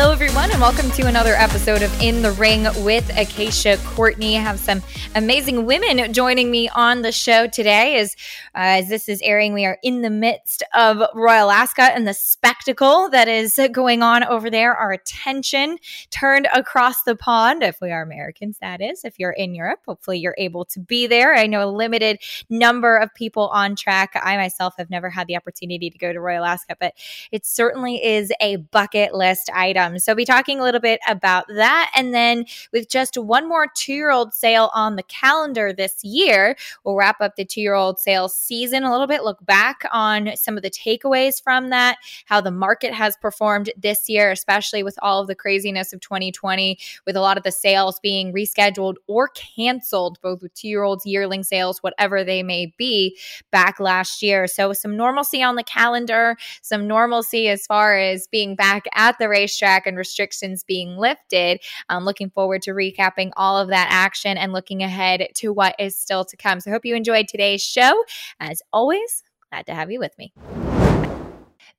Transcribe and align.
Hello, 0.00 0.12
everyone, 0.12 0.48
and 0.52 0.60
welcome 0.60 0.92
to 0.92 1.08
another 1.08 1.34
episode 1.34 1.82
of 1.82 1.92
In 2.00 2.22
the 2.22 2.30
Ring 2.30 2.68
with 2.84 3.10
Acacia 3.18 3.78
Courtney. 3.78 4.36
I 4.36 4.40
have 4.40 4.60
some 4.60 4.80
amazing 5.16 5.66
women 5.66 6.12
joining 6.12 6.52
me 6.52 6.68
on 6.68 7.02
the 7.02 7.10
show 7.10 7.48
today. 7.48 7.96
As, 7.96 8.14
uh, 8.54 8.78
as 8.78 8.88
this 8.88 9.08
is 9.08 9.20
airing, 9.22 9.54
we 9.54 9.66
are 9.66 9.76
in 9.82 10.02
the 10.02 10.08
midst 10.10 10.62
of 10.72 11.02
Royal 11.16 11.50
Ascot 11.50 11.94
and 11.96 12.06
the 12.06 12.14
spectacle 12.14 13.10
that 13.10 13.26
is 13.26 13.58
going 13.72 14.04
on 14.04 14.22
over 14.22 14.50
there. 14.50 14.72
Our 14.72 14.92
attention 14.92 15.78
turned 16.10 16.46
across 16.54 17.02
the 17.02 17.16
pond, 17.16 17.64
if 17.64 17.80
we 17.82 17.90
are 17.90 18.02
Americans, 18.02 18.58
that 18.60 18.80
is. 18.80 19.04
If 19.04 19.18
you're 19.18 19.32
in 19.32 19.56
Europe, 19.56 19.80
hopefully 19.84 20.20
you're 20.20 20.36
able 20.38 20.64
to 20.66 20.78
be 20.78 21.08
there. 21.08 21.34
I 21.34 21.48
know 21.48 21.68
a 21.68 21.72
limited 21.72 22.20
number 22.48 22.98
of 22.98 23.12
people 23.16 23.48
on 23.48 23.74
track. 23.74 24.12
I 24.14 24.36
myself 24.36 24.74
have 24.78 24.90
never 24.90 25.10
had 25.10 25.26
the 25.26 25.34
opportunity 25.34 25.90
to 25.90 25.98
go 25.98 26.12
to 26.12 26.20
Royal 26.20 26.44
Ascot, 26.44 26.76
but 26.78 26.94
it 27.32 27.44
certainly 27.44 27.96
is 27.96 28.30
a 28.40 28.56
bucket 28.56 29.12
list 29.12 29.50
item 29.52 29.87
items. 29.88 30.04
So, 30.04 30.14
be 30.14 30.24
talking 30.24 30.60
a 30.60 30.62
little 30.62 30.80
bit 30.80 31.00
about 31.08 31.46
that. 31.48 31.90
And 31.94 32.14
then, 32.14 32.44
with 32.72 32.88
just 32.88 33.16
one 33.16 33.48
more 33.48 33.66
two 33.74 33.92
year 33.92 34.10
old 34.10 34.32
sale 34.32 34.70
on 34.74 34.96
the 34.96 35.02
calendar 35.04 35.72
this 35.72 36.02
year, 36.04 36.56
we'll 36.84 36.96
wrap 36.96 37.20
up 37.20 37.36
the 37.36 37.44
two 37.44 37.60
year 37.60 37.74
old 37.74 37.98
sales 37.98 38.36
season 38.36 38.84
a 38.84 38.90
little 38.90 39.06
bit, 39.06 39.24
look 39.24 39.44
back 39.44 39.82
on 39.92 40.30
some 40.36 40.56
of 40.56 40.62
the 40.62 40.70
takeaways 40.70 41.42
from 41.42 41.70
that, 41.70 41.96
how 42.26 42.40
the 42.40 42.50
market 42.50 42.92
has 42.92 43.16
performed 43.16 43.70
this 43.76 44.08
year, 44.08 44.30
especially 44.30 44.82
with 44.82 44.98
all 45.02 45.20
of 45.20 45.26
the 45.26 45.34
craziness 45.34 45.92
of 45.92 46.00
2020, 46.00 46.78
with 47.06 47.16
a 47.16 47.20
lot 47.20 47.36
of 47.36 47.42
the 47.42 47.52
sales 47.52 48.00
being 48.00 48.32
rescheduled 48.32 48.94
or 49.06 49.28
canceled, 49.28 50.20
both 50.22 50.42
with 50.42 50.54
two 50.54 50.68
year 50.68 50.82
olds, 50.82 51.06
yearling 51.06 51.42
sales, 51.42 51.82
whatever 51.82 52.24
they 52.24 52.42
may 52.42 52.72
be, 52.78 53.16
back 53.50 53.80
last 53.80 54.22
year. 54.22 54.46
So, 54.46 54.72
some 54.72 54.96
normalcy 54.96 55.42
on 55.42 55.56
the 55.56 55.64
calendar, 55.64 56.36
some 56.62 56.86
normalcy 56.86 57.48
as 57.48 57.66
far 57.66 57.96
as 57.98 58.26
being 58.26 58.54
back 58.54 58.84
at 58.94 59.18
the 59.18 59.28
racetrack 59.28 59.77
racetrack 59.78 59.86
and 59.86 59.96
restrictions 59.96 60.64
being 60.64 60.96
lifted. 60.96 61.60
I'm 61.88 62.04
looking 62.04 62.30
forward 62.30 62.62
to 62.62 62.72
recapping 62.72 63.30
all 63.36 63.58
of 63.58 63.68
that 63.68 63.88
action 63.90 64.36
and 64.36 64.52
looking 64.52 64.82
ahead 64.82 65.28
to 65.36 65.52
what 65.52 65.74
is 65.78 65.96
still 65.96 66.24
to 66.24 66.36
come. 66.36 66.60
So 66.60 66.70
I 66.70 66.74
hope 66.74 66.84
you 66.84 66.94
enjoyed 66.94 67.28
today's 67.28 67.62
show. 67.62 68.04
As 68.40 68.62
always, 68.72 69.22
glad 69.50 69.66
to 69.66 69.74
have 69.74 69.90
you 69.90 70.00
with 70.00 70.16
me. 70.18 70.32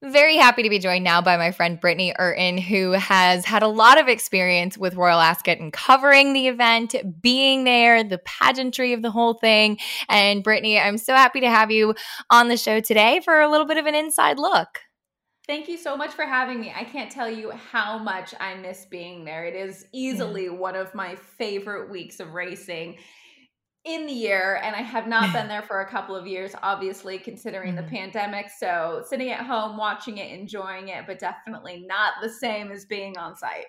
Very 0.01 0.37
happy 0.37 0.63
to 0.63 0.69
be 0.69 0.79
joined 0.79 1.03
now 1.03 1.21
by 1.21 1.35
my 1.35 1.51
friend 1.51 1.81
Britney 1.81 2.13
Eurton, 2.17 2.57
who 2.57 2.91
has 2.91 3.43
had 3.43 3.63
a 3.63 3.67
lot 3.67 3.99
of 3.99 4.07
experience 4.07 4.77
with 4.77 4.95
Royal 4.95 5.19
Ascot 5.19 5.59
and 5.59 5.73
covering 5.73 6.31
the 6.31 6.47
event, 6.47 6.95
being 7.21 7.65
there, 7.65 8.01
the 8.01 8.19
pageantry 8.19 8.93
of 8.93 9.01
the 9.01 9.11
whole 9.11 9.33
thing. 9.33 9.77
And 10.07 10.41
Britney, 10.41 10.81
I'm 10.81 10.97
so 10.97 11.13
happy 11.13 11.41
to 11.41 11.49
have 11.49 11.69
you 11.69 11.95
on 12.29 12.47
the 12.47 12.55
show 12.55 12.79
today 12.79 13.19
for 13.25 13.41
a 13.41 13.49
little 13.49 13.67
bit 13.67 13.75
of 13.75 13.87
an 13.87 13.95
inside 13.95 14.39
look. 14.39 14.79
Thank 15.49 15.67
you 15.67 15.77
so 15.77 15.97
much 15.97 16.11
for 16.11 16.25
having 16.25 16.59
me. 16.59 16.71
I 16.75 16.83
can't 16.83 17.11
tell 17.11 17.27
you 17.27 17.49
how 17.49 17.97
much 17.97 18.35
I 18.39 18.53
miss 18.53 18.85
being 18.85 19.25
there. 19.25 19.45
It 19.45 19.55
is 19.55 19.87
easily 19.91 20.43
yeah. 20.43 20.51
one 20.51 20.75
of 20.75 20.93
my 20.93 21.15
favorite 21.15 21.89
weeks 21.89 22.19
of 22.19 22.35
racing 22.35 22.99
in 23.83 24.05
the 24.05 24.13
year 24.13 24.61
and 24.63 24.75
I 24.75 24.83
have 24.83 25.07
not 25.07 25.33
been 25.33 25.47
there 25.47 25.63
for 25.63 25.81
a 25.81 25.89
couple 25.89 26.15
of 26.15 26.27
years 26.27 26.53
obviously 26.61 27.17
considering 27.17 27.73
mm-hmm. 27.73 27.83
the 27.83 27.91
pandemic 27.91 28.51
so 28.55 29.01
sitting 29.07 29.31
at 29.31 29.43
home 29.43 29.75
watching 29.75 30.19
it 30.19 30.37
enjoying 30.37 30.89
it 30.89 31.05
but 31.07 31.17
definitely 31.17 31.83
not 31.87 32.13
the 32.21 32.29
same 32.29 32.71
as 32.71 32.85
being 32.85 33.17
on 33.17 33.35
site. 33.35 33.65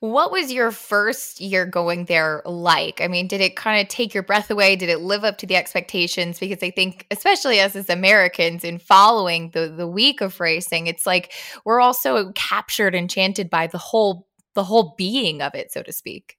What 0.00 0.30
was 0.30 0.52
your 0.52 0.70
first 0.70 1.40
year 1.40 1.66
going 1.66 2.04
there 2.04 2.42
like? 2.44 3.00
I 3.00 3.08
mean, 3.08 3.26
did 3.26 3.40
it 3.40 3.56
kind 3.56 3.80
of 3.80 3.88
take 3.88 4.12
your 4.12 4.22
breath 4.22 4.50
away? 4.50 4.76
Did 4.76 4.88
it 4.88 5.00
live 5.00 5.24
up 5.24 5.38
to 5.38 5.46
the 5.46 5.56
expectations? 5.56 6.38
Because 6.38 6.62
I 6.62 6.70
think, 6.70 7.06
especially 7.10 7.60
us 7.60 7.74
as 7.76 7.88
Americans, 7.88 8.64
in 8.64 8.78
following 8.78 9.50
the 9.50 9.68
the 9.68 9.86
week 9.86 10.20
of 10.20 10.38
racing, 10.40 10.86
it's 10.86 11.06
like 11.06 11.32
we're 11.64 11.80
also 11.80 12.32
captured, 12.32 12.94
enchanted 12.94 13.50
by 13.50 13.66
the 13.66 13.78
whole 13.78 14.28
the 14.54 14.64
whole 14.64 14.94
being 14.96 15.42
of 15.42 15.54
it, 15.54 15.72
so 15.72 15.82
to 15.82 15.92
speak. 15.92 16.36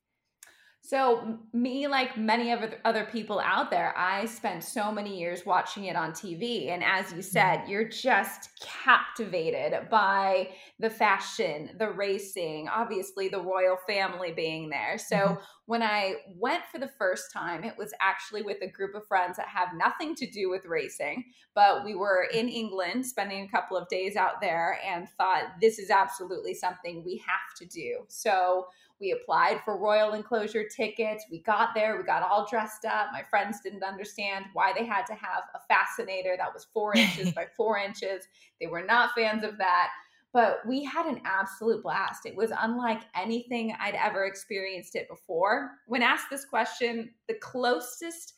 So, 0.88 1.38
me, 1.52 1.86
like 1.90 2.18
many 2.18 2.53
of 2.53 2.62
other 2.86 3.03
people 3.03 3.42
out 3.42 3.70
there, 3.70 3.94
I 3.98 4.25
spent 4.25 4.64
so 4.64 4.90
many 4.90 5.20
years 5.20 5.46
watching 5.46 5.84
it 5.84 5.98
on 5.98 6.14
TV. 6.14 6.70
And 6.70 6.81
as 6.81 7.12
you 7.12 7.22
said, 7.22 7.58
mm-hmm. 7.58 7.72
you're 7.72 7.90
just 7.90 8.58
captivated 8.62 9.90
by 9.90 10.52
the 10.80 10.90
fashion, 10.90 11.72
the 11.78 11.90
racing, 11.90 12.70
obviously 12.70 13.28
the 13.28 13.42
royal 13.42 13.75
family 13.86 14.31
being 14.31 14.70
there. 14.70 14.98
So, 14.98 15.18
mm-hmm. 15.18 15.42
when 15.66 15.84
I 15.84 16.20
went 16.34 16.64
for 16.72 16.80
the 16.80 16.92
first 16.98 17.34
time, 17.34 17.66
it 17.66 17.78
was 17.78 17.94
actually 18.00 18.44
with 18.44 18.62
a 18.62 18.72
group 18.72 18.96
of 18.96 19.06
friends 19.08 19.36
that 19.36 19.50
have 19.50 19.75
nothing 19.75 20.16
to 20.16 20.25
do 20.25 20.50
with 20.50 20.64
racing, 20.64 21.25
but 21.54 21.84
we 21.84 21.96
were 21.96 22.30
in 22.34 22.48
England 22.48 23.06
spending 23.06 23.44
a 23.44 23.50
couple 23.50 23.75
of 23.75 23.90
days 23.90 24.16
out 24.16 24.40
there 24.40 24.80
and 24.88 25.09
thought 25.18 25.59
this 25.59 25.80
is 25.80 25.90
absolutely 25.90 26.54
something 26.54 27.04
we 27.04 27.18
have 27.28 27.58
to 27.58 27.66
do. 27.66 28.06
So, 28.08 28.68
we 29.00 29.12
applied 29.12 29.62
for 29.63 29.78
royal 29.78 30.13
enclosure 30.13 30.68
tickets. 30.68 31.25
We 31.31 31.41
got 31.41 31.75
there, 31.75 31.97
we 31.97 32.03
got 32.03 32.24
all 32.24 32.47
dressed 32.50 32.85
up. 32.85 33.08
My 33.12 33.24
friends 33.30 33.59
didn't 33.62 33.84
understand 33.84 34.46
why 34.53 34.74
they 34.74 34.85
had 34.85 35.06
to 35.08 35.13
have 35.13 35.44
a 35.53 35.59
fascinator 35.68 36.35
that 36.38 36.53
was 36.53 36.68
four 36.74 36.96
inches 36.96 37.31
by 37.31 37.46
four 37.56 37.78
inches. 37.86 38.28
They 38.59 38.68
were 38.68 38.84
not 38.84 39.12
fans 39.16 39.44
of 39.44 39.57
that. 39.57 39.90
But 40.34 40.59
we 40.68 40.84
had 40.84 41.06
an 41.06 41.22
absolute 41.25 41.81
blast. 41.81 42.25
It 42.25 42.36
was 42.36 42.52
unlike 42.59 43.02
anything 43.16 43.74
I'd 43.80 43.96
ever 43.96 44.25
experienced 44.25 44.96
it 44.96 45.07
before. 45.07 45.72
When 45.88 46.03
asked 46.03 46.30
this 46.30 46.46
question, 46.46 47.12
the 47.28 47.36
closest 47.36 48.34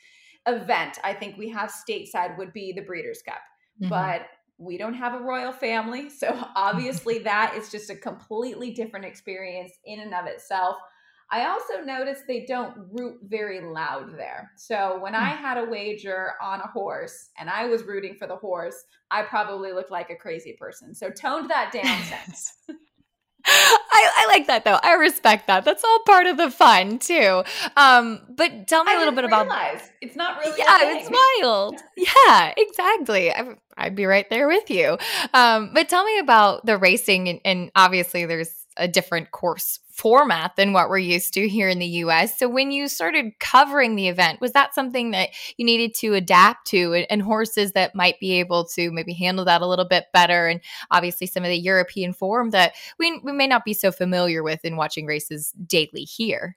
event 0.47 0.99
I 1.03 1.13
think 1.13 1.37
we 1.37 1.49
have 1.49 1.71
stateside 1.71 2.37
would 2.37 2.53
be 2.53 2.71
the 2.71 2.81
Breeders' 2.81 3.21
Cup. 3.21 3.41
Mm-hmm. 3.81 3.89
But 3.89 4.27
we 4.59 4.77
don't 4.77 4.93
have 4.93 5.13
a 5.13 5.23
royal 5.23 5.53
family. 5.53 6.09
So 6.09 6.37
obviously, 6.55 7.19
that 7.23 7.55
is 7.55 7.71
just 7.71 7.89
a 7.89 7.95
completely 7.95 8.71
different 8.71 9.05
experience 9.05 9.71
in 9.85 9.99
and 9.99 10.13
of 10.13 10.25
itself. 10.27 10.75
I 11.31 11.47
also 11.47 11.81
noticed 11.85 12.23
they 12.27 12.45
don't 12.45 12.87
root 12.91 13.19
very 13.23 13.61
loud 13.61 14.17
there. 14.17 14.51
So 14.57 14.97
when 14.99 15.13
I 15.13 15.35
hmm. 15.35 15.43
had 15.43 15.57
a 15.57 15.65
wager 15.65 16.33
on 16.41 16.59
a 16.59 16.67
horse 16.67 17.29
and 17.37 17.49
I 17.49 17.67
was 17.67 17.83
rooting 17.83 18.15
for 18.15 18.25
the 18.25 18.35
horse, 18.35 18.83
I 19.11 19.21
probably 19.23 19.71
looked 19.71 19.91
like 19.91 20.09
a 20.09 20.15
crazy 20.15 20.53
person. 20.59 20.95
So 20.95 21.11
toned 21.11 21.49
that 21.51 21.71
down 21.71 22.01
since. 22.25 22.53
I, 23.45 24.11
I, 24.17 24.27
like 24.27 24.47
that 24.47 24.65
though. 24.65 24.79
I 24.81 24.93
respect 24.93 25.47
that. 25.47 25.65
That's 25.65 25.83
all 25.83 25.99
part 26.05 26.27
of 26.27 26.37
the 26.37 26.51
fun 26.51 26.99
too. 26.99 27.43
Um, 27.77 28.21
but 28.29 28.67
tell 28.67 28.83
me 28.83 28.91
I 28.91 28.95
a 28.95 28.99
little 28.99 29.13
bit 29.13 29.25
about. 29.25 29.47
It's 30.01 30.15
not 30.15 30.39
really. 30.39 30.57
Yeah, 30.57 30.77
it's 30.81 31.09
wild. 31.09 31.81
Yeah, 31.97 32.53
exactly. 32.55 33.31
I, 33.33 33.55
would 33.83 33.95
be 33.95 34.05
right 34.05 34.29
there 34.29 34.47
with 34.47 34.69
you. 34.69 34.97
Um, 35.33 35.71
but 35.73 35.89
tell 35.89 36.03
me 36.05 36.19
about 36.19 36.65
the 36.65 36.77
racing, 36.77 37.27
and, 37.27 37.41
and 37.43 37.71
obviously 37.75 38.25
there's 38.25 38.58
a 38.77 38.87
different 38.87 39.31
course 39.31 39.79
format 39.91 40.55
than 40.55 40.71
what 40.71 40.89
we're 40.89 40.97
used 40.97 41.33
to 41.33 41.49
here 41.49 41.67
in 41.67 41.79
the 41.79 41.85
US. 41.85 42.39
So 42.39 42.47
when 42.47 42.71
you 42.71 42.87
started 42.87 43.37
covering 43.39 43.95
the 43.95 44.07
event, 44.07 44.39
was 44.39 44.53
that 44.53 44.73
something 44.73 45.11
that 45.11 45.29
you 45.57 45.65
needed 45.65 45.93
to 45.95 46.13
adapt 46.13 46.67
to 46.67 46.93
and, 46.93 47.05
and, 47.09 47.21
horses 47.21 47.73
that 47.73 47.95
might 47.95 48.17
be 48.19 48.39
able 48.39 48.65
to 48.75 48.91
maybe 48.91 49.13
handle 49.13 49.43
that 49.45 49.61
a 49.61 49.67
little 49.67 49.87
bit 49.87 50.05
better 50.13 50.47
and 50.47 50.61
obviously 50.89 51.27
some 51.27 51.43
of 51.43 51.49
the 51.49 51.57
European 51.57 52.13
form 52.13 52.51
that 52.51 52.73
we, 52.97 53.19
we 53.23 53.33
may 53.33 53.45
not 53.45 53.65
be 53.65 53.73
so 53.73 53.91
familiar 53.91 54.41
with 54.41 54.63
in 54.63 54.77
watching 54.77 55.05
races 55.05 55.51
daily 55.67 56.03
here? 56.03 56.55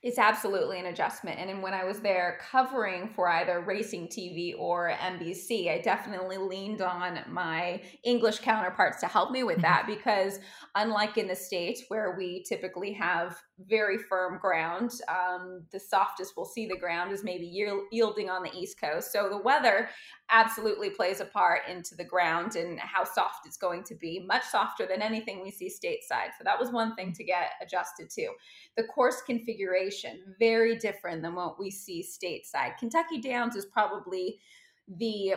It's 0.00 0.18
absolutely 0.18 0.78
an 0.78 0.86
adjustment. 0.86 1.40
And 1.40 1.60
when 1.60 1.74
I 1.74 1.82
was 1.82 1.98
there 1.98 2.38
covering 2.52 3.08
for 3.08 3.28
either 3.28 3.60
racing 3.60 4.06
TV 4.06 4.54
or 4.56 4.92
NBC, 4.92 5.72
I 5.72 5.80
definitely 5.80 6.36
leaned 6.36 6.80
on 6.80 7.18
my 7.28 7.82
English 8.04 8.38
counterparts 8.38 9.00
to 9.00 9.08
help 9.08 9.32
me 9.32 9.42
with 9.42 9.60
that 9.62 9.82
mm-hmm. 9.82 9.94
because, 9.94 10.38
unlike 10.76 11.18
in 11.18 11.26
the 11.26 11.34
States 11.34 11.82
where 11.88 12.14
we 12.16 12.44
typically 12.44 12.92
have 12.92 13.42
very 13.66 13.98
firm 13.98 14.38
ground, 14.38 14.92
um, 15.08 15.64
the 15.72 15.80
softest 15.80 16.34
we'll 16.36 16.46
see 16.46 16.66
the 16.66 16.78
ground 16.78 17.10
is 17.10 17.24
maybe 17.24 17.46
yielding 17.90 18.30
on 18.30 18.44
the 18.44 18.56
East 18.56 18.80
Coast. 18.80 19.10
So 19.10 19.28
the 19.28 19.42
weather 19.42 19.88
absolutely 20.30 20.90
plays 20.90 21.20
a 21.20 21.24
part 21.24 21.62
into 21.68 21.94
the 21.94 22.04
ground 22.04 22.56
and 22.56 22.78
how 22.78 23.04
soft 23.04 23.46
it's 23.46 23.56
going 23.56 23.82
to 23.84 23.94
be, 23.94 24.24
much 24.26 24.44
softer 24.44 24.86
than 24.86 25.02
anything 25.02 25.42
we 25.42 25.50
see 25.50 25.68
stateside. 25.68 26.30
So 26.36 26.44
that 26.44 26.58
was 26.58 26.70
one 26.70 26.94
thing 26.94 27.12
to 27.14 27.24
get 27.24 27.52
adjusted 27.62 28.10
to. 28.10 28.28
The 28.76 28.84
course 28.84 29.22
configuration, 29.26 30.20
very 30.38 30.76
different 30.76 31.22
than 31.22 31.34
what 31.34 31.58
we 31.58 31.70
see 31.70 32.04
stateside. 32.04 32.76
Kentucky 32.78 33.20
Downs 33.20 33.56
is 33.56 33.66
probably 33.66 34.38
the 34.86 35.34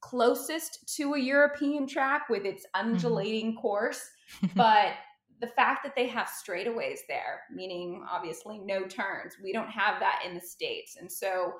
closest 0.00 0.94
to 0.96 1.14
a 1.14 1.18
European 1.18 1.86
track 1.86 2.28
with 2.28 2.44
its 2.44 2.66
undulating 2.74 3.52
mm-hmm. 3.52 3.60
course, 3.60 4.00
but 4.54 4.92
the 5.40 5.46
fact 5.46 5.82
that 5.84 5.94
they 5.94 6.06
have 6.06 6.28
straightaways 6.28 7.00
there, 7.08 7.42
meaning 7.52 8.04
obviously 8.10 8.58
no 8.58 8.86
turns, 8.86 9.34
we 9.42 9.52
don't 9.52 9.68
have 9.68 10.00
that 10.00 10.22
in 10.26 10.34
the 10.34 10.40
States. 10.40 10.96
And 10.98 11.10
so 11.10 11.54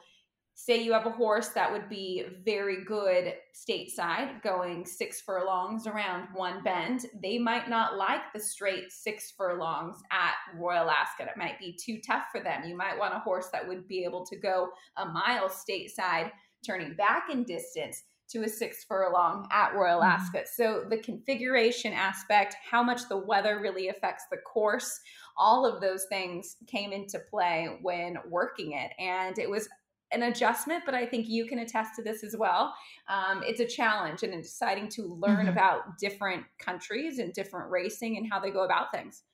say 0.59 0.83
you 0.83 0.93
have 0.95 1.05
a 1.05 1.11
horse 1.11 1.49
that 1.49 1.71
would 1.71 1.87
be 1.87 2.25
very 2.43 2.83
good 2.85 3.35
stateside 3.55 4.43
going 4.43 4.87
six 4.87 5.21
furlongs 5.21 5.87
around 5.87 6.27
one 6.35 6.63
bend 6.65 7.05
they 7.23 7.39
might 7.39 7.69
not 7.69 7.97
like 7.97 8.33
the 8.35 8.41
straight 8.41 8.91
six 8.91 9.35
furlongs 9.37 9.99
at 10.11 10.33
royal 10.59 10.91
ascot 10.91 11.29
it 11.29 11.37
might 11.37 11.59
be 11.59 11.79
too 11.79 12.01
tough 12.05 12.25
for 12.33 12.43
them 12.43 12.65
you 12.65 12.75
might 12.75 12.99
want 12.99 13.15
a 13.15 13.19
horse 13.19 13.49
that 13.53 13.69
would 13.69 13.87
be 13.87 14.03
able 14.03 14.25
to 14.25 14.37
go 14.37 14.69
a 14.97 15.05
mile 15.05 15.49
stateside 15.49 16.31
turning 16.67 16.95
back 16.95 17.29
in 17.31 17.45
distance 17.45 18.05
to 18.29 18.43
a 18.43 18.49
six 18.49 18.83
furlong 18.83 19.47
at 19.53 19.75
Royal 19.75 20.01
Mm-hmm. 20.01 20.21
Ascot. 20.21 20.49
So 20.49 20.85
the 20.89 20.99
configuration 20.99 21.93
aspect, 21.93 22.57
how 22.69 22.83
much 22.83 23.09
the 23.09 23.17
weather 23.17 23.61
really 23.61 23.89
affects 23.89 24.25
the 24.31 24.39
course, 24.39 25.01
all 25.37 25.65
of 25.65 25.81
those 25.81 26.07
things 26.09 26.57
came 26.67 26.93
into 26.93 27.21
play 27.31 27.79
when 27.83 28.17
working 28.29 28.73
it. 28.73 28.91
And 28.99 29.39
it 29.39 29.49
was 29.49 29.69
an 30.13 30.23
adjustment, 30.23 30.85
but 30.87 30.95
I 30.95 31.07
think 31.07 31.29
you 31.29 31.47
can 31.47 31.59
attest 31.59 31.95
to 31.97 32.03
this 32.03 32.23
as 32.25 32.37
well. 32.37 32.75
Um, 33.09 33.43
it's 33.45 33.61
a 33.61 33.67
challenge 33.67 34.23
and 34.23 34.33
in 34.33 34.41
deciding 34.41 34.89
to 34.91 35.03
learn 35.03 35.49
Mhm. 35.49 35.49
about 35.49 35.99
different 35.99 36.47
countries 36.59 37.19
and 37.19 37.33
different 37.33 37.71
racing 37.71 38.17
and 38.17 38.27
how 38.31 38.41
they 38.41 38.51
go 38.51 38.65
about 38.65 38.93
things. 38.93 39.25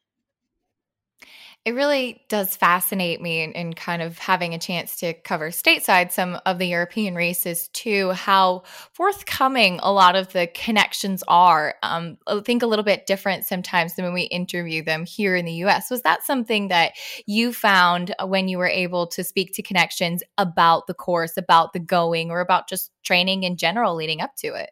It 1.64 1.76
really 1.76 2.24
does 2.28 2.56
fascinate 2.56 3.20
me 3.20 3.40
in, 3.42 3.52
in 3.52 3.72
kind 3.72 4.02
of 4.02 4.18
having 4.18 4.52
a 4.52 4.58
chance 4.58 4.96
to 4.96 5.14
cover 5.14 5.50
stateside 5.50 6.10
some 6.10 6.40
of 6.44 6.58
the 6.58 6.66
European 6.66 7.14
races 7.14 7.68
too, 7.68 8.10
how 8.10 8.64
forthcoming 8.92 9.78
a 9.80 9.92
lot 9.92 10.16
of 10.16 10.32
the 10.32 10.48
connections 10.48 11.22
are. 11.28 11.76
Um, 11.84 12.18
I 12.26 12.40
think 12.40 12.64
a 12.64 12.66
little 12.66 12.84
bit 12.84 13.06
different 13.06 13.44
sometimes 13.44 13.94
than 13.94 14.04
when 14.04 14.12
we 14.12 14.22
interview 14.22 14.82
them 14.82 15.04
here 15.06 15.36
in 15.36 15.44
the 15.44 15.64
US. 15.64 15.88
Was 15.88 16.02
that 16.02 16.24
something 16.24 16.66
that 16.68 16.94
you 17.26 17.52
found 17.52 18.12
when 18.24 18.48
you 18.48 18.58
were 18.58 18.66
able 18.66 19.06
to 19.08 19.22
speak 19.22 19.52
to 19.54 19.62
connections 19.62 20.24
about 20.38 20.88
the 20.88 20.94
course, 20.94 21.36
about 21.36 21.74
the 21.74 21.80
going, 21.80 22.32
or 22.32 22.40
about 22.40 22.68
just 22.68 22.90
training 23.04 23.44
in 23.44 23.56
general 23.56 23.94
leading 23.94 24.20
up 24.20 24.34
to 24.38 24.48
it? 24.48 24.70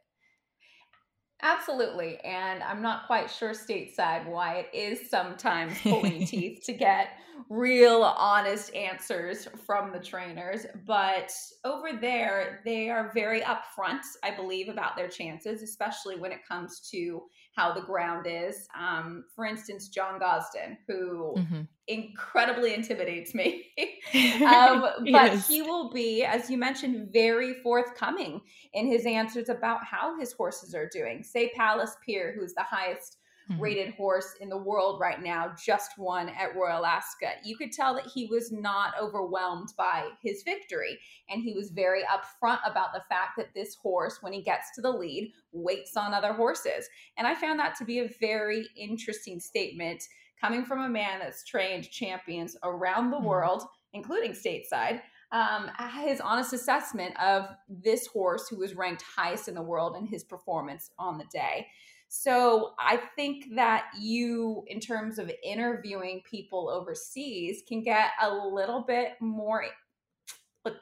Absolutely. 1.43 2.19
And 2.19 2.63
I'm 2.63 2.83
not 2.83 3.07
quite 3.07 3.31
sure 3.31 3.51
stateside 3.51 4.27
why 4.27 4.57
it 4.57 4.69
is 4.75 5.09
sometimes 5.09 5.79
pulling 5.83 6.27
teeth 6.27 6.63
to 6.65 6.73
get 6.73 7.11
real 7.49 8.03
honest 8.03 8.75
answers 8.75 9.47
from 9.67 9.93
the 9.93 10.01
trainers. 10.01 10.67
But 10.87 11.33
over 11.65 11.93
there, 12.01 12.61
they 12.65 12.91
are 12.91 13.13
very 13.13 13.41
upfront, 13.43 14.03
I 14.23 14.35
believe, 14.35 14.69
about 14.69 14.97
their 14.97 15.09
chances, 15.09 15.63
especially 15.63 16.17
when 16.17 16.33
it 16.33 16.47
comes 16.47 16.81
to 16.91 17.23
how 17.57 17.73
the 17.73 17.83
ground 17.83 18.27
is. 18.29 18.69
Um, 18.79 19.25
for 19.35 19.45
instance, 19.47 19.89
John 19.89 20.21
Gosden, 20.21 20.79
who 20.87 21.37
Mhm. 21.37 21.69
incredibly 21.87 22.75
intimidates 22.75 23.35
me. 23.35 23.73
um, 24.47 24.85
but 25.11 25.33
Yes. 25.33 25.49
he 25.49 25.63
will 25.63 25.91
be, 25.91 26.23
as 26.25 26.49
you 26.51 26.57
mentioned, 26.59 27.13
very 27.13 27.55
forthcoming 27.63 28.41
in 28.73 28.87
his 28.87 29.07
answers 29.07 29.49
about 29.49 29.85
how 29.85 30.19
his 30.19 30.33
horses 30.33 30.75
are 30.75 30.89
doing. 30.89 31.23
Say 31.25 31.51
Palace 31.57 31.97
Pier, 32.05 32.33
who's 32.39 32.55
the 32.55 32.63
highest 32.63 33.19
Mhm. 33.51 33.61
rated 33.61 33.95
horse 33.95 34.35
in 34.41 34.49
the 34.49 34.57
world 34.57 35.01
right 35.01 35.21
now, 35.21 35.55
just 35.63 35.99
won 35.99 36.29
at 36.29 36.55
Royal 36.55 36.87
Ascot. 36.87 37.45
You 37.45 37.57
could 37.57 37.73
tell 37.73 37.95
that 37.95 38.07
he 38.07 38.27
was 38.27 38.53
not 38.53 38.95
overwhelmed 39.01 39.69
by 39.77 40.11
his 40.23 40.43
victory. 40.43 40.99
And 41.29 41.43
he 41.43 41.55
was 41.55 41.71
very 41.71 42.03
upfront 42.05 42.61
about 42.65 42.93
the 42.93 43.03
fact 43.09 43.37
that 43.37 43.55
this 43.55 43.75
horse, 43.75 44.23
when 44.23 44.33
he 44.33 44.43
gets 44.43 44.75
to 44.75 44.81
the 44.81 44.91
lead, 44.93 45.33
waits 45.53 45.97
on 45.97 46.15
other 46.15 46.33
horses. 46.33 46.89
And 47.17 47.27
I 47.27 47.35
found 47.35 47.59
that 47.59 47.75
to 47.77 47.85
be 47.85 47.99
a 48.01 48.09
very 48.21 48.69
interesting 48.77 49.41
statement 49.41 50.03
coming 50.41 50.65
from 50.65 50.81
a 50.81 50.89
man 50.89 51.19
that's 51.19 51.45
trained 51.45 51.91
champions 51.91 52.57
around 52.63 53.11
the 53.11 53.19
Mhm. 53.19 53.25
world, 53.25 53.63
including 53.93 54.33
stateside. 54.33 55.03
Um, 55.33 55.69
his 56.03 56.21
honest 56.21 56.53
assessment 56.53 57.21
of 57.23 57.49
this 57.69 58.07
horse 58.09 58.49
who 58.49 58.57
was 58.57 58.75
ranked 58.75 59.03
highest 59.03 59.49
in 59.49 59.55
the 59.55 59.63
world 59.63 59.95
and 59.97 60.09
his 60.09 60.25
performance 60.25 60.91
on 60.99 61.19
the 61.19 61.27
day. 61.27 61.69
So 62.13 62.73
I 62.77 62.97
think 63.15 63.55
that 63.55 63.85
you, 63.97 64.65
in 64.67 64.81
terms 64.81 65.21
of 65.21 65.31
interviewing 65.45 66.23
people 66.29 66.69
overseas, 66.69 67.63
can 67.69 67.85
get 67.85 68.11
a 68.21 68.29
little 68.29 68.81
bit 68.81 69.13
more, 69.21 69.65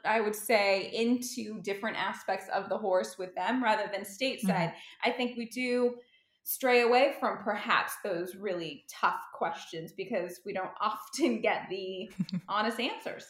I 0.03 0.21
would 0.21 0.35
say, 0.35 0.89
into 0.91 1.61
different 1.61 1.97
aspects 1.97 2.47
of 2.51 2.67
the 2.67 2.79
horse 2.79 3.19
with 3.19 3.35
them 3.35 3.63
rather 3.63 3.87
than 3.93 4.01
mm-hmm. 4.01 4.49
stateside. 4.49 4.73
I 5.05 5.11
think 5.11 5.37
we 5.37 5.45
do 5.45 5.97
stray 6.45 6.81
away 6.81 7.13
from 7.19 7.37
perhaps 7.43 7.93
those 8.03 8.35
really 8.35 8.85
tough 8.89 9.21
questions 9.31 9.91
because 9.91 10.39
we 10.47 10.51
don't 10.51 10.71
often 10.81 11.41
get 11.41 11.67
the 11.69 12.09
honest 12.49 12.79
answers. 12.79 13.23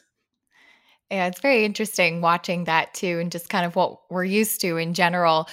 Yeah, 1.12 1.26
it's 1.26 1.42
very 1.42 1.66
interesting 1.66 2.22
watching 2.22 2.66
that 2.66 2.94
too, 2.94 3.20
and 3.20 3.32
just 3.32 3.50
kind 3.50 3.66
of 3.66 3.76
what 3.76 4.00
we're 4.12 4.24
used 4.24 4.62
to 4.62 4.78
in 4.78 4.94
general. 4.94 5.50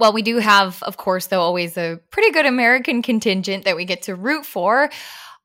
Well, 0.00 0.14
we 0.14 0.22
do 0.22 0.38
have, 0.38 0.82
of 0.82 0.96
course, 0.96 1.26
though, 1.26 1.42
always 1.42 1.76
a 1.76 2.00
pretty 2.10 2.30
good 2.32 2.46
American 2.46 3.02
contingent 3.02 3.66
that 3.66 3.76
we 3.76 3.84
get 3.84 4.00
to 4.04 4.14
root 4.14 4.46
for, 4.46 4.88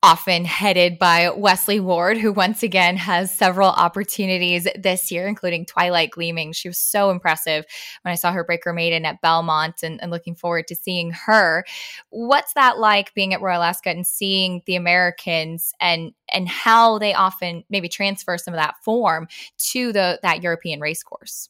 often 0.02 0.46
headed 0.46 0.98
by 0.98 1.30
Wesley 1.32 1.82
Ward, 1.82 2.18
who 2.18 2.32
once 2.32 2.64
again 2.64 2.96
has 2.96 3.34
several 3.36 3.68
opportunities 3.68 4.66
this 4.80 5.12
year, 5.12 5.28
including 5.28 5.66
Twilight 5.66 6.12
Gleaming. 6.12 6.54
She 6.54 6.70
was 6.70 6.78
so 6.78 7.10
impressive 7.10 7.66
when 8.04 8.14
I 8.14 8.16
saw 8.16 8.32
her 8.32 8.46
break 8.46 8.64
her 8.64 8.72
maiden 8.72 9.04
at 9.04 9.20
Belmont 9.20 9.84
and, 9.84 10.02
and 10.02 10.10
looking 10.10 10.36
forward 10.36 10.68
to 10.68 10.76
seeing 10.76 11.12
her. 11.12 11.66
What's 12.12 12.54
that 12.54 12.78
like 12.80 13.14
being 13.14 13.34
at 13.34 13.42
Royal 13.42 13.62
Ascot 13.62 13.98
and 13.98 14.08
seeing 14.08 14.62
the 14.68 14.78
Americans 14.78 15.74
and 15.82 16.14
and 16.34 16.48
how 16.48 16.98
they 16.98 17.14
often 17.14 17.66
maybe 17.70 17.90
transfer 17.90 18.38
some 18.38 18.54
of 18.54 18.60
that 18.60 18.76
form 18.86 19.28
to 19.72 19.92
the 19.92 20.18
that 20.24 20.44
European 20.44 20.80
race 20.80 21.04
course? 21.04 21.50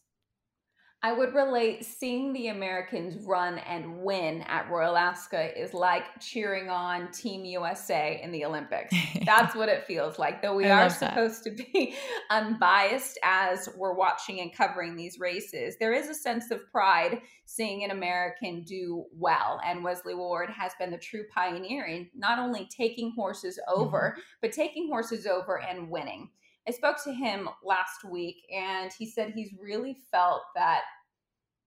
I 1.06 1.12
would 1.12 1.36
relate 1.36 1.86
seeing 1.86 2.34
the 2.34 2.48
Americans 2.48 3.28
run 3.28 3.60
and 3.60 4.02
win 4.02 4.42
at 4.48 4.72
Royal 4.72 4.98
Ascot 4.98 5.56
is 5.56 5.72
like 5.72 6.20
cheering 6.20 6.68
on 6.68 7.12
Team 7.12 7.46
USA 7.46 8.20
in 8.24 8.32
the 8.32 8.44
Olympics. 8.44 8.92
That's 9.24 9.54
what 9.54 9.70
it 9.70 9.86
feels 9.86 10.18
like. 10.18 10.42
Though 10.42 10.56
we 10.56 10.66
I 10.66 10.72
are 10.72 10.90
love 10.90 11.00
that. 11.02 11.12
supposed 11.12 11.44
to 11.44 11.52
be 11.52 11.94
unbiased 12.32 13.20
as 13.22 13.70
we're 13.78 13.94
watching 13.94 14.40
and 14.40 14.52
covering 14.52 14.96
these 14.96 15.20
races, 15.20 15.76
there 15.80 15.94
is 15.94 16.10
a 16.10 16.16
sense 16.16 16.50
of 16.50 16.66
pride 16.72 17.22
seeing 17.46 17.84
an 17.84 17.92
American 17.92 18.64
do 18.64 19.06
well. 19.14 19.62
And 19.64 19.84
Wesley 19.84 20.16
Ward 20.16 20.50
has 20.50 20.72
been 20.80 20.90
the 20.90 20.98
true 20.98 21.26
pioneer 21.32 21.86
in 21.86 22.10
not 22.16 22.40
only 22.40 22.68
taking 22.76 23.12
horses 23.16 23.60
over, 23.72 24.16
mm-hmm. 24.16 24.22
but 24.42 24.54
taking 24.54 24.88
horses 24.88 25.28
over 25.28 25.62
and 25.62 25.92
winning. 25.92 26.32
I 26.68 26.72
spoke 26.72 26.98
to 27.04 27.14
him 27.14 27.48
last 27.64 28.04
week 28.04 28.38
and 28.52 28.92
he 28.98 29.06
said 29.06 29.34
he's 29.36 29.54
really 29.62 29.98
felt 30.12 30.42
that 30.56 30.82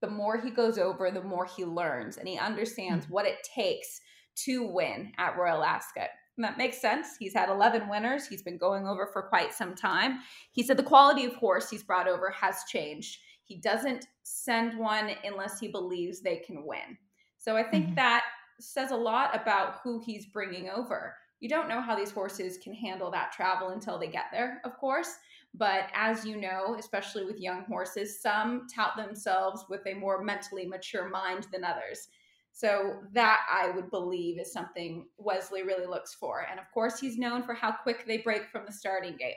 the 0.00 0.10
more 0.10 0.38
he 0.38 0.50
goes 0.50 0.78
over, 0.78 1.10
the 1.10 1.22
more 1.22 1.44
he 1.44 1.64
learns 1.64 2.16
and 2.18 2.28
he 2.28 2.38
understands 2.38 3.06
what 3.08 3.26
it 3.26 3.38
takes 3.54 4.00
to 4.44 4.64
win 4.66 5.12
at 5.18 5.36
Royal 5.36 5.64
Ascot. 5.64 6.08
And 6.36 6.44
that 6.44 6.56
makes 6.56 6.80
sense. 6.80 7.16
He's 7.18 7.34
had 7.34 7.48
11 7.48 7.88
winners. 7.88 8.28
He's 8.28 8.42
been 8.42 8.58
going 8.58 8.86
over 8.86 9.08
for 9.12 9.22
quite 9.22 9.52
some 9.52 9.74
time. 9.74 10.20
He 10.52 10.62
said 10.62 10.76
the 10.76 10.84
quality 10.84 11.24
of 11.24 11.34
horse 11.34 11.68
he's 11.68 11.82
brought 11.82 12.06
over 12.06 12.30
has 12.30 12.62
changed. 12.68 13.18
He 13.42 13.56
doesn't 13.56 14.06
send 14.22 14.78
one 14.78 15.10
unless 15.24 15.58
he 15.58 15.68
believes 15.68 16.20
they 16.20 16.36
can 16.36 16.64
win. 16.64 16.96
So 17.38 17.56
I 17.56 17.64
think 17.64 17.88
Mhm. 17.88 17.94
that 17.96 18.24
says 18.60 18.92
a 18.92 18.96
lot 18.96 19.34
about 19.34 19.80
who 19.82 19.98
he's 19.98 20.26
bringing 20.26 20.68
over. 20.70 21.16
You 21.40 21.48
don't 21.48 21.68
know 21.68 21.80
how 21.80 21.94
these 21.94 22.10
horses 22.10 22.58
can 22.58 22.74
handle 22.74 23.10
that 23.12 23.32
travel 23.32 23.68
until 23.68 23.98
they 23.98 24.08
get 24.08 24.26
there, 24.32 24.60
of 24.64 24.76
course. 24.76 25.14
But 25.54 25.88
as 25.94 26.24
you 26.24 26.36
know, 26.36 26.76
especially 26.78 27.24
with 27.24 27.40
young 27.40 27.64
horses, 27.64 28.20
some 28.20 28.66
tout 28.74 28.96
themselves 28.96 29.64
with 29.68 29.86
a 29.86 29.94
more 29.94 30.22
mentally 30.22 30.66
mature 30.66 31.08
mind 31.08 31.46
than 31.52 31.64
others. 31.64 32.08
So 32.52 33.02
that 33.12 33.40
I 33.50 33.70
would 33.70 33.90
believe 33.90 34.40
is 34.40 34.52
something 34.52 35.06
Wesley 35.16 35.62
really 35.62 35.86
looks 35.86 36.14
for. 36.14 36.46
And 36.50 36.58
of 36.58 36.66
course, 36.72 36.98
he's 36.98 37.16
known 37.16 37.44
for 37.44 37.54
how 37.54 37.70
quick 37.70 38.04
they 38.04 38.18
break 38.18 38.48
from 38.50 38.66
the 38.66 38.72
starting 38.72 39.16
gate. 39.16 39.36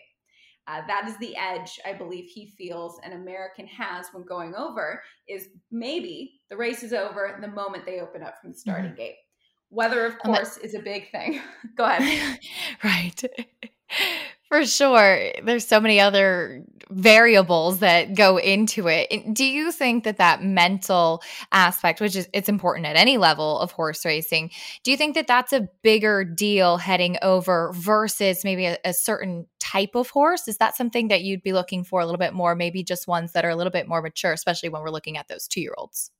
Uh, 0.67 0.81
that 0.87 1.07
is 1.07 1.17
the 1.17 1.35
edge 1.35 1.79
I 1.85 1.93
believe 1.93 2.25
he 2.25 2.47
feels 2.47 2.99
an 3.03 3.13
American 3.13 3.67
has 3.67 4.07
when 4.11 4.23
going 4.23 4.55
over 4.55 5.01
is 5.27 5.49
maybe 5.71 6.41
the 6.49 6.57
race 6.57 6.83
is 6.83 6.93
over 6.93 7.37
the 7.41 7.47
moment 7.47 7.85
they 7.85 7.99
open 7.99 8.23
up 8.23 8.35
from 8.39 8.51
the 8.51 8.57
starting 8.57 8.95
gate. 8.95 9.15
Weather, 9.71 10.05
of 10.05 10.13
Um, 10.25 10.33
course, 10.35 10.57
is 10.57 10.75
a 10.75 10.79
big 10.79 11.09
thing. 11.11 11.41
Go 11.75 11.85
ahead. 11.85 12.39
right. 12.83 13.23
For 14.47 14.65
sure. 14.65 15.31
There's 15.43 15.65
so 15.65 15.79
many 15.79 15.99
other 16.01 16.63
variables 16.89 17.79
that 17.79 18.15
go 18.15 18.37
into 18.37 18.89
it. 18.89 19.33
Do 19.33 19.45
you 19.45 19.71
think 19.71 20.03
that 20.03 20.17
that 20.17 20.43
mental 20.43 21.23
aspect, 21.53 22.01
which 22.01 22.17
is 22.17 22.27
it's 22.33 22.49
important 22.49 22.85
at 22.85 22.97
any 22.97 23.17
level 23.17 23.59
of 23.59 23.71
horse 23.71 24.03
racing, 24.03 24.51
do 24.83 24.91
you 24.91 24.97
think 24.97 25.15
that 25.15 25.27
that's 25.27 25.53
a 25.53 25.69
bigger 25.83 26.25
deal 26.25 26.75
heading 26.75 27.17
over 27.21 27.71
versus 27.73 28.43
maybe 28.43 28.65
a, 28.65 28.77
a 28.83 28.93
certain 28.93 29.47
type 29.61 29.95
of 29.95 30.09
horse? 30.09 30.49
Is 30.49 30.57
that 30.57 30.75
something 30.75 31.07
that 31.07 31.21
you'd 31.21 31.43
be 31.43 31.53
looking 31.53 31.85
for 31.85 32.01
a 32.01 32.05
little 32.05 32.19
bit 32.19 32.33
more, 32.33 32.53
maybe 32.53 32.83
just 32.83 33.07
ones 33.07 33.31
that 33.31 33.45
are 33.45 33.51
a 33.51 33.55
little 33.55 33.71
bit 33.71 33.87
more 33.87 34.01
mature, 34.01 34.33
especially 34.33 34.67
when 34.67 34.81
we're 34.81 34.89
looking 34.89 35.15
at 35.17 35.29
those 35.29 35.47
two 35.47 35.61
year 35.61 35.73
olds? 35.77 36.11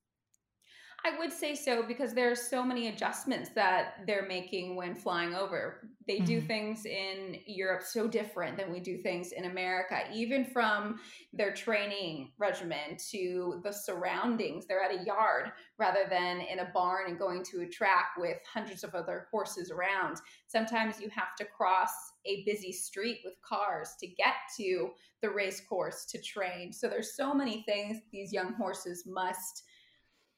I 1.04 1.18
would 1.18 1.34
say 1.34 1.56
so 1.56 1.82
because 1.82 2.14
there 2.14 2.30
are 2.30 2.36
so 2.36 2.64
many 2.64 2.88
adjustments 2.88 3.50
that 3.56 4.04
they're 4.06 4.28
making 4.28 4.76
when 4.76 4.94
flying 4.94 5.34
over. 5.34 5.90
They 6.08 6.18
mm-hmm. 6.18 6.26
do 6.26 6.42
things 6.42 6.86
in 6.86 7.38
Europe 7.48 7.82
so 7.82 8.08
different 8.08 8.56
than 8.58 8.72
we 8.72 8.80
do 8.80 8.98
things 8.98 9.32
in 9.32 9.46
America, 9.46 10.02
even 10.14 10.46
from 10.46 11.00
their 11.34 11.54
training 11.54 12.32
regimen 12.38 12.98
to 13.12 13.62
the 13.64 13.72
surroundings. 13.72 14.68
They're 14.68 14.84
at 14.84 15.02
a 15.02 15.04
yard 15.04 15.52
rather 15.80 16.06
than 16.08 16.42
in 16.42 16.60
a 16.60 16.72
barn 16.72 17.10
and 17.10 17.18
going 17.18 17.44
to 17.46 17.62
a 17.62 17.68
track 17.68 18.12
with 18.18 18.38
hundreds 18.52 18.84
of 18.84 18.94
other 18.94 19.28
horses 19.32 19.72
around. 19.72 20.18
Sometimes 20.48 21.00
you 21.00 21.10
have 21.10 21.36
to 21.38 21.46
cross 21.46 21.92
a 22.26 22.44
busy 22.46 22.72
street 22.72 23.20
with 23.26 23.34
cars 23.42 23.96
to 24.00 24.08
get 24.08 24.36
to 24.58 24.92
the 25.22 25.30
race 25.30 25.62
course 25.68 26.06
to 26.06 26.22
train. 26.22 26.72
So 26.72 26.88
there's 26.88 27.16
so 27.16 27.34
many 27.34 27.64
things 27.64 28.02
these 28.12 28.32
young 28.32 28.54
horses 28.54 29.04
must 29.08 29.64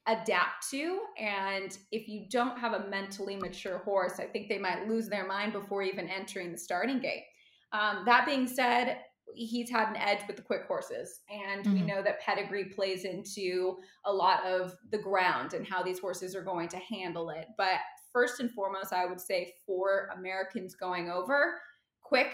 adapt 0.06 0.70
to. 0.70 1.00
And 1.18 1.76
if 1.90 2.08
you 2.08 2.26
don't 2.30 2.58
have 2.58 2.74
a 2.74 2.88
mentally 2.88 3.36
mature 3.36 3.78
horse, 3.78 4.20
I 4.20 4.26
think 4.26 4.48
they 4.48 4.58
might 4.58 4.88
lose 4.88 5.08
their 5.08 5.26
mind 5.26 5.52
before 5.52 5.82
even 5.82 6.08
entering 6.08 6.52
the 6.52 6.58
starting 6.58 7.00
gate. 7.00 7.24
Um, 7.72 8.04
that 8.06 8.26
being 8.26 8.46
said, 8.46 8.98
he's 9.34 9.70
had 9.70 9.88
an 9.88 9.96
edge 9.96 10.20
with 10.26 10.36
the 10.36 10.42
quick 10.42 10.64
horses. 10.66 11.20
And 11.28 11.64
mm-hmm. 11.64 11.74
we 11.74 11.82
know 11.82 12.02
that 12.02 12.20
pedigree 12.20 12.66
plays 12.66 13.04
into 13.04 13.76
a 14.04 14.12
lot 14.12 14.44
of 14.44 14.74
the 14.90 14.98
ground 14.98 15.54
and 15.54 15.66
how 15.66 15.82
these 15.82 15.98
horses 15.98 16.36
are 16.36 16.44
going 16.44 16.68
to 16.68 16.78
handle 16.78 17.30
it. 17.30 17.46
But 17.56 17.80
first 18.12 18.40
and 18.40 18.50
foremost, 18.50 18.92
I 18.92 19.06
would 19.06 19.20
say 19.20 19.54
for 19.66 20.08
Americans 20.16 20.74
going 20.74 21.10
over, 21.10 21.60
quick 22.02 22.32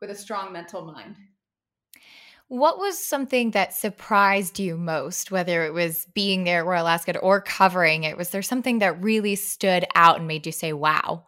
with 0.00 0.10
a 0.10 0.14
strong 0.14 0.52
mental 0.52 0.84
mind. 0.84 1.16
What 2.48 2.78
was 2.78 2.98
something 2.98 3.50
that 3.52 3.74
surprised 3.74 4.60
you 4.60 4.76
most, 4.76 5.30
whether 5.30 5.64
it 5.64 5.72
was 5.72 6.06
being 6.14 6.44
there 6.44 6.60
at 6.60 6.66
Royal 6.66 6.86
Ascot 6.86 7.16
or 7.20 7.40
covering 7.40 8.04
it? 8.04 8.16
Was 8.16 8.30
there 8.30 8.42
something 8.42 8.78
that 8.78 9.02
really 9.02 9.34
stood 9.34 9.84
out 9.96 10.18
and 10.18 10.28
made 10.28 10.46
you 10.46 10.52
say, 10.52 10.72
wow? 10.72 11.24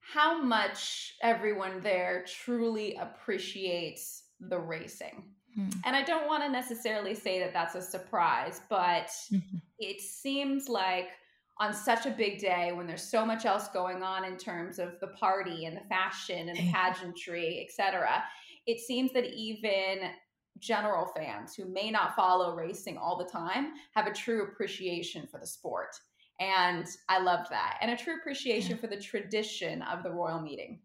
How 0.00 0.42
much 0.42 1.14
everyone 1.22 1.80
there 1.80 2.24
truly 2.26 2.96
appreciates 2.96 4.22
the 4.48 4.58
racing. 4.58 5.24
Mm-hmm. 5.58 5.78
And 5.84 5.94
I 5.94 6.02
don't 6.02 6.26
want 6.26 6.42
to 6.42 6.48
necessarily 6.48 7.14
say 7.14 7.38
that 7.40 7.52
that's 7.52 7.74
a 7.74 7.82
surprise, 7.82 8.60
but 8.68 9.08
mm-hmm. 9.32 9.58
it 9.78 10.00
seems 10.00 10.68
like 10.68 11.10
on 11.58 11.74
such 11.74 12.06
a 12.06 12.10
big 12.10 12.40
day 12.40 12.72
when 12.72 12.86
there's 12.86 13.02
so 13.02 13.24
much 13.24 13.44
else 13.44 13.68
going 13.68 14.02
on 14.02 14.24
in 14.24 14.36
terms 14.36 14.78
of 14.78 14.98
the 15.00 15.08
party 15.08 15.66
and 15.66 15.76
the 15.76 15.88
fashion 15.88 16.48
and 16.48 16.58
the 16.58 16.72
pageantry, 16.72 17.64
etc 17.64 18.22
it 18.66 18.80
seems 18.80 19.12
that 19.12 19.26
even 19.34 20.10
general 20.58 21.10
fans 21.16 21.54
who 21.54 21.64
may 21.64 21.90
not 21.90 22.14
follow 22.14 22.54
racing 22.54 22.96
all 22.96 23.18
the 23.18 23.30
time 23.30 23.72
have 23.94 24.06
a 24.06 24.12
true 24.12 24.44
appreciation 24.44 25.26
for 25.26 25.38
the 25.38 25.46
sport. 25.46 25.96
And 26.40 26.86
I 27.08 27.20
loved 27.20 27.50
that. 27.50 27.78
And 27.80 27.90
a 27.90 27.96
true 27.96 28.16
appreciation 28.16 28.76
for 28.76 28.86
the 28.86 28.96
tradition 28.96 29.82
of 29.82 30.02
the 30.02 30.10
royal 30.10 30.40
meeting. 30.40 30.80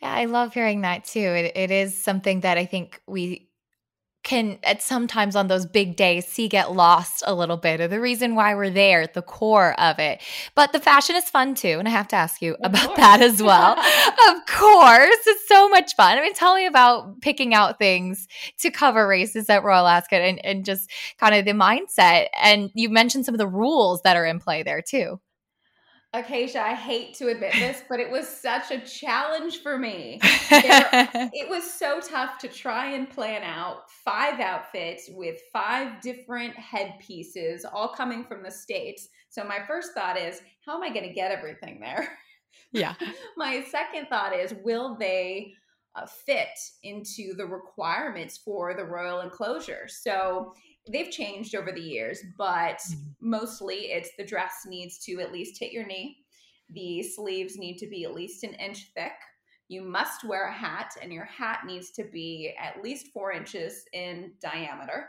Yeah, 0.00 0.12
I 0.14 0.26
love 0.26 0.54
hearing 0.54 0.82
that 0.82 1.04
too. 1.04 1.20
It, 1.20 1.52
it 1.56 1.70
is 1.70 1.96
something 1.96 2.40
that 2.40 2.58
I 2.58 2.64
think 2.64 3.00
we 3.06 3.48
can 4.24 4.58
at 4.64 4.82
sometimes 4.82 5.36
on 5.36 5.46
those 5.46 5.66
big 5.66 5.96
days 5.96 6.26
see 6.26 6.48
get 6.48 6.72
lost 6.72 7.22
a 7.26 7.34
little 7.34 7.56
bit 7.56 7.80
of 7.80 7.90
the 7.90 8.00
reason 8.00 8.34
why 8.34 8.54
we're 8.54 8.70
there 8.70 9.02
at 9.02 9.14
the 9.14 9.22
core 9.22 9.78
of 9.78 9.98
it. 9.98 10.20
But 10.54 10.72
the 10.72 10.80
fashion 10.80 11.14
is 11.14 11.24
fun 11.24 11.54
too 11.54 11.78
and 11.78 11.86
i 11.86 11.90
have 11.90 12.08
to 12.08 12.16
ask 12.16 12.42
you 12.42 12.54
of 12.54 12.72
about 12.72 12.86
course. 12.86 12.96
that 12.96 13.20
as 13.20 13.42
well. 13.42 13.76
Of 14.24 14.46
course 14.46 15.18
it's 15.26 15.46
so 15.48 15.68
much 15.68 15.94
fun. 15.94 16.16
I 16.18 16.22
mean 16.22 16.34
tell 16.34 16.54
me 16.54 16.66
about 16.66 17.20
picking 17.20 17.54
out 17.54 17.78
things 17.78 18.26
to 18.60 18.70
cover 18.70 19.06
races 19.06 19.48
at 19.50 19.62
royal 19.62 19.86
ascot 19.86 20.20
and, 20.20 20.44
and 20.44 20.64
just 20.64 20.90
kind 21.18 21.34
of 21.34 21.44
the 21.44 21.52
mindset. 21.52 22.28
And 22.40 22.70
you 22.74 22.88
mentioned 22.88 23.26
some 23.26 23.34
of 23.34 23.38
the 23.38 23.46
rules 23.46 24.00
that 24.02 24.16
are 24.16 24.24
in 24.24 24.40
play 24.40 24.62
there 24.62 24.82
too 24.82 25.20
Acacia, 26.14 26.64
I 26.64 26.74
hate 26.74 27.14
to 27.14 27.28
admit 27.28 27.52
this, 27.54 27.82
but 27.88 27.98
it 27.98 28.08
was 28.08 28.28
such 28.28 28.70
a 28.70 28.78
challenge 28.80 29.62
for 29.62 29.76
me. 29.76 30.20
There, 30.48 30.88
it 31.32 31.48
was 31.50 31.68
so 31.68 32.00
tough 32.00 32.38
to 32.38 32.48
try 32.48 32.92
and 32.92 33.10
plan 33.10 33.42
out 33.42 33.90
five 33.90 34.38
outfits 34.38 35.10
with 35.12 35.40
five 35.52 36.00
different 36.00 36.54
headpieces, 36.54 37.64
all 37.64 37.88
coming 37.88 38.24
from 38.24 38.44
the 38.44 38.50
States. 38.50 39.08
So, 39.28 39.42
my 39.42 39.58
first 39.66 39.92
thought 39.92 40.16
is, 40.16 40.40
how 40.64 40.76
am 40.76 40.84
I 40.84 40.90
going 40.90 41.08
to 41.08 41.12
get 41.12 41.32
everything 41.32 41.80
there? 41.80 42.16
Yeah. 42.70 42.94
my 43.36 43.64
second 43.68 44.06
thought 44.06 44.34
is, 44.36 44.54
will 44.62 44.96
they 44.96 45.52
uh, 45.96 46.06
fit 46.06 46.58
into 46.84 47.34
the 47.34 47.46
requirements 47.46 48.36
for 48.36 48.74
the 48.74 48.84
royal 48.84 49.20
enclosure? 49.20 49.88
So, 49.88 50.54
they've 50.90 51.10
changed 51.10 51.54
over 51.54 51.72
the 51.72 51.80
years, 51.80 52.22
but 52.36 52.78
mm-hmm. 52.78 53.10
mostly 53.20 53.76
it's 53.92 54.10
the 54.18 54.24
dress 54.24 54.62
needs 54.66 54.98
to 55.06 55.20
at 55.20 55.32
least 55.32 55.58
hit 55.58 55.72
your 55.72 55.86
knee. 55.86 56.18
The 56.70 57.02
sleeves 57.02 57.56
need 57.56 57.78
to 57.78 57.86
be 57.86 58.04
at 58.04 58.14
least 58.14 58.44
an 58.44 58.54
inch 58.54 58.90
thick. 58.94 59.12
You 59.68 59.82
must 59.82 60.24
wear 60.24 60.48
a 60.48 60.52
hat, 60.52 60.94
and 61.00 61.12
your 61.12 61.24
hat 61.24 61.60
needs 61.66 61.90
to 61.92 62.04
be 62.04 62.54
at 62.58 62.82
least 62.82 63.08
four 63.12 63.32
inches 63.32 63.84
in 63.92 64.32
diameter. 64.40 65.08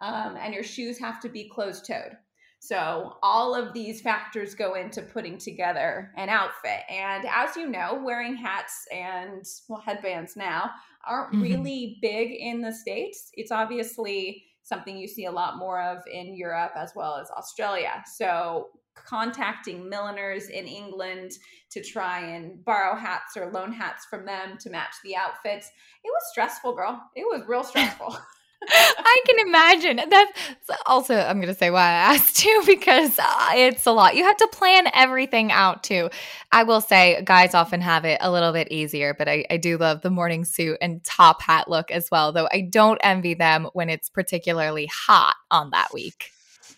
Um, 0.00 0.36
and 0.36 0.52
your 0.52 0.64
shoes 0.64 0.98
have 0.98 1.20
to 1.20 1.28
be 1.28 1.48
closed 1.48 1.86
toed. 1.86 2.16
So, 2.58 3.16
all 3.22 3.56
of 3.56 3.72
these 3.72 4.00
factors 4.00 4.54
go 4.54 4.74
into 4.74 5.02
putting 5.02 5.36
together 5.38 6.12
an 6.16 6.28
outfit. 6.28 6.80
And 6.88 7.24
as 7.26 7.56
you 7.56 7.68
know, 7.68 8.00
wearing 8.04 8.36
hats 8.36 8.86
and 8.92 9.44
well, 9.68 9.82
headbands 9.84 10.36
now 10.36 10.70
aren't 11.06 11.32
mm-hmm. 11.32 11.42
really 11.42 11.98
big 12.00 12.30
in 12.30 12.60
the 12.60 12.72
States. 12.72 13.30
It's 13.34 13.50
obviously 13.50 14.44
something 14.62 14.96
you 14.96 15.08
see 15.08 15.26
a 15.26 15.32
lot 15.32 15.58
more 15.58 15.80
of 15.80 15.98
in 16.10 16.36
Europe 16.36 16.72
as 16.76 16.92
well 16.94 17.16
as 17.16 17.30
Australia. 17.30 18.02
So, 18.16 18.68
contacting 18.94 19.88
milliners 19.88 20.48
in 20.48 20.66
England 20.66 21.32
to 21.70 21.82
try 21.82 22.20
and 22.20 22.62
borrow 22.64 22.94
hats 22.94 23.36
or 23.36 23.50
loan 23.50 23.72
hats 23.72 24.04
from 24.04 24.26
them 24.26 24.58
to 24.60 24.68
match 24.68 24.94
the 25.02 25.16
outfits. 25.16 25.70
It 26.04 26.08
was 26.08 26.22
stressful, 26.30 26.74
girl. 26.74 27.02
It 27.16 27.24
was 27.24 27.42
real 27.46 27.64
stressful. 27.64 28.16
I 28.68 29.22
can 29.26 29.46
imagine. 29.48 30.00
That's 30.08 30.32
also, 30.86 31.16
I'm 31.16 31.38
going 31.38 31.52
to 31.52 31.58
say 31.58 31.70
why 31.70 31.82
I 31.82 32.14
asked 32.14 32.36
too, 32.36 32.62
because 32.66 33.18
uh, 33.18 33.50
it's 33.54 33.86
a 33.86 33.92
lot. 33.92 34.16
You 34.16 34.24
have 34.24 34.36
to 34.38 34.48
plan 34.52 34.88
everything 34.94 35.50
out 35.52 35.82
too. 35.82 36.10
I 36.52 36.62
will 36.62 36.80
say, 36.80 37.22
guys 37.24 37.54
often 37.54 37.80
have 37.80 38.04
it 38.04 38.18
a 38.20 38.30
little 38.30 38.52
bit 38.52 38.70
easier, 38.70 39.14
but 39.14 39.28
I, 39.28 39.44
I 39.50 39.56
do 39.56 39.76
love 39.78 40.02
the 40.02 40.10
morning 40.10 40.44
suit 40.44 40.78
and 40.80 41.02
top 41.04 41.42
hat 41.42 41.68
look 41.68 41.90
as 41.90 42.10
well, 42.10 42.32
though 42.32 42.48
I 42.52 42.62
don't 42.62 43.00
envy 43.02 43.34
them 43.34 43.68
when 43.72 43.90
it's 43.90 44.08
particularly 44.08 44.86
hot 44.86 45.34
on 45.50 45.70
that 45.70 45.92
week. 45.92 46.30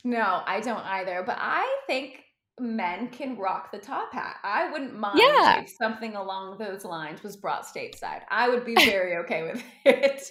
No, 0.02 0.42
I 0.46 0.60
don't 0.60 0.84
either. 0.84 1.22
But 1.24 1.38
I 1.40 1.82
think 1.86 2.24
men 2.61 3.08
can 3.08 3.37
rock 3.37 3.73
the 3.73 3.78
top 3.78 4.12
hat. 4.12 4.37
I 4.44 4.70
wouldn't 4.70 4.96
mind 4.96 5.18
yeah. 5.18 5.61
if 5.61 5.70
something 5.70 6.14
along 6.14 6.58
those 6.58 6.84
lines 6.84 7.23
was 7.23 7.37
brought 7.37 7.66
stateside. 7.66 8.23
I 8.30 8.49
would 8.49 8.64
be 8.64 8.75
very 8.87 9.16
okay 9.18 9.42
with 9.42 9.62
it. 9.84 10.30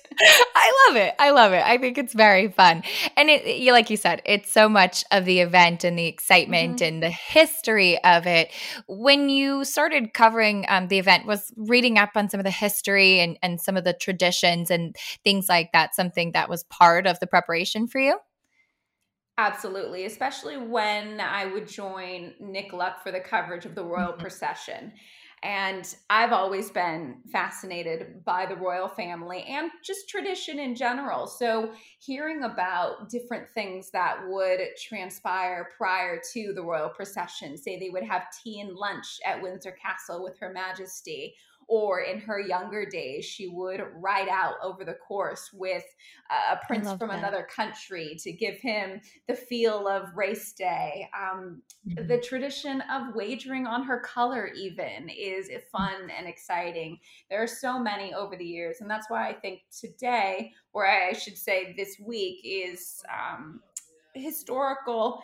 I 0.56 0.88
love 0.88 0.96
it. 0.96 1.14
I 1.20 1.32
love 1.32 1.52
it. 1.52 1.64
I 1.66 1.78
think 1.78 1.98
it's 1.98 2.14
very 2.14 2.48
fun. 2.48 2.84
And 3.18 3.30
it 3.30 3.58
you 3.58 3.74
like 3.74 3.90
you 3.90 3.98
said, 3.98 4.22
it's 4.26 4.52
so 4.52 4.70
much 4.70 5.04
of 5.12 5.26
the 5.26 5.42
event 5.42 5.84
and 5.84 6.00
the 6.00 6.06
excitement 6.06 6.78
mm-hmm. 6.78 6.86
and 6.86 7.04
the 7.04 7.10
history 7.10 8.02
of 8.04 8.26
it. 8.26 8.52
When 8.88 9.28
you 9.28 9.66
started 9.66 10.14
covering 10.14 10.66
um, 10.70 10.88
the 10.88 11.00
event, 11.00 11.26
was 11.26 11.52
reading 11.58 11.98
up 11.98 12.12
on 12.16 12.30
some 12.30 12.40
of 12.40 12.46
the 12.46 12.52
history 12.52 13.20
and, 13.20 13.38
and 13.44 13.60
some 13.60 13.76
of 13.76 13.84
the 13.84 13.94
traditions 13.94 14.72
and 14.72 14.96
things 15.24 15.50
like 15.50 15.72
that 15.74 15.94
something 15.94 16.32
that 16.32 16.50
was 16.50 16.64
part 16.64 17.06
of 17.06 17.20
the 17.20 17.28
preparation 17.28 17.88
for 17.88 18.00
you? 18.00 18.18
Absolutely, 19.38 20.06
especially 20.06 20.58
when 20.58 21.20
I 21.20 21.46
would 21.48 21.68
join 21.68 22.34
Nick 22.40 22.72
Luck 22.72 23.02
for 23.02 23.12
the 23.12 23.20
coverage 23.20 23.66
of 23.66 23.74
the 23.74 23.84
royal 23.84 24.12
mm-hmm. 24.12 24.22
procession. 24.22 24.94
And 25.42 25.94
I've 26.10 26.32
always 26.32 26.72
been 26.72 27.18
fascinated 27.30 28.24
by 28.24 28.46
the 28.46 28.56
royal 28.56 28.88
family 28.88 29.44
and 29.44 29.72
just 29.84 30.08
tradition 30.08 30.58
in 30.58 30.74
general. 30.74 31.28
So, 31.28 31.74
hearing 32.00 32.44
about 32.44 33.10
different 33.10 33.50
things 33.54 33.90
that 33.92 34.20
would 34.26 34.62
transpire 34.82 35.72
prior 35.78 36.22
to 36.32 36.54
the 36.54 36.64
royal 36.64 36.88
procession, 36.88 37.58
say 37.58 37.78
they 37.78 37.90
would 37.90 38.04
have 38.04 38.28
tea 38.42 38.62
and 38.62 38.74
lunch 38.74 39.20
at 39.26 39.42
Windsor 39.42 39.74
Castle 39.74 40.24
with 40.24 40.40
Her 40.40 40.54
Majesty, 40.54 41.36
or 41.68 42.02
in 42.02 42.20
her 42.20 42.40
younger 42.40 42.86
days, 42.86 43.26
she 43.26 43.48
would 43.48 43.82
ride 43.96 44.30
out 44.30 44.56
over 44.62 44.84
the 44.84 44.94
course 44.94 45.50
with 45.54 45.84
a 46.30 46.58
prince 46.68 46.92
from 46.94 47.10
that. 47.10 47.20
another 47.20 47.48
country 47.54 48.16
to 48.20 48.32
give 48.32 48.58
him 48.58 49.00
the 49.28 49.36
feel 49.36 49.88
of 49.88 50.16
race 50.16 50.54
day. 50.54 51.10
Um, 51.18 51.62
mm-hmm. 51.88 52.08
The 52.08 52.20
tradition 52.20 52.82
of 52.92 53.16
wagering 53.16 53.68
on 53.68 53.84
her 53.84 54.00
color, 54.00 54.48
even, 54.56 55.10
is 55.10 55.50
fun 55.72 56.10
and 56.18 56.28
exciting. 56.28 57.00
There 57.30 57.42
are 57.42 57.48
so 57.48 57.80
many 57.80 58.14
over 58.14 58.36
the 58.36 58.46
years. 58.46 58.78
And 58.82 58.90
that's 58.90 59.10
why 59.10 59.30
I 59.30 59.34
think 59.34 59.62
today, 59.78 60.52
or 60.74 60.88
I 60.88 61.14
should 61.14 61.38
say 61.38 61.74
this 61.78 62.00
week, 62.00 62.42
is 62.44 63.04
um, 63.12 63.62
historical 64.14 65.24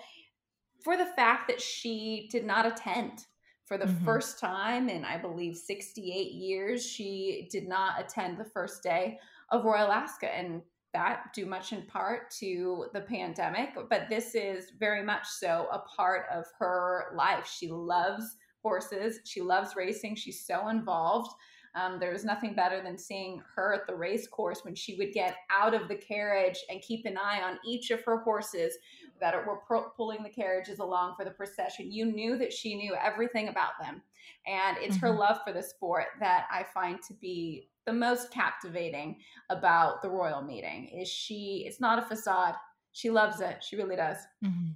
for 0.84 0.98
the 0.98 1.06
fact 1.06 1.48
that 1.48 1.62
she 1.62 2.28
did 2.32 2.46
not 2.46 2.66
attend 2.66 3.26
for 3.70 3.78
the 3.78 3.86
mm-hmm. 3.86 4.04
first 4.04 4.40
time 4.40 4.90
in, 4.90 5.06
I 5.06 5.18
believe, 5.18 5.56
68 5.56 6.32
years, 6.32 6.84
she 6.86 7.48
did 7.52 7.68
not 7.68 8.02
attend 8.02 8.40
the 8.40 8.44
first 8.44 8.82
day 8.82 9.20
of 9.52 9.64
Royal 9.64 9.92
Ascot. 9.92 10.32
And 10.36 10.64
that 10.92 11.32
due 11.36 11.46
much 11.46 11.72
in 11.72 11.84
part 11.84 12.32
to 12.40 12.88
the 12.94 13.02
pandemic, 13.02 13.76
but 13.88 14.10
this 14.10 14.34
is 14.34 14.72
very 14.80 15.04
much 15.04 15.28
so 15.28 15.68
a 15.72 15.80
part 15.96 16.26
of 16.34 16.46
her 16.58 17.14
life. 17.16 17.48
She 17.48 17.68
loves 17.68 18.38
horses, 18.64 19.20
she 19.24 19.40
loves 19.40 19.76
racing, 19.76 20.16
she's 20.16 20.44
so 20.44 20.70
involved. 20.70 21.32
Um, 21.76 22.00
there 22.00 22.12
was 22.12 22.26
nothing 22.26 22.56
better 22.56 22.82
than 22.82 22.98
seeing 22.98 23.44
her 23.56 23.76
at 23.76 23.86
the 23.86 23.94
race 23.94 24.28
course 24.28 24.66
when 24.66 24.74
she 24.74 24.96
would 24.96 25.14
get 25.14 25.36
out 25.52 25.76
of 25.76 25.88
the 25.88 25.96
carriage 25.96 26.58
and 26.72 26.82
keep 26.82 27.06
an 27.06 27.20
eye 27.20 27.44
on 27.44 27.60
each 27.64 27.92
of 27.92 28.04
her 28.06 28.18
horses 28.18 28.76
that 29.20 29.46
were 29.46 29.58
pro- 29.58 29.90
pulling 29.90 30.24
the 30.24 30.30
carriages 30.30 30.80
along 30.80 31.16
for 31.16 31.26
the 31.26 31.32
procession. 31.32 31.92
You 31.92 32.06
knew 32.06 32.38
that 32.38 32.54
she 32.54 32.76
knew 32.76 32.96
everything 32.96 33.48
about 33.48 33.72
them. 33.80 34.02
And 34.48 34.78
it's 34.78 34.98
mm-hmm. 34.98 35.06
her 35.08 35.12
love 35.12 35.40
for 35.46 35.54
the 35.54 35.64
sport 35.64 36.06
that 36.20 36.46
I 36.52 36.64
find 36.74 37.00
to 37.08 37.14
be 37.14 37.70
the 37.86 37.94
most 37.94 38.32
captivating 38.32 39.18
about 39.50 40.02
the 40.02 40.10
royal 40.10 40.42
meeting 40.42 40.90
is 40.90 41.08
she 41.08 41.64
it's 41.68 41.80
not 41.80 42.00
a 42.00 42.04
facade. 42.04 42.56
She 42.92 43.10
loves 43.10 43.42
it. 43.42 43.64
She 43.64 43.76
really 43.76 43.96
does. 43.96 44.18
Mm-hmm 44.44 44.72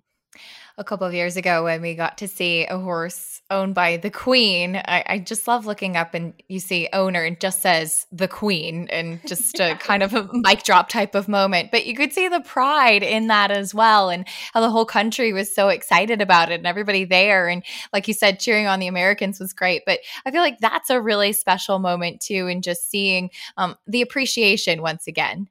a 0.78 0.84
couple 0.84 1.06
of 1.06 1.14
years 1.14 1.38
ago 1.38 1.66
when 1.66 1.82
we 1.82 1.94
got 1.94 2.18
to 2.18 2.28
see 2.28 2.66
a 2.66 2.80
horse 2.80 3.42
owned 3.52 3.76
by 3.76 3.98
the 3.98 4.10
queen. 4.10 4.76
I, 4.76 5.04
I, 5.06 5.20
just 5.20 5.48
love 5.48 5.68
looking 5.68 5.96
up 5.96 6.16
and 6.16 6.34
you 6.50 6.60
see 6.60 6.90
owner 6.94 7.24
and 7.24 7.40
just 7.40 7.62
says 7.62 8.08
the 8.12 8.28
queen 8.28 8.88
and 8.90 9.20
just 9.28 9.60
a 9.60 9.76
kind 9.80 10.02
of 10.02 10.16
a 10.16 10.28
mic 10.32 10.64
drop 10.64 10.90
type 10.90 11.14
of 11.14 11.28
moment. 11.28 11.70
But 11.70 11.86
you 11.86 11.96
could 11.96 12.12
see 12.12 12.28
the 12.28 12.40
pride 12.40 13.04
in 13.04 13.28
that 13.28 13.52
as 13.52 13.76
well 13.76 14.10
and 14.10 14.28
how 14.54 14.62
the 14.62 14.72
whole 14.72 14.86
country 14.86 15.32
was 15.32 15.54
so 15.54 15.70
excited 15.70 16.22
about 16.22 16.52
it 16.52 16.56
and 16.56 16.66
everybody 16.68 17.06
there. 17.06 17.48
And 17.48 17.64
like 17.92 18.08
you 18.08 18.16
said, 18.16 18.40
cheering 18.40 18.66
on 18.66 18.80
the 18.80 18.88
Americans 18.88 19.40
was 19.40 19.54
great. 19.54 19.84
But 19.86 20.00
I 20.26 20.32
feel 20.32 20.42
like 20.42 20.60
that's 20.60 20.90
a 20.90 21.02
really 21.02 21.34
special 21.34 21.78
moment 21.78 22.22
too, 22.22 22.48
and 22.48 22.64
just 22.64 22.90
seeing 22.90 23.30
um, 23.58 23.76
the 23.86 24.02
appreciation 24.02 24.82
once 24.82 25.06
again. 25.06 25.50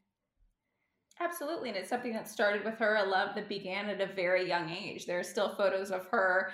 Absolutely. 1.22 1.68
And 1.68 1.78
it's 1.78 1.88
something 1.88 2.12
that 2.14 2.28
started 2.28 2.64
with 2.64 2.78
her, 2.78 2.96
a 2.96 3.04
love 3.04 3.34
that 3.34 3.48
began 3.48 3.88
at 3.88 4.00
a 4.00 4.12
very 4.12 4.48
young 4.48 4.70
age. 4.70 5.06
There 5.06 5.18
are 5.18 5.24
still 5.24 5.54
photos 5.54 5.90
of 5.90 6.06
her 6.06 6.52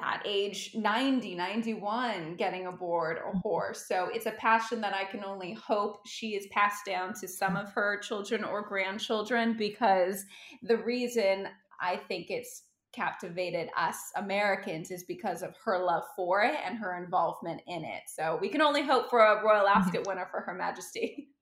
at 0.00 0.22
age 0.26 0.72
90, 0.74 1.34
91 1.34 2.36
getting 2.36 2.66
aboard 2.66 3.16
a 3.16 3.20
mm-hmm. 3.20 3.38
horse. 3.38 3.86
So 3.88 4.08
it's 4.12 4.26
a 4.26 4.32
passion 4.32 4.80
that 4.82 4.94
I 4.94 5.04
can 5.04 5.24
only 5.24 5.54
hope 5.54 6.06
she 6.06 6.34
is 6.34 6.46
passed 6.48 6.84
down 6.84 7.14
to 7.20 7.28
some 7.28 7.56
of 7.56 7.72
her 7.72 7.98
children 7.98 8.44
or 8.44 8.62
grandchildren 8.62 9.56
because 9.56 10.24
the 10.62 10.76
reason 10.76 11.48
I 11.80 11.96
think 11.96 12.30
it's 12.30 12.64
captivated 12.92 13.68
us 13.76 13.96
Americans 14.16 14.90
is 14.90 15.04
because 15.04 15.42
of 15.42 15.54
her 15.64 15.84
love 15.84 16.04
for 16.14 16.42
it 16.42 16.56
and 16.64 16.78
her 16.78 17.02
involvement 17.02 17.60
in 17.66 17.84
it. 17.84 18.02
So 18.06 18.38
we 18.40 18.48
can 18.48 18.62
only 18.62 18.82
hope 18.82 19.10
for 19.10 19.20
a 19.20 19.42
Royal 19.44 19.66
Ascot 19.66 20.06
winner 20.06 20.28
for 20.30 20.40
Her 20.40 20.54
Majesty. 20.54 21.28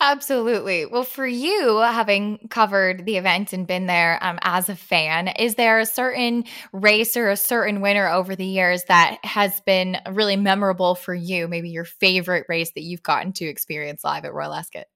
Absolutely. 0.00 0.86
Well, 0.86 1.04
for 1.04 1.26
you, 1.26 1.78
having 1.78 2.48
covered 2.50 3.04
the 3.04 3.16
event 3.16 3.52
and 3.52 3.66
been 3.66 3.86
there 3.86 4.18
um, 4.22 4.38
as 4.42 4.68
a 4.68 4.76
fan, 4.76 5.28
is 5.28 5.54
there 5.54 5.78
a 5.78 5.86
certain 5.86 6.44
race 6.72 7.16
or 7.16 7.28
a 7.30 7.36
certain 7.36 7.80
winner 7.80 8.08
over 8.08 8.34
the 8.34 8.44
years 8.46 8.84
that 8.84 9.18
has 9.24 9.60
been 9.60 9.98
really 10.10 10.36
memorable 10.36 10.94
for 10.94 11.14
you? 11.14 11.48
Maybe 11.48 11.70
your 11.70 11.84
favorite 11.84 12.46
race 12.48 12.72
that 12.72 12.82
you've 12.82 13.02
gotten 13.02 13.32
to 13.34 13.44
experience 13.44 14.04
live 14.04 14.24
at 14.24 14.34
Royal 14.34 14.54
Ascot? 14.54 14.86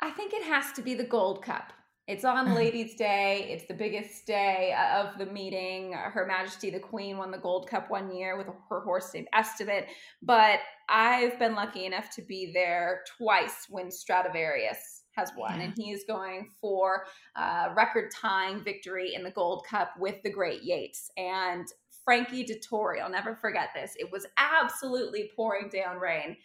I 0.00 0.10
think 0.10 0.32
it 0.32 0.42
has 0.44 0.72
to 0.72 0.80
be 0.82 0.94
the 0.94 1.04
Gold 1.04 1.42
Cup. 1.42 1.74
It's 2.06 2.24
on 2.24 2.54
Ladies' 2.54 2.94
Day. 2.94 3.48
It's 3.50 3.66
the 3.66 3.74
biggest 3.74 4.26
day 4.26 4.74
uh, 4.76 5.02
of 5.02 5.18
the 5.18 5.26
meeting. 5.26 5.92
Her 5.92 6.26
Majesty 6.26 6.70
the 6.70 6.78
Queen 6.78 7.18
won 7.18 7.30
the 7.30 7.38
Gold 7.38 7.68
Cup 7.68 7.90
one 7.90 8.14
year 8.14 8.36
with 8.36 8.46
her 8.68 8.80
horse 8.80 9.12
named 9.12 9.28
Estimate. 9.32 9.86
But 10.22 10.60
I've 10.88 11.38
been 11.38 11.54
lucky 11.54 11.84
enough 11.84 12.10
to 12.16 12.22
be 12.22 12.52
there 12.52 13.02
twice 13.18 13.66
when 13.68 13.90
Stradivarius 13.90 15.02
has 15.16 15.30
won, 15.36 15.58
yeah. 15.58 15.64
and 15.64 15.74
he 15.76 15.92
is 15.92 16.04
going 16.06 16.50
for 16.60 17.06
a 17.36 17.72
record 17.74 18.10
tying 18.10 18.62
victory 18.62 19.14
in 19.14 19.24
the 19.24 19.30
Gold 19.30 19.64
Cup 19.68 19.92
with 19.98 20.22
the 20.22 20.30
Great 20.30 20.62
Yeats. 20.62 21.10
And 21.16 21.66
Frankie 22.04 22.44
Dettori, 22.44 23.00
I'll 23.02 23.10
never 23.10 23.34
forget 23.34 23.70
this. 23.74 23.94
It 23.98 24.12
was 24.12 24.26
absolutely 24.36 25.30
pouring 25.34 25.70
down 25.70 25.96
rain 25.96 26.36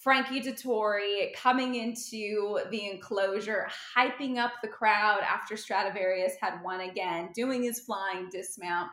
Frankie 0.00 0.40
Dettori 0.40 1.30
coming 1.34 1.74
into 1.74 2.58
the 2.70 2.88
enclosure, 2.88 3.68
hyping 3.94 4.38
up 4.38 4.52
the 4.62 4.68
crowd 4.68 5.20
after 5.20 5.58
Stradivarius 5.58 6.36
had 6.40 6.62
won 6.64 6.80
again, 6.80 7.28
doing 7.34 7.62
his 7.62 7.80
flying 7.80 8.30
dismount. 8.30 8.90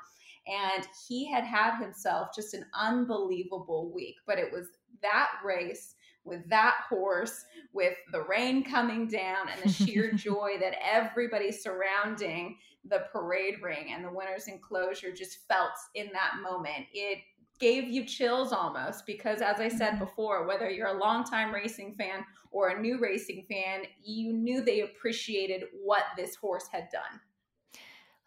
And 0.48 0.86
he 1.08 1.32
had 1.32 1.46
had 1.46 1.80
himself 1.80 2.30
just 2.36 2.54
an 2.54 2.66
unbelievable 2.74 3.90
week. 3.94 4.16
But 4.26 4.38
it 4.38 4.52
was 4.52 4.68
that 5.02 5.30
race 5.46 5.96
with 6.26 6.48
that 6.50 6.76
horse, 6.90 7.46
with 7.72 7.96
the 8.12 8.24
rain 8.24 8.62
coming 8.64 9.08
down, 9.08 9.48
and 9.48 9.62
the 9.64 9.72
sheer 9.72 10.12
joy 10.16 10.58
that 10.60 10.76
everybody 10.84 11.54
surrounding 11.54 12.58
the 12.84 13.06
parade 13.14 13.62
ring 13.62 13.94
and 13.94 14.04
the 14.04 14.12
winner's 14.12 14.48
enclosure 14.48 15.14
just 15.14 15.48
felt 15.48 15.72
in 15.96 16.10
that 16.12 16.42
moment. 16.44 16.86
It 16.94 17.20
gave 17.60 17.86
you 17.86 18.06
chills 18.06 18.52
almost 18.52 19.06
because 19.06 19.42
as 19.42 19.60
i 19.60 19.68
said 19.68 19.92
mm-hmm. 19.92 20.06
before 20.06 20.48
whether 20.48 20.70
you're 20.70 20.88
a 20.88 21.00
longtime 21.00 21.54
racing 21.54 21.96
fan 21.98 22.24
or 22.52 22.70
a 22.70 22.82
new 22.82 23.00
racing 23.00 23.46
fan 23.50 23.84
you 24.04 24.34
knew 24.34 24.64
they 24.64 24.82
appreciated 24.82 25.64
what 25.84 26.04
this 26.16 26.36
horse 26.36 26.68
had 26.72 26.88
done 26.92 27.20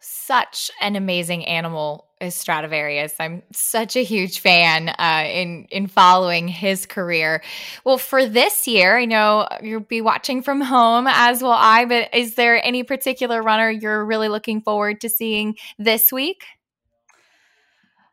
such 0.01 0.71
an 0.81 0.97
amazing 0.97 1.45
animal 1.45 2.07
is 2.23 2.35
Stradivarius. 2.35 3.15
I'm 3.21 3.43
such 3.53 3.97
a 3.97 4.03
huge 4.03 4.41
fan 4.41 4.89
uh, 4.89 5.25
in 5.27 5.67
in 5.71 5.87
following 5.89 6.49
his 6.49 6.87
career. 6.87 7.43
Well, 7.85 7.99
for 7.99 8.27
this 8.27 8.67
year, 8.67 8.97
I 8.97 9.05
know 9.05 9.47
you'll 9.63 9.81
be 9.81 10.01
watching 10.01 10.43
from 10.43 10.63
home 10.63 11.07
as 11.07 11.43
will 11.43 11.53
I. 11.53 11.85
But 11.85 12.15
is 12.15 12.35
there 12.35 12.65
any 12.65 12.83
particular 12.83 13.43
runner 13.43 13.71
you're 13.71 14.05
really 14.05 14.29
looking 14.29 14.63
forward 14.63 15.03
to 15.03 15.11
seeing 15.11 15.57
this 15.79 16.11
week? 16.11 16.45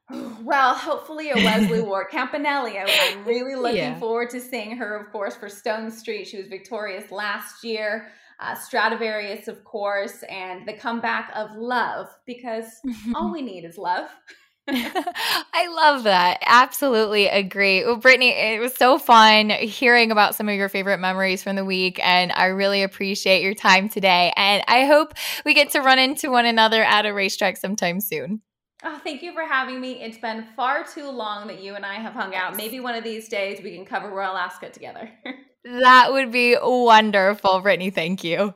Well, 0.42 0.76
hopefully 0.76 1.32
a 1.32 1.36
Wesley 1.36 1.82
Ward 1.82 2.08
Campanelle. 2.10 2.68
I, 2.68 2.86
am 3.12 3.26
really 3.26 3.56
looking 3.56 3.78
yeah. 3.78 4.00
forward 4.00 4.30
to 4.30 4.40
seeing 4.40 4.78
her, 4.78 4.96
of 4.96 5.12
course, 5.12 5.36
for 5.36 5.48
Stonestreet. 5.48 6.28
She 6.28 6.38
was 6.38 6.48
victorious 6.48 7.12
last 7.12 7.66
year. 7.66 8.12
Uh, 8.40 8.56
Stradivarius, 8.56 9.48
of 9.48 9.64
course, 9.64 10.24
and 10.30 10.66
the 10.68 10.74
comeback 10.74 11.32
of 11.36 11.56
love, 11.56 12.08
because 12.26 12.66
all 13.16 13.34
we 13.34 13.42
need 13.42 13.66
is 13.66 13.78
love. 13.78 14.10
I 14.70 15.68
love 15.70 16.04
that. 16.04 16.40
Absolutely 16.46 17.28
agree. 17.28 17.84
Well, 17.84 18.00
Britney, 18.00 18.54
it 18.54 18.60
was 18.60 18.76
so 18.76 19.00
fun 19.00 19.50
hearing 19.50 20.12
about 20.12 20.36
some 20.36 20.50
of 20.50 20.56
your 20.56 20.70
favorite 20.70 21.00
memories 21.00 21.42
from 21.42 21.56
the 21.56 21.66
week, 21.66 22.00
and 22.04 22.32
I 22.34 22.46
really 22.48 22.84
appreciate 22.84 23.42
your 23.42 23.56
time 23.56 23.90
today. 23.90 24.34
And 24.36 24.64
I 24.68 24.86
hope 24.86 25.14
we 25.46 25.54
get 25.54 25.72
to 25.72 25.80
run 25.80 26.00
into 26.00 26.30
one 26.30 26.46
another 26.46 26.84
at 26.84 27.06
a 27.06 27.14
racetrack 27.14 27.58
sometime 27.58 28.00
soon. 28.00 28.42
Oh, 28.84 29.00
thank 29.04 29.24
you 29.24 29.34
for 29.34 29.44
having 29.44 29.82
me. 29.82 30.02
It's 30.04 30.20
been 30.20 30.46
far 30.56 30.84
too 30.84 31.10
long 31.10 31.48
that 31.48 31.62
you 31.62 31.76
and 31.76 31.86
I 31.86 31.96
have 31.96 32.14
hung 32.14 32.36
out. 32.36 32.56
Maybe 32.56 32.80
one 32.80 32.96
of 32.96 33.04
these 33.04 33.28
days 33.28 33.62
we 33.64 33.76
can 33.76 33.86
cover 33.86 34.10
Royal 34.10 34.38
Ascot 34.38 34.74
together. 34.74 35.10
that 35.64 36.12
would 36.12 36.32
be 36.32 36.56
wonderful, 36.62 37.62
Britney. 37.62 37.94
Thank 37.94 38.24
you. 38.24 38.54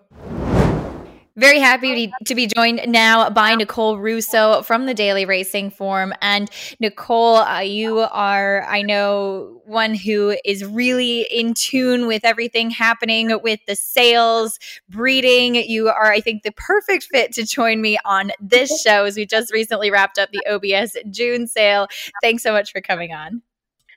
Very 1.37 1.59
happy 1.59 2.11
to 2.25 2.35
be 2.35 2.45
joined 2.45 2.81
now 2.87 3.29
by 3.29 3.55
Nicole 3.55 3.97
Russo 3.97 4.63
from 4.63 4.85
the 4.85 4.93
Daily 4.93 5.23
Racing 5.23 5.71
Form. 5.71 6.13
And 6.21 6.49
Nicole, 6.81 7.37
uh, 7.37 7.61
you 7.61 7.99
are, 7.99 8.65
I 8.67 8.81
know, 8.81 9.61
one 9.65 9.95
who 9.95 10.35
is 10.43 10.65
really 10.65 11.21
in 11.31 11.53
tune 11.53 12.05
with 12.07 12.25
everything 12.25 12.69
happening 12.69 13.39
with 13.41 13.61
the 13.65 13.77
sales, 13.77 14.59
breeding. 14.89 15.55
You 15.55 15.87
are, 15.87 16.11
I 16.11 16.19
think, 16.19 16.43
the 16.43 16.51
perfect 16.51 17.05
fit 17.05 17.31
to 17.33 17.45
join 17.45 17.81
me 17.81 17.97
on 18.03 18.31
this 18.41 18.81
show 18.81 19.05
as 19.05 19.15
we 19.15 19.25
just 19.25 19.53
recently 19.53 19.89
wrapped 19.89 20.17
up 20.17 20.29
the 20.31 20.45
OBS 20.51 20.97
June 21.09 21.47
sale. 21.47 21.87
Thanks 22.21 22.43
so 22.43 22.51
much 22.51 22.73
for 22.73 22.81
coming 22.81 23.13
on. 23.13 23.41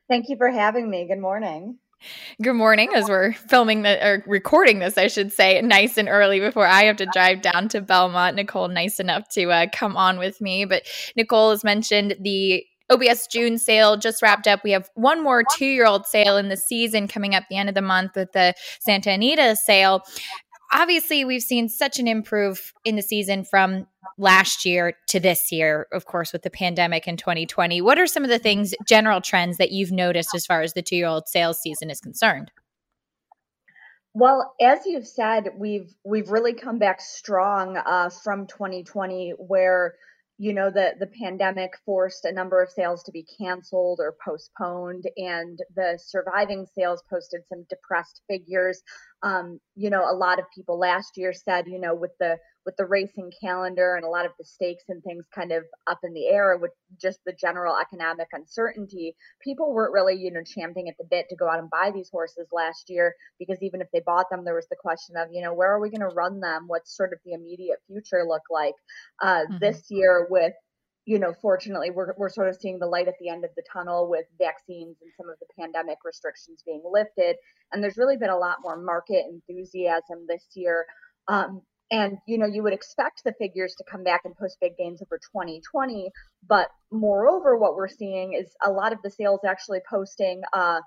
Thank 0.08 0.28
you 0.28 0.36
for 0.36 0.50
having 0.50 0.88
me. 0.88 1.06
Good 1.08 1.18
morning. 1.18 1.78
Good 2.42 2.54
morning, 2.54 2.90
as 2.94 3.08
we're 3.08 3.32
filming 3.32 3.82
the 3.82 4.04
or 4.04 4.24
recording 4.26 4.78
this, 4.78 4.98
I 4.98 5.06
should 5.06 5.32
say, 5.32 5.60
nice 5.62 5.96
and 5.96 6.08
early 6.08 6.40
before 6.40 6.66
I 6.66 6.84
have 6.84 6.96
to 6.96 7.06
drive 7.06 7.42
down 7.42 7.68
to 7.68 7.80
Belmont. 7.80 8.36
Nicole, 8.36 8.68
nice 8.68 9.00
enough 9.00 9.28
to 9.30 9.50
uh, 9.50 9.66
come 9.72 9.96
on 9.96 10.18
with 10.18 10.40
me, 10.40 10.64
but 10.64 10.82
Nicole 11.16 11.50
has 11.50 11.64
mentioned 11.64 12.16
the 12.20 12.64
OBS 12.90 13.26
June 13.28 13.58
sale 13.58 13.96
just 13.96 14.22
wrapped 14.22 14.46
up. 14.46 14.60
We 14.62 14.72
have 14.72 14.90
one 14.94 15.22
more 15.22 15.42
two 15.56 15.66
year 15.66 15.86
old 15.86 16.06
sale 16.06 16.36
in 16.36 16.48
the 16.48 16.56
season 16.56 17.08
coming 17.08 17.34
up 17.34 17.44
the 17.48 17.56
end 17.56 17.68
of 17.68 17.74
the 17.74 17.82
month 17.82 18.12
with 18.16 18.32
the 18.32 18.54
Santa 18.80 19.10
Anita 19.10 19.56
sale 19.56 20.02
obviously 20.74 21.24
we've 21.24 21.42
seen 21.42 21.68
such 21.68 21.98
an 21.98 22.08
improve 22.08 22.74
in 22.84 22.96
the 22.96 23.02
season 23.02 23.44
from 23.44 23.86
last 24.18 24.64
year 24.64 24.94
to 25.06 25.18
this 25.18 25.50
year 25.50 25.86
of 25.92 26.04
course 26.04 26.32
with 26.32 26.42
the 26.42 26.50
pandemic 26.50 27.08
in 27.08 27.16
2020 27.16 27.80
what 27.80 27.98
are 27.98 28.06
some 28.06 28.24
of 28.24 28.30
the 28.30 28.38
things 28.38 28.74
general 28.86 29.20
trends 29.20 29.56
that 29.56 29.70
you've 29.70 29.92
noticed 29.92 30.34
as 30.34 30.44
far 30.44 30.60
as 30.60 30.74
the 30.74 30.82
two 30.82 30.96
year 30.96 31.06
old 31.06 31.26
sales 31.28 31.60
season 31.60 31.90
is 31.90 32.00
concerned? 32.00 32.50
Well 34.12 34.54
as 34.60 34.80
you've 34.84 35.06
said 35.06 35.50
we've 35.56 35.94
we've 36.04 36.30
really 36.30 36.54
come 36.54 36.78
back 36.78 37.00
strong 37.00 37.76
uh, 37.76 38.10
from 38.10 38.46
2020 38.46 39.34
where 39.38 39.94
you 40.38 40.52
know 40.52 40.70
the 40.70 40.92
the 40.98 41.06
pandemic 41.06 41.72
forced 41.84 42.24
a 42.24 42.32
number 42.32 42.60
of 42.62 42.68
sales 42.68 43.02
to 43.04 43.12
be 43.12 43.24
canceled 43.38 44.00
or 44.00 44.16
postponed 44.24 45.04
and 45.16 45.60
the 45.76 45.98
surviving 46.02 46.66
sales 46.74 47.02
posted 47.08 47.42
some 47.48 47.64
depressed 47.68 48.22
figures 48.28 48.82
um, 49.24 49.58
you 49.74 49.88
know, 49.88 50.04
a 50.08 50.14
lot 50.14 50.38
of 50.38 50.44
people 50.54 50.78
last 50.78 51.16
year 51.16 51.32
said, 51.32 51.66
you 51.66 51.80
know, 51.80 51.94
with 51.94 52.12
the 52.20 52.36
with 52.66 52.76
the 52.76 52.84
racing 52.84 53.30
calendar 53.42 53.96
and 53.96 54.04
a 54.04 54.08
lot 54.08 54.24
of 54.24 54.32
the 54.38 54.44
stakes 54.44 54.84
and 54.88 55.02
things 55.02 55.26
kind 55.34 55.52
of 55.52 55.64
up 55.86 55.98
in 56.02 56.12
the 56.14 56.26
air 56.26 56.56
with 56.56 56.70
just 57.00 57.18
the 57.26 57.32
general 57.32 57.76
economic 57.76 58.28
uncertainty, 58.32 59.14
people 59.42 59.72
weren't 59.72 59.92
really, 59.92 60.14
you 60.14 60.30
know, 60.30 60.42
champing 60.42 60.88
at 60.88 60.94
the 60.98 61.06
bit 61.10 61.26
to 61.28 61.36
go 61.36 61.48
out 61.48 61.58
and 61.58 61.70
buy 61.70 61.90
these 61.90 62.10
horses 62.10 62.48
last 62.52 62.88
year 62.88 63.14
because 63.38 63.58
even 63.62 63.80
if 63.80 63.88
they 63.92 64.00
bought 64.00 64.30
them, 64.30 64.44
there 64.44 64.54
was 64.54 64.68
the 64.68 64.76
question 64.76 65.16
of, 65.16 65.28
you 65.30 65.42
know, 65.42 65.52
where 65.52 65.72
are 65.72 65.80
we 65.80 65.90
going 65.90 66.00
to 66.00 66.14
run 66.14 66.40
them? 66.40 66.64
What's 66.66 66.96
sort 66.96 67.12
of 67.12 67.18
the 67.24 67.32
immediate 67.32 67.78
future 67.86 68.24
look 68.26 68.44
like? 68.50 68.74
Uh, 69.22 69.44
mm-hmm. 69.44 69.58
This 69.60 69.90
year, 69.90 70.26
with 70.30 70.54
you 71.06 71.18
know, 71.18 71.34
fortunately, 71.42 71.90
we're, 71.90 72.14
we're 72.16 72.30
sort 72.30 72.48
of 72.48 72.56
seeing 72.56 72.78
the 72.78 72.86
light 72.86 73.08
at 73.08 73.14
the 73.20 73.28
end 73.28 73.44
of 73.44 73.50
the 73.56 73.62
tunnel 73.70 74.08
with 74.08 74.24
vaccines 74.38 74.96
and 75.02 75.12
some 75.16 75.28
of 75.28 75.36
the 75.38 75.46
pandemic 75.58 75.98
restrictions 76.04 76.62
being 76.64 76.82
lifted. 76.84 77.36
And 77.72 77.82
there's 77.82 77.98
really 77.98 78.16
been 78.16 78.30
a 78.30 78.38
lot 78.38 78.58
more 78.62 78.76
market 78.76 79.24
enthusiasm 79.28 80.26
this 80.26 80.46
year. 80.54 80.86
Um, 81.28 81.62
and, 81.90 82.16
you 82.26 82.38
know, 82.38 82.46
you 82.46 82.62
would 82.62 82.72
expect 82.72 83.22
the 83.24 83.34
figures 83.38 83.74
to 83.76 83.84
come 83.90 84.02
back 84.02 84.22
and 84.24 84.34
post 84.34 84.56
big 84.60 84.76
gains 84.78 85.02
over 85.02 85.18
2020. 85.18 86.10
But 86.48 86.68
moreover, 86.90 87.58
what 87.58 87.76
we're 87.76 87.88
seeing 87.88 88.32
is 88.32 88.50
a 88.64 88.70
lot 88.70 88.92
of 88.92 89.00
the 89.02 89.10
sales 89.10 89.40
actually 89.46 89.80
posting 89.88 90.40
uh, 90.54 90.80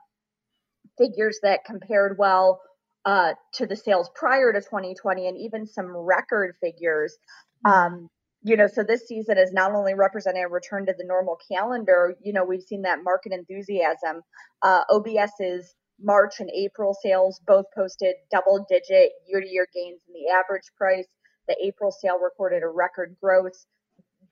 figures 0.97 1.39
that 1.43 1.63
compared 1.63 2.17
well 2.17 2.59
uh, 3.05 3.33
to 3.53 3.67
the 3.67 3.75
sales 3.75 4.09
prior 4.15 4.51
to 4.51 4.59
2020 4.59 5.27
and 5.27 5.37
even 5.37 5.67
some 5.67 5.95
record 5.95 6.55
figures. 6.59 7.15
Hmm. 7.63 7.71
Um, 7.71 8.09
you 8.47 8.55
know, 8.55 8.67
so 8.67 8.81
this 8.81 9.05
season 9.05 9.37
is 9.37 9.51
not 9.51 9.73
only 9.73 9.93
representing 9.93 10.43
a 10.45 10.47
return 10.47 10.85
to 10.85 10.93
the 10.97 11.03
normal 11.03 11.37
calendar, 11.51 12.15
you 12.23 12.31
know, 12.31 12.45
we've 12.45 12.63
seen 12.63 12.83
that 12.83 13.03
market 13.03 13.33
enthusiasm. 13.33 14.21
Uh, 14.61 14.83
OBS's 14.89 15.75
March 16.01 16.39
and 16.39 16.49
April 16.51 16.95
sales 17.03 17.41
both 17.45 17.65
posted 17.75 18.15
double 18.31 18.65
digit 18.69 19.11
year 19.27 19.41
to 19.41 19.47
year 19.47 19.67
gains 19.73 19.99
in 20.07 20.13
the 20.13 20.31
average 20.31 20.71
price. 20.77 21.07
The 21.49 21.57
April 21.61 21.91
sale 21.91 22.19
recorded 22.23 22.63
a 22.63 22.69
record 22.69 23.17
growth. 23.21 23.65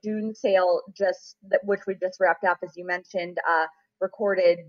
June 0.01 0.33
sale, 0.33 0.81
just 0.97 1.35
which 1.63 1.81
we 1.85 1.95
just 1.95 2.19
wrapped 2.21 2.45
up, 2.45 2.59
as 2.63 2.71
you 2.77 2.85
mentioned, 2.85 3.37
uh, 3.49 3.65
recorded 3.99 4.59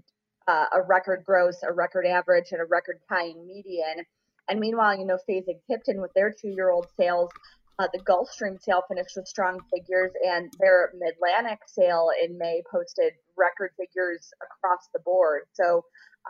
uh, 0.49 0.67
a 0.75 0.83
record 0.83 1.23
gross, 1.25 1.63
a 1.63 1.73
record 1.73 2.05
average, 2.07 2.47
and 2.51 2.61
a 2.61 2.65
record 2.65 2.99
tying 3.09 3.47
median. 3.47 4.05
And 4.49 4.59
meanwhile, 4.59 4.99
you 4.99 5.05
know, 5.05 5.19
Fasig 5.29 5.61
Tipton 5.71 6.01
with 6.01 6.13
their 6.15 6.33
two 6.33 6.49
year 6.49 6.71
old 6.71 6.89
sales 6.99 7.31
uh, 7.79 7.89
the 7.93 8.01
Gulfstream 8.01 8.61
sale 8.63 8.83
finished 8.89 9.17
with 9.17 9.29
strong 9.29 9.61
figures, 9.73 10.13
and 10.27 10.53
their 10.59 10.93
Midlantic 10.99 11.59
sale 11.67 12.09
in 12.23 12.39
May 12.39 12.63
posted 12.71 13.13
record 13.37 13.71
figures 13.77 14.33
across 14.43 14.89
the 14.93 15.01
board. 15.01 15.43
So 15.53 15.85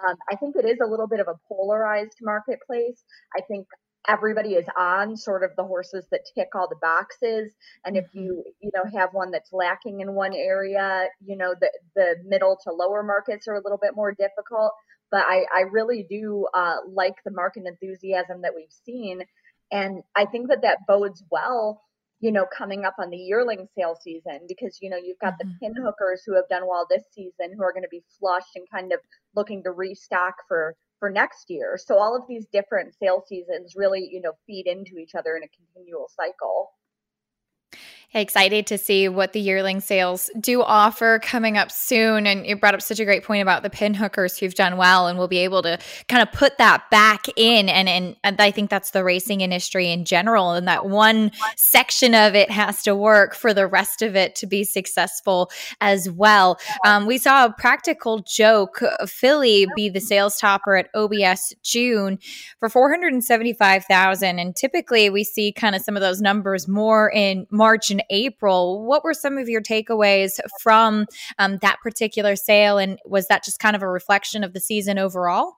um, 0.07 0.17
I 0.31 0.37
think 0.37 0.57
it 0.57 0.65
is 0.65 0.79
a 0.83 0.91
little 0.91 1.07
bit 1.07 1.21
of 1.21 1.29
a 1.29 1.39
polarized 1.49 2.19
marketplace. 2.21 3.05
I 3.37 3.43
think 3.43 3.67
everybody 4.09 4.51
is 4.51 4.67
on 4.79 5.17
sort 5.17 5.43
of 5.43 5.51
the 5.57 5.65
horses 5.65 6.07
that 6.11 6.21
tick 6.35 6.49
all 6.55 6.69
the 6.69 6.77
boxes 6.81 7.53
and 7.85 7.97
if 7.97 8.05
mm-hmm. 8.07 8.21
you 8.21 8.45
you 8.61 8.71
know 8.75 8.85
have 8.97 9.11
one 9.13 9.31
that's 9.31 9.53
lacking 9.53 10.01
in 10.01 10.15
one 10.15 10.33
area 10.33 11.07
you 11.25 11.37
know 11.37 11.55
the 11.61 11.69
the 11.95 12.15
middle 12.25 12.57
to 12.63 12.73
lower 12.73 13.03
markets 13.03 13.49
are 13.49 13.55
a 13.55 13.63
little 13.63 13.79
bit 13.81 13.97
more 13.97 14.13
difficult 14.13 14.71
but 15.11 15.25
i 15.27 15.45
i 15.55 15.63
really 15.73 16.07
do 16.09 16.47
uh, 16.55 16.77
like 16.93 17.15
the 17.25 17.33
market 17.33 17.65
enthusiasm 17.67 18.43
that 18.43 18.55
we've 18.55 18.73
seen 18.85 19.23
and 19.71 20.03
I 20.15 20.27
think 20.27 20.49
that 20.49 20.63
that 20.63 20.79
bodes 20.87 21.23
well, 21.31 21.83
you 22.21 22.33
know, 22.33 22.47
coming 22.57 22.85
up 22.85 22.95
on 22.99 23.11
the 23.11 23.17
yearling 23.17 23.67
sale 23.77 23.97
season 24.01 24.41
because, 24.49 24.79
you 24.81 24.91
know, 24.91 24.97
you've 24.97 25.19
got 25.19 25.35
mm-hmm. 25.35 25.49
the 25.49 25.55
pin 25.61 25.75
hookers 25.77 26.23
who 26.25 26.35
have 26.35 26.49
done 26.49 26.67
well 26.67 26.87
this 26.89 27.05
season 27.13 27.55
who 27.57 27.63
are 27.63 27.73
going 27.73 27.83
to 27.83 27.89
be 27.91 28.05
flushed 28.19 28.55
and 28.55 28.67
kind 28.73 28.93
of 28.93 29.01
looking 29.35 29.63
to 29.65 29.71
restock 29.71 30.35
for 30.49 30.75
for 30.99 31.11
next 31.11 31.51
year. 31.51 31.79
So 31.79 31.99
all 31.99 32.17
of 32.17 32.23
these 32.27 32.47
different 32.53 32.95
sale 32.95 33.23
seasons 33.27 33.75
really, 33.77 34.09
you 34.11 34.21
know, 34.21 34.33
feed 34.47 34.67
into 34.67 34.97
each 34.97 35.15
other 35.15 35.37
in 35.37 35.43
a 35.43 35.49
continual 35.49 36.09
cycle. 36.17 36.71
Excited 38.17 38.67
to 38.69 38.79
see 38.79 39.11
what 39.11 39.35
the 39.35 39.41
yearling 39.41 39.79
sales 39.81 40.31
do 40.41 40.63
offer 40.63 41.19
coming 41.23 41.59
up 41.59 41.71
soon. 41.71 42.27
And 42.27 42.47
you 42.47 42.57
brought 42.57 42.73
up 42.73 42.81
such 42.81 42.99
a 42.99 43.05
great 43.05 43.23
point 43.23 43.43
about 43.43 43.63
the 43.63 43.69
pin 43.69 43.93
hookers 43.93 44.39
who've 44.39 44.55
done 44.55 44.79
well 44.79 45.07
and 45.07 45.19
will 45.19 45.29
be 45.29 45.41
able 45.41 45.61
to 45.61 45.79
kind 46.09 46.23
of 46.23 46.33
put 46.33 46.57
that 46.57 46.89
back 46.91 47.27
in. 47.37 47.69
And, 47.69 47.91
and, 47.91 48.17
and 48.25 48.41
I 48.41 48.51
think 48.53 48.71
that's 48.71 48.93
the 48.93 49.05
racing 49.05 49.43
industry 49.43 49.91
in 49.91 50.07
general. 50.07 50.53
And 50.53 50.67
that 50.67 50.87
one 50.87 51.31
section 51.57 52.15
of 52.15 52.35
it 52.35 52.51
has 52.51 52.83
to 52.85 52.95
work 52.95 53.35
for 53.35 53.53
the 53.53 53.67
rest 53.67 54.01
of 54.01 54.17
it 54.17 54.35
to 54.37 54.47
be 54.47 54.65
successful 54.65 55.51
as 55.83 56.09
well. 56.11 56.59
Um, 56.87 57.05
we 57.05 57.19
saw 57.19 57.45
a 57.45 57.53
practical 57.53 58.21
joke 58.21 58.83
filly 59.07 59.67
be 59.77 59.91
the 59.91 60.01
sales 60.01 60.39
topper 60.39 60.77
at 60.77 60.89
OBS 60.95 61.55
June 61.63 62.19
for 62.61 62.71
475,000. 62.71 64.39
And 64.39 64.57
typically 64.57 65.11
we 65.11 65.23
see 65.23 65.53
kind 65.53 65.77
of 65.77 65.83
some 65.83 65.97
of 65.97 66.01
those 66.01 66.23
numbers 66.23 66.67
more 66.67 67.13
in 67.13 67.47
March 67.51 67.91
and 67.91 68.03
April. 68.11 68.85
What 68.85 69.05
were 69.05 69.15
some 69.15 69.39
of 69.39 69.49
your 69.49 69.63
takeaways 69.63 70.39
from 70.63 71.07
um, 71.39 71.59
that 71.63 71.79
particular 71.83 72.37
sale? 72.37 72.79
And 72.79 72.99
was 73.05 73.29
that 73.29 73.45
just 73.45 73.59
kind 73.59 73.77
of 73.77 73.83
a 73.83 73.89
reflection 73.89 74.45
of 74.45 74.53
the 74.53 74.61
season 74.61 74.99
overall? 74.99 75.55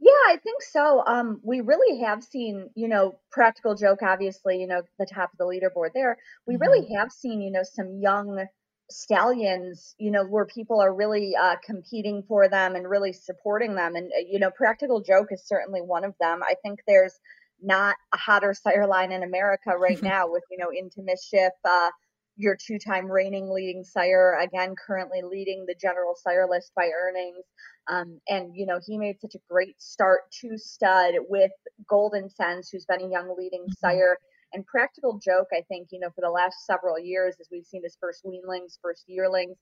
Yeah, 0.00 0.12
I 0.28 0.36
think 0.36 0.62
so. 0.62 1.02
Um, 1.06 1.40
we 1.42 1.60
really 1.60 2.00
have 2.00 2.22
seen, 2.22 2.70
you 2.76 2.86
know, 2.86 3.18
practical 3.32 3.74
joke, 3.74 4.00
obviously, 4.02 4.60
you 4.60 4.66
know, 4.68 4.82
the 4.98 5.06
top 5.06 5.32
of 5.32 5.38
the 5.38 5.44
leaderboard 5.44 5.90
there. 5.92 6.18
We 6.46 6.54
mm-hmm. 6.54 6.62
really 6.62 6.94
have 6.94 7.10
seen, 7.10 7.40
you 7.40 7.50
know, 7.50 7.64
some 7.64 7.98
young 8.00 8.46
stallions, 8.90 9.94
you 9.98 10.10
know, 10.10 10.24
where 10.24 10.46
people 10.46 10.80
are 10.80 10.94
really 10.94 11.34
uh, 11.34 11.56
competing 11.64 12.22
for 12.22 12.48
them 12.48 12.74
and 12.74 12.88
really 12.88 13.12
supporting 13.12 13.74
them. 13.74 13.96
And, 13.96 14.10
uh, 14.12 14.24
you 14.26 14.38
know, 14.38 14.50
practical 14.50 15.02
joke 15.02 15.28
is 15.30 15.42
certainly 15.44 15.80
one 15.80 16.04
of 16.04 16.14
them. 16.20 16.42
I 16.42 16.54
think 16.62 16.80
there's 16.86 17.18
not 17.62 17.96
a 18.12 18.16
hotter 18.16 18.54
sire 18.54 18.86
line 18.86 19.12
in 19.12 19.22
America 19.22 19.70
right 19.76 20.02
now 20.02 20.30
with, 20.30 20.42
you 20.50 20.58
know, 20.58 20.70
into 20.70 21.02
mischief, 21.02 21.52
uh, 21.64 21.90
your 22.36 22.56
two 22.56 22.78
time 22.78 23.10
reigning 23.10 23.50
leading 23.50 23.82
sire, 23.82 24.38
again, 24.40 24.74
currently 24.86 25.22
leading 25.22 25.66
the 25.66 25.74
general 25.80 26.14
sire 26.16 26.46
list 26.48 26.72
by 26.76 26.88
earnings. 26.88 27.44
Um, 27.88 28.20
and, 28.28 28.54
you 28.54 28.66
know, 28.66 28.78
he 28.86 28.96
made 28.96 29.20
such 29.20 29.34
a 29.34 29.40
great 29.50 29.80
start 29.80 30.20
to 30.40 30.56
stud 30.56 31.14
with 31.28 31.50
Goldencents, 31.90 32.68
who's 32.70 32.86
been 32.86 33.02
a 33.02 33.10
young 33.10 33.34
leading 33.36 33.62
mm-hmm. 33.62 33.86
sire. 33.86 34.18
And 34.52 34.64
Practical 34.66 35.18
Joke, 35.18 35.48
I 35.52 35.62
think, 35.68 35.88
you 35.90 35.98
know, 35.98 36.10
for 36.14 36.20
the 36.22 36.30
last 36.30 36.64
several 36.64 36.98
years, 36.98 37.34
as 37.40 37.48
we've 37.50 37.66
seen 37.66 37.82
his 37.82 37.96
first 38.00 38.24
weanlings, 38.24 38.78
first 38.80 39.04
yearlings, 39.06 39.56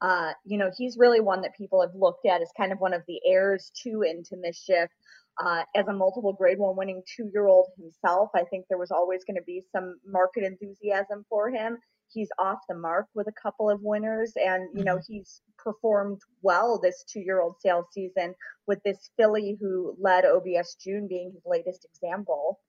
uh, 0.00 0.32
you 0.44 0.58
know, 0.58 0.70
he's 0.76 0.96
really 0.96 1.20
one 1.20 1.40
that 1.42 1.56
people 1.56 1.80
have 1.80 1.94
looked 1.94 2.24
at 2.26 2.40
as 2.40 2.50
kind 2.56 2.72
of 2.72 2.78
one 2.78 2.94
of 2.94 3.02
the 3.08 3.20
heirs 3.26 3.72
to 3.82 4.02
Into 4.02 4.36
Mischief. 4.36 4.90
Uh, 5.44 5.62
as 5.76 5.86
a 5.86 5.92
multiple 5.92 6.32
grade 6.32 6.58
one 6.58 6.76
winning 6.76 7.02
two 7.16 7.30
year 7.32 7.46
old 7.46 7.68
himself, 7.78 8.30
I 8.34 8.44
think 8.44 8.66
there 8.68 8.78
was 8.78 8.90
always 8.90 9.24
going 9.24 9.36
to 9.36 9.44
be 9.46 9.62
some 9.72 9.96
market 10.04 10.44
enthusiasm 10.44 11.24
for 11.28 11.50
him. 11.50 11.78
He's 12.12 12.28
off 12.38 12.58
the 12.68 12.74
mark 12.74 13.06
with 13.14 13.28
a 13.28 13.40
couple 13.40 13.70
of 13.70 13.80
winners, 13.82 14.32
and 14.36 14.68
you 14.76 14.84
know 14.84 14.96
mm-hmm. 14.96 15.12
he's 15.12 15.42
performed 15.58 16.20
well 16.42 16.80
this 16.82 17.04
two 17.12 17.20
year 17.20 17.40
old 17.40 17.56
sales 17.60 17.86
season 17.92 18.34
with 18.66 18.80
this 18.84 19.10
filly 19.16 19.56
who 19.60 19.94
led 20.00 20.24
OBS 20.24 20.76
June 20.82 21.06
being 21.08 21.32
his 21.32 21.42
latest 21.46 21.86
example. 21.92 22.60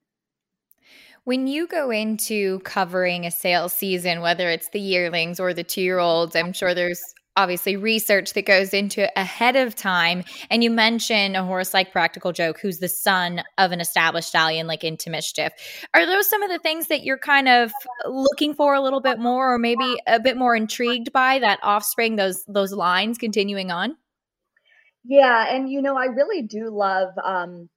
When 1.23 1.47
you 1.47 1.67
go 1.67 1.91
into 1.91 2.59
covering 2.59 3.25
a 3.25 3.31
sales 3.31 3.73
season, 3.73 4.21
whether 4.21 4.49
it's 4.49 4.69
the 4.69 4.79
yearlings 4.79 5.39
or 5.39 5.53
the 5.53 5.63
two 5.63 5.81
year 5.81 5.99
olds, 5.99 6.35
I'm 6.35 6.53
sure 6.53 6.73
there's 6.73 7.03
obviously 7.39 7.77
research 7.77 8.33
that 8.33 8.45
goes 8.45 8.73
into 8.73 9.03
it 9.03 9.11
ahead 9.15 9.55
of 9.55 9.73
time. 9.73 10.25
And 10.49 10.61
you 10.61 10.69
mentioned 10.69 11.37
a 11.37 11.43
horse 11.43 11.73
like 11.73 11.93
Practical 11.93 12.33
Joke, 12.33 12.59
who's 12.59 12.79
the 12.79 12.89
son 12.89 13.41
of 13.57 13.71
an 13.71 13.79
established 13.79 14.27
stallion 14.27 14.67
like 14.67 14.83
Into 14.83 15.09
Mischief. 15.09 15.53
Are 15.93 16.05
those 16.05 16.29
some 16.29 16.43
of 16.43 16.49
the 16.49 16.59
things 16.59 16.87
that 16.87 17.03
you're 17.03 17.17
kind 17.17 17.47
of 17.47 17.71
looking 18.05 18.53
for 18.53 18.73
a 18.73 18.81
little 18.81 18.99
bit 18.99 19.19
more, 19.19 19.53
or 19.53 19.57
maybe 19.57 19.95
a 20.05 20.19
bit 20.19 20.35
more 20.35 20.53
intrigued 20.53 21.13
by 21.13 21.39
that 21.39 21.59
offspring, 21.63 22.17
those 22.17 22.43
those 22.45 22.73
lines 22.73 23.17
continuing 23.17 23.71
on? 23.71 23.95
Yeah, 25.05 25.55
and 25.55 25.69
you 25.69 25.81
know, 25.81 25.97
I 25.97 26.05
really 26.05 26.41
do 26.41 26.69
love 26.69 27.13
um 27.23 27.69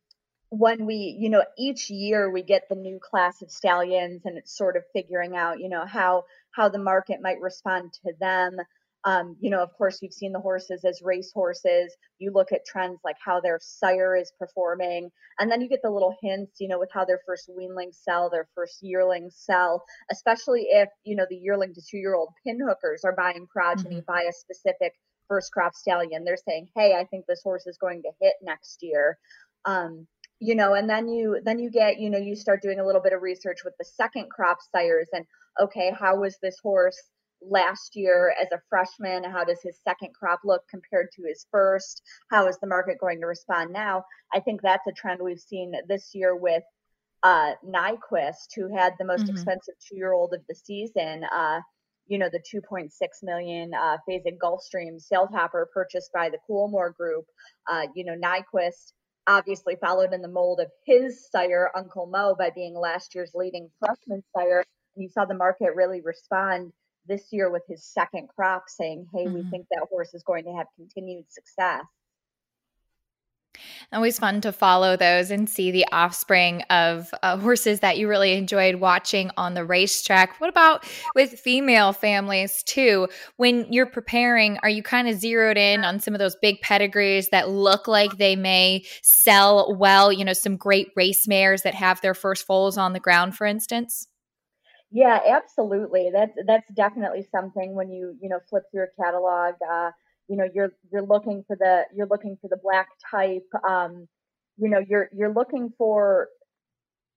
when 0.51 0.85
we, 0.85 1.17
you 1.19 1.31
know, 1.31 1.45
each 1.57 1.89
year 1.89 2.31
we 2.31 2.43
get 2.43 2.69
the 2.69 2.75
new 2.75 2.99
class 3.01 3.41
of 3.41 3.51
stallions 3.51 4.23
and 4.27 4.37
it's 4.37 4.55
sort 4.55 4.77
of 4.77 4.83
figuring 4.93 5.35
out, 5.35 5.61
you 5.61 5.69
know, 5.69 5.87
how 5.87 6.25
how 6.51 6.69
the 6.69 6.79
market 6.79 7.23
might 7.23 7.41
respond 7.41 7.93
to 7.93 8.13
them. 8.21 8.59
Um, 9.05 9.37
you 9.41 9.51
know, 9.51 9.63
of 9.63 9.73
course, 9.77 9.99
you've 10.01 10.13
seen 10.13 10.33
the 10.33 10.41
horses 10.41 10.85
as 10.85 11.01
race 11.03 11.33
horses. 11.35 11.95
You 12.19 12.33
look 12.33 12.53
at 12.53 12.65
trends 12.65 13.01
like 13.05 13.17
how 13.25 13.41
their 13.41 13.59
sire 13.61 14.17
is 14.17 14.33
performing, 14.39 15.11
and 15.39 15.51
then 15.51 15.61
you 15.61 15.69
get 15.69 15.81
the 15.83 15.91
little 15.91 16.15
hints, 16.23 16.61
you 16.61 16.69
know, 16.69 16.79
with 16.79 16.91
how 16.93 17.05
their 17.05 17.21
first 17.27 17.51
weanlings 17.51 17.97
sell, 18.03 18.31
their 18.31 18.49
first 18.55 18.79
yearlings 18.83 19.37
sell, 19.37 19.83
especially 20.11 20.67
if, 20.71 20.89
you 21.05 21.17
know, 21.17 21.27
the 21.29 21.37
yearling 21.37 21.75
to 21.75 21.83
two 21.83 21.99
year 21.99 22.15
old 22.15 22.29
pin 22.45 22.61
hookers 22.65 23.03
are 23.05 23.17
buying 23.17 23.47
progeny 23.53 23.97
mm-hmm. 23.97 24.13
by 24.13 24.23
a 24.23 24.33
specific 24.33 24.93
first 25.29 25.53
crop 25.53 25.75
stallion. 25.75 26.25
They're 26.25 26.37
saying, 26.37 26.69
hey, 26.77 26.95
I 26.95 27.05
think 27.05 27.27
this 27.27 27.43
horse 27.43 27.67
is 27.67 27.79
going 27.79 28.03
to 28.03 28.11
hit 28.21 28.35
next 28.43 28.83
year. 28.83 29.19
Um, 29.65 30.07
you 30.43 30.57
know 30.57 30.75
and 30.75 30.91
then 30.91 31.09
you 31.09 31.41
then 31.45 31.61
you 31.61 31.71
get 31.71 32.01
you 32.01 32.11
know 32.11 32.19
you 32.19 32.35
start 32.35 32.61
doing 32.63 32.81
a 32.81 32.85
little 32.85 33.01
bit 33.01 33.13
of 33.13 33.23
research 33.23 33.59
with 33.65 33.75
the 33.79 33.85
second 33.85 34.29
crop 34.29 34.59
sires 34.75 35.07
and 35.13 35.25
okay 35.61 35.93
how 35.97 36.17
was 36.17 36.37
this 36.43 36.57
horse 36.61 37.01
last 37.49 37.97
year 37.97 38.35
as 38.41 38.49
a 38.53 38.61
freshman? 38.69 39.25
How 39.25 39.45
does 39.45 39.61
his 39.63 39.79
second 39.83 40.15
crop 40.15 40.41
look 40.45 40.63
compared 40.69 41.09
to 41.13 41.23
his 41.27 41.47
first? 41.51 42.03
How 42.31 42.47
is 42.47 42.59
the 42.59 42.67
market 42.67 42.99
going 42.99 43.21
to 43.21 43.27
respond 43.27 43.73
now? 43.73 44.05
I 44.35 44.41
think 44.41 44.63
that's 44.63 44.87
a 44.87 44.93
trend 44.93 45.21
we've 45.23 45.41
seen 45.41 45.73
this 45.89 46.11
year 46.15 46.37
with 46.37 46.63
uh, 47.23 47.53
Nyquist, 47.65 48.55
who 48.57 48.75
had 48.75 48.95
the 48.99 49.05
most 49.05 49.25
mm-hmm. 49.25 49.33
expensive 49.33 49.75
two 49.89 49.97
year 49.97 50.13
old 50.13 50.35
of 50.35 50.41
the 50.49 50.55
season. 50.55 51.25
Uh, 51.25 51.61
you 52.07 52.19
know, 52.19 52.29
the 52.29 52.43
2.6 52.53 52.91
million 53.23 53.73
uh, 53.75 53.97
Fasig 54.09 54.39
Gulfstream 54.43 55.01
sale 55.01 55.29
topper 55.29 55.69
purchased 55.73 56.11
by 56.13 56.29
the 56.29 56.39
Coolmore 56.49 56.95
Group. 56.95 57.25
Uh, 57.71 57.87
you 57.95 58.05
know, 58.05 58.17
Nyquist 58.17 58.93
obviously 59.27 59.77
followed 59.81 60.13
in 60.13 60.21
the 60.21 60.29
mold 60.29 60.61
of 60.61 60.69
his 60.85 61.29
sire, 61.31 61.71
Uncle 61.77 62.07
Mo, 62.07 62.35
by 62.37 62.51
being 62.51 62.75
last 62.75 63.15
year's 63.15 63.31
leading 63.35 63.71
freshman 63.79 64.23
sire. 64.37 64.65
And 64.97 65.03
you 65.03 65.09
saw 65.09 65.25
the 65.25 65.35
market 65.35 65.77
really 65.77 66.01
respond 66.01 66.73
this 67.07 67.29
year 67.31 67.51
with 67.51 67.63
his 67.69 67.85
second 67.85 68.29
crop, 68.29 68.65
saying, 68.69 69.07
hey, 69.15 69.25
mm-hmm. 69.25 69.35
we 69.35 69.51
think 69.51 69.67
that 69.71 69.87
horse 69.91 70.15
is 70.15 70.23
going 70.23 70.45
to 70.45 70.53
have 70.53 70.67
continued 70.77 71.25
success. 71.31 71.85
Always 73.93 74.19
fun 74.19 74.41
to 74.41 74.53
follow 74.53 74.97
those 74.97 75.31
and 75.31 75.49
see 75.49 75.71
the 75.71 75.87
offspring 75.93 76.63
of 76.71 77.13
uh, 77.23 77.37
horses 77.37 77.81
that 77.81 77.99
you 77.99 78.09
really 78.09 78.33
enjoyed 78.33 78.77
watching 78.77 79.31
on 79.37 79.53
the 79.53 79.65
racetrack. 79.65 80.41
What 80.41 80.49
about 80.49 80.87
with 81.15 81.39
female 81.39 81.93
families 81.93 82.63
too? 82.63 83.09
When 83.37 83.71
you're 83.71 83.87
preparing, 83.87 84.59
are 84.63 84.71
you 84.71 84.83
kind 84.83 85.09
of 85.09 85.19
zeroed 85.19 85.59
in 85.59 85.85
on 85.85 86.01
some 86.01 86.15
of 86.15 86.19
those 86.19 86.37
big 86.41 86.63
pedigrees 86.63 87.29
that 87.29 87.51
look 87.51 87.87
like 87.87 88.17
they 88.17 88.37
may 88.37 88.85
sell 89.03 89.77
well? 89.77 90.11
You 90.11 90.25
know, 90.25 90.33
some 90.33 90.57
great 90.57 90.89
race 90.97 91.29
mares 91.29 91.63
that 91.63 91.75
have 91.75 92.01
their 92.01 92.15
first 92.15 92.47
foals 92.47 92.79
on 92.79 92.95
the 92.95 93.01
ground, 93.01 93.37
for 93.37 93.47
instance? 93.47 94.09
Yeah, 94.93 95.19
absolutely. 95.29 96.11
That's 96.13 96.37
that's 96.47 96.71
definitely 96.75 97.27
something 97.33 97.75
when 97.75 97.91
you 97.91 98.17
you 98.21 98.29
know 98.29 98.39
flip 98.51 98.65
through 98.71 98.85
a 98.85 99.03
catalog. 99.03 99.55
Uh, 99.69 99.91
you 100.29 100.37
know 100.37 100.49
you're 100.55 100.73
you're 100.91 101.03
looking 101.03 101.45
for 101.47 101.57
the 101.57 101.85
you're 101.95 102.07
looking 102.07 102.37
for 102.41 102.49
the 102.49 102.57
black 102.63 102.89
type 103.11 103.47
um 103.69 104.09
you 104.57 104.69
know 104.71 104.81
you're 104.89 105.09
you're 105.13 105.33
looking 105.33 105.73
for 105.77 106.29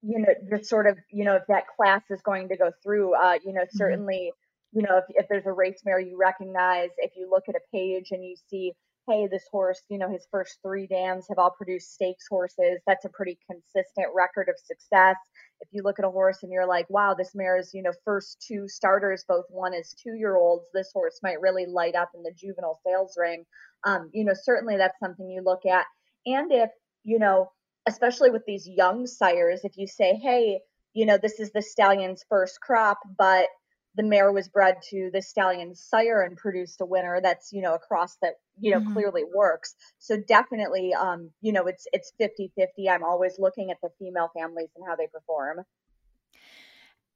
you 0.01 0.19
know 0.19 0.33
just 0.49 0.69
sort 0.69 0.88
of 0.88 0.97
you 1.11 1.23
know 1.23 1.35
if 1.35 1.43
that 1.47 1.63
class 1.77 2.01
is 2.09 2.21
going 2.21 2.49
to 2.49 2.57
go 2.57 2.71
through 2.83 3.13
uh 3.15 3.38
you 3.45 3.53
know 3.53 3.61
mm-hmm. 3.61 3.77
certainly 3.77 4.31
you 4.73 4.81
know 4.81 4.97
if, 4.97 5.05
if 5.09 5.27
there's 5.29 5.45
a 5.45 5.51
race 5.51 5.81
mare 5.85 5.99
you 5.99 6.17
recognize 6.17 6.89
if 6.97 7.11
you 7.15 7.29
look 7.29 7.43
at 7.47 7.55
a 7.55 7.61
page 7.71 8.07
and 8.11 8.23
you 8.23 8.35
see 8.49 8.73
hey 9.07 9.27
this 9.27 9.45
horse 9.51 9.81
you 9.89 9.97
know 9.97 10.09
his 10.09 10.27
first 10.31 10.57
three 10.61 10.87
dams 10.87 11.25
have 11.29 11.37
all 11.37 11.51
produced 11.51 11.93
stakes 11.93 12.25
horses 12.29 12.79
that's 12.87 13.05
a 13.05 13.09
pretty 13.09 13.37
consistent 13.49 14.07
record 14.13 14.49
of 14.49 14.55
success 14.65 15.17
if 15.61 15.69
you 15.71 15.83
look 15.83 15.99
at 15.99 16.05
a 16.05 16.09
horse 16.09 16.43
and 16.43 16.51
you're 16.51 16.67
like, 16.67 16.89
wow, 16.89 17.13
this 17.13 17.33
mare's, 17.33 17.73
you 17.73 17.81
know, 17.81 17.93
first 18.03 18.43
two 18.45 18.67
starters 18.67 19.25
both 19.27 19.45
won 19.49 19.73
as 19.73 19.93
two 19.93 20.15
year 20.15 20.35
olds, 20.35 20.65
this 20.73 20.91
horse 20.93 21.19
might 21.23 21.41
really 21.41 21.65
light 21.65 21.95
up 21.95 22.11
in 22.13 22.23
the 22.23 22.33
juvenile 22.35 22.79
sales 22.85 23.15
ring. 23.17 23.45
Um, 23.85 24.09
you 24.13 24.25
know, 24.25 24.33
certainly 24.33 24.77
that's 24.77 24.99
something 24.99 25.29
you 25.29 25.41
look 25.43 25.65
at. 25.65 25.85
And 26.25 26.51
if, 26.51 26.69
you 27.03 27.19
know, 27.19 27.51
especially 27.87 28.31
with 28.31 28.43
these 28.45 28.67
young 28.67 29.07
sires, 29.07 29.61
if 29.63 29.77
you 29.77 29.87
say, 29.87 30.15
hey, 30.15 30.59
you 30.93 31.05
know, 31.05 31.17
this 31.17 31.39
is 31.39 31.51
the 31.51 31.61
stallion's 31.61 32.25
first 32.29 32.59
crop, 32.61 32.99
but 33.17 33.47
the 33.95 34.03
mare 34.03 34.31
was 34.31 34.47
bred 34.47 34.77
to 34.89 35.10
the 35.13 35.21
stallion 35.21 35.75
sire 35.75 36.21
and 36.21 36.38
produced 36.38 36.81
a 36.81 36.86
winner 36.86 37.19
that's 37.21 37.51
you 37.51 37.62
know 37.62 37.75
a 37.75 37.79
cross 37.79 38.17
that 38.21 38.36
you 38.60 38.71
know 38.71 38.79
mm-hmm. 38.79 38.93
clearly 38.93 39.23
works 39.34 39.75
so 39.99 40.17
definitely 40.27 40.93
um 40.93 41.29
you 41.41 41.51
know 41.51 41.67
it's 41.67 41.88
it's 41.93 42.13
50 42.17 42.51
50 42.55 42.89
i'm 42.89 43.03
always 43.03 43.38
looking 43.39 43.71
at 43.71 43.77
the 43.81 43.89
female 43.99 44.29
families 44.36 44.69
and 44.75 44.86
how 44.88 44.95
they 44.95 45.08
perform 45.08 45.65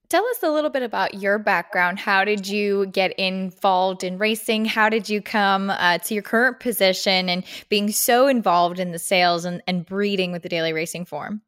Tell 0.10 0.26
us 0.26 0.42
a 0.42 0.50
little 0.50 0.72
bit 0.72 0.82
about 0.82 1.22
your 1.22 1.38
background. 1.38 2.00
How 2.00 2.24
did 2.24 2.48
you 2.48 2.88
get 2.88 3.12
involved 3.20 4.04
in 4.04 4.18
racing? 4.18 4.66
How 4.66 4.90
did 4.90 5.08
you 5.08 5.22
come 5.22 5.70
uh, 5.70 6.00
to 6.00 6.16
your 6.16 6.24
current 6.24 6.60
position 6.60 7.30
and 7.30 7.44
being 7.70 7.92
so 7.92 8.26
involved 8.26 8.80
in 8.80 8.92
the 8.92 8.98
sales 8.98 9.46
and, 9.46 9.62
and 9.68 9.86
breeding 9.86 10.32
with 10.32 10.42
the 10.42 10.50
daily 10.50 10.74
racing 10.74 11.06
form? 11.06 11.44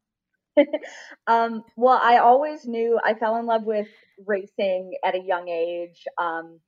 um, 1.26 1.64
well, 1.76 1.98
I 2.00 2.18
always 2.18 2.64
knew 2.64 3.00
I 3.02 3.14
fell 3.14 3.36
in 3.36 3.46
love 3.46 3.64
with 3.64 3.88
racing 4.26 4.92
at 5.04 5.14
a 5.14 5.20
young 5.20 5.48
age. 5.48 6.04
Um, 6.18 6.60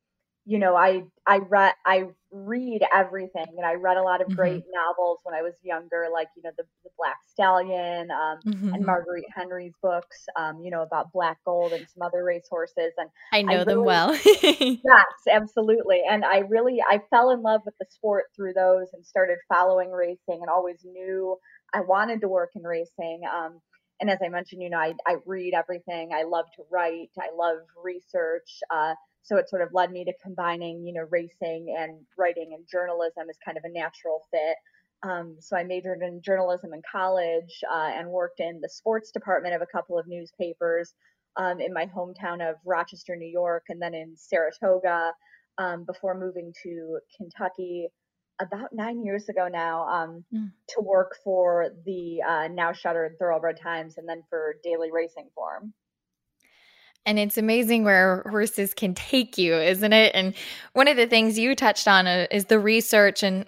you 0.46 0.58
know, 0.58 0.76
I 0.76 1.04
I 1.26 1.38
read 1.38 1.72
I 1.86 2.04
read 2.30 2.82
everything, 2.94 3.46
and 3.56 3.64
I 3.64 3.74
read 3.74 3.96
a 3.96 4.02
lot 4.02 4.20
of 4.20 4.26
mm-hmm. 4.26 4.36
great 4.36 4.64
novels 4.74 5.20
when 5.22 5.34
I 5.34 5.40
was 5.40 5.54
younger, 5.62 6.08
like 6.12 6.28
you 6.36 6.42
know 6.42 6.50
the, 6.58 6.64
the 6.82 6.90
Black 6.98 7.16
Stallion 7.30 8.10
um, 8.10 8.38
mm-hmm. 8.44 8.74
and 8.74 8.84
Marguerite 8.84 9.24
Henry's 9.34 9.72
books, 9.82 10.26
um, 10.36 10.60
you 10.60 10.70
know 10.70 10.82
about 10.82 11.12
Black 11.12 11.38
Gold 11.46 11.72
and 11.72 11.86
some 11.88 12.02
other 12.02 12.22
racehorses. 12.24 12.92
And 12.98 13.08
I 13.32 13.40
know 13.40 13.52
I 13.52 13.56
really, 13.56 13.74
them 13.74 13.84
well. 13.84 14.14
yes, 14.42 15.06
absolutely. 15.32 16.02
And 16.08 16.26
I 16.26 16.40
really 16.40 16.82
I 16.86 17.00
fell 17.08 17.30
in 17.30 17.40
love 17.40 17.62
with 17.64 17.74
the 17.80 17.86
sport 17.88 18.24
through 18.36 18.52
those, 18.52 18.88
and 18.92 19.04
started 19.06 19.38
following 19.48 19.90
racing, 19.90 20.40
and 20.42 20.50
always 20.50 20.84
knew 20.84 21.38
I 21.72 21.80
wanted 21.80 22.20
to 22.20 22.28
work 22.28 22.50
in 22.54 22.64
racing. 22.64 23.22
Um, 23.34 23.60
and 24.00 24.10
as 24.10 24.18
I 24.24 24.28
mentioned, 24.28 24.62
you 24.62 24.70
know, 24.70 24.78
I, 24.78 24.94
I 25.06 25.16
read 25.26 25.54
everything. 25.54 26.10
I 26.12 26.24
love 26.24 26.46
to 26.56 26.62
write. 26.70 27.10
I 27.18 27.28
love 27.36 27.58
research. 27.82 28.60
Uh, 28.70 28.94
so 29.22 29.36
it 29.36 29.48
sort 29.48 29.62
of 29.62 29.72
led 29.72 29.90
me 29.90 30.04
to 30.04 30.12
combining, 30.22 30.84
you 30.84 30.92
know, 30.92 31.06
racing 31.10 31.74
and 31.78 31.98
writing 32.18 32.52
and 32.54 32.66
journalism 32.70 33.30
is 33.30 33.38
kind 33.44 33.56
of 33.56 33.64
a 33.64 33.72
natural 33.72 34.22
fit. 34.30 34.56
Um, 35.02 35.36
so 35.38 35.56
I 35.56 35.64
majored 35.64 36.02
in 36.02 36.22
journalism 36.22 36.72
in 36.72 36.82
college 36.90 37.62
uh, 37.70 37.90
and 37.94 38.08
worked 38.08 38.40
in 38.40 38.60
the 38.60 38.68
sports 38.68 39.10
department 39.10 39.54
of 39.54 39.62
a 39.62 39.66
couple 39.66 39.98
of 39.98 40.06
newspapers 40.06 40.94
um, 41.36 41.60
in 41.60 41.72
my 41.72 41.86
hometown 41.86 42.48
of 42.48 42.56
Rochester, 42.64 43.16
New 43.16 43.28
York, 43.28 43.64
and 43.68 43.80
then 43.80 43.94
in 43.94 44.14
Saratoga 44.16 45.12
um, 45.58 45.84
before 45.84 46.18
moving 46.18 46.52
to 46.62 46.98
Kentucky 47.16 47.88
about 48.40 48.72
nine 48.72 49.04
years 49.04 49.28
ago 49.28 49.48
now 49.48 49.86
um, 49.86 50.24
mm. 50.32 50.50
to 50.68 50.80
work 50.80 51.16
for 51.22 51.70
the 51.84 52.22
uh, 52.22 52.48
now 52.48 52.72
shuttered 52.72 53.16
Thoroughbred 53.18 53.60
Times 53.60 53.98
and 53.98 54.08
then 54.08 54.22
for 54.28 54.56
Daily 54.62 54.90
Racing 54.92 55.28
Form. 55.34 55.72
And 57.06 57.18
it's 57.18 57.36
amazing 57.36 57.84
where 57.84 58.24
horses 58.30 58.72
can 58.72 58.94
take 58.94 59.36
you, 59.36 59.54
isn't 59.54 59.92
it? 59.92 60.12
And 60.14 60.34
one 60.72 60.88
of 60.88 60.96
the 60.96 61.06
things 61.06 61.38
you 61.38 61.54
touched 61.54 61.86
on 61.86 62.06
uh, 62.06 62.26
is 62.30 62.46
the 62.46 62.58
research 62.58 63.22
and 63.22 63.46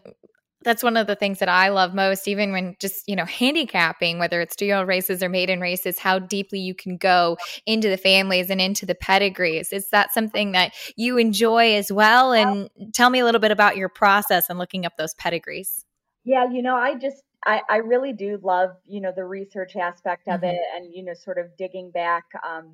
that's 0.66 0.82
one 0.82 0.96
of 0.96 1.06
the 1.06 1.14
things 1.14 1.38
that 1.38 1.48
I 1.48 1.68
love 1.68 1.94
most, 1.94 2.26
even 2.26 2.50
when 2.50 2.74
just, 2.80 3.08
you 3.08 3.14
know, 3.14 3.24
handicapping, 3.24 4.18
whether 4.18 4.40
it's 4.40 4.56
dual 4.56 4.84
races 4.84 5.22
or 5.22 5.28
maiden 5.28 5.60
races, 5.60 6.00
how 6.00 6.18
deeply 6.18 6.58
you 6.58 6.74
can 6.74 6.96
go 6.96 7.38
into 7.66 7.88
the 7.88 7.96
families 7.96 8.50
and 8.50 8.60
into 8.60 8.84
the 8.84 8.96
pedigrees. 8.96 9.72
Is 9.72 9.88
that 9.90 10.12
something 10.12 10.50
that 10.52 10.72
you 10.96 11.18
enjoy 11.18 11.76
as 11.76 11.92
well? 11.92 12.32
And 12.32 12.68
tell 12.92 13.10
me 13.10 13.20
a 13.20 13.24
little 13.24 13.40
bit 13.40 13.52
about 13.52 13.76
your 13.76 13.88
process 13.88 14.50
and 14.50 14.58
looking 14.58 14.84
up 14.84 14.94
those 14.98 15.14
pedigrees. 15.14 15.84
Yeah, 16.24 16.50
you 16.50 16.62
know, 16.62 16.74
I 16.74 16.96
just, 16.96 17.22
I, 17.46 17.62
I 17.70 17.76
really 17.76 18.12
do 18.12 18.40
love, 18.42 18.70
you 18.84 19.00
know, 19.00 19.12
the 19.14 19.24
research 19.24 19.76
aspect 19.76 20.26
of 20.26 20.40
mm-hmm. 20.40 20.46
it 20.46 20.60
and, 20.74 20.92
you 20.92 21.04
know, 21.04 21.14
sort 21.14 21.38
of 21.38 21.56
digging 21.56 21.92
back, 21.92 22.24
um, 22.44 22.72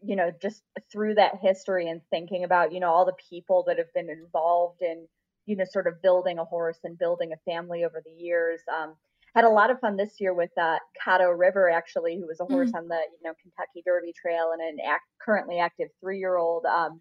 you 0.00 0.14
know, 0.14 0.30
just 0.40 0.62
through 0.92 1.16
that 1.16 1.40
history 1.42 1.88
and 1.88 2.02
thinking 2.08 2.44
about, 2.44 2.72
you 2.72 2.78
know, 2.78 2.92
all 2.92 3.04
the 3.04 3.16
people 3.28 3.64
that 3.66 3.78
have 3.78 3.92
been 3.92 4.08
involved 4.08 4.80
in, 4.80 5.08
you 5.46 5.56
know, 5.56 5.64
sort 5.64 5.86
of 5.86 6.02
building 6.02 6.38
a 6.38 6.44
horse 6.44 6.78
and 6.84 6.98
building 6.98 7.32
a 7.32 7.50
family 7.50 7.84
over 7.84 8.02
the 8.04 8.22
years. 8.22 8.60
Um, 8.68 8.94
had 9.34 9.44
a 9.44 9.50
lot 9.50 9.70
of 9.70 9.78
fun 9.80 9.96
this 9.96 10.14
year 10.18 10.32
with 10.32 10.50
uh, 10.58 10.78
Caddo 11.04 11.38
River, 11.38 11.70
actually, 11.70 12.16
who 12.16 12.26
was 12.26 12.40
a 12.40 12.46
horse 12.46 12.70
mm-hmm. 12.70 12.78
on 12.78 12.88
the 12.88 12.96
you 12.96 13.28
know 13.28 13.34
Kentucky 13.42 13.82
Derby 13.84 14.12
Trail 14.12 14.50
and 14.52 14.62
an 14.62 14.78
act, 14.84 15.04
currently 15.20 15.58
active 15.58 15.88
three 16.00 16.18
year 16.18 16.36
old. 16.36 16.64
Um, 16.64 17.00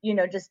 you 0.00 0.14
know, 0.14 0.26
just 0.26 0.50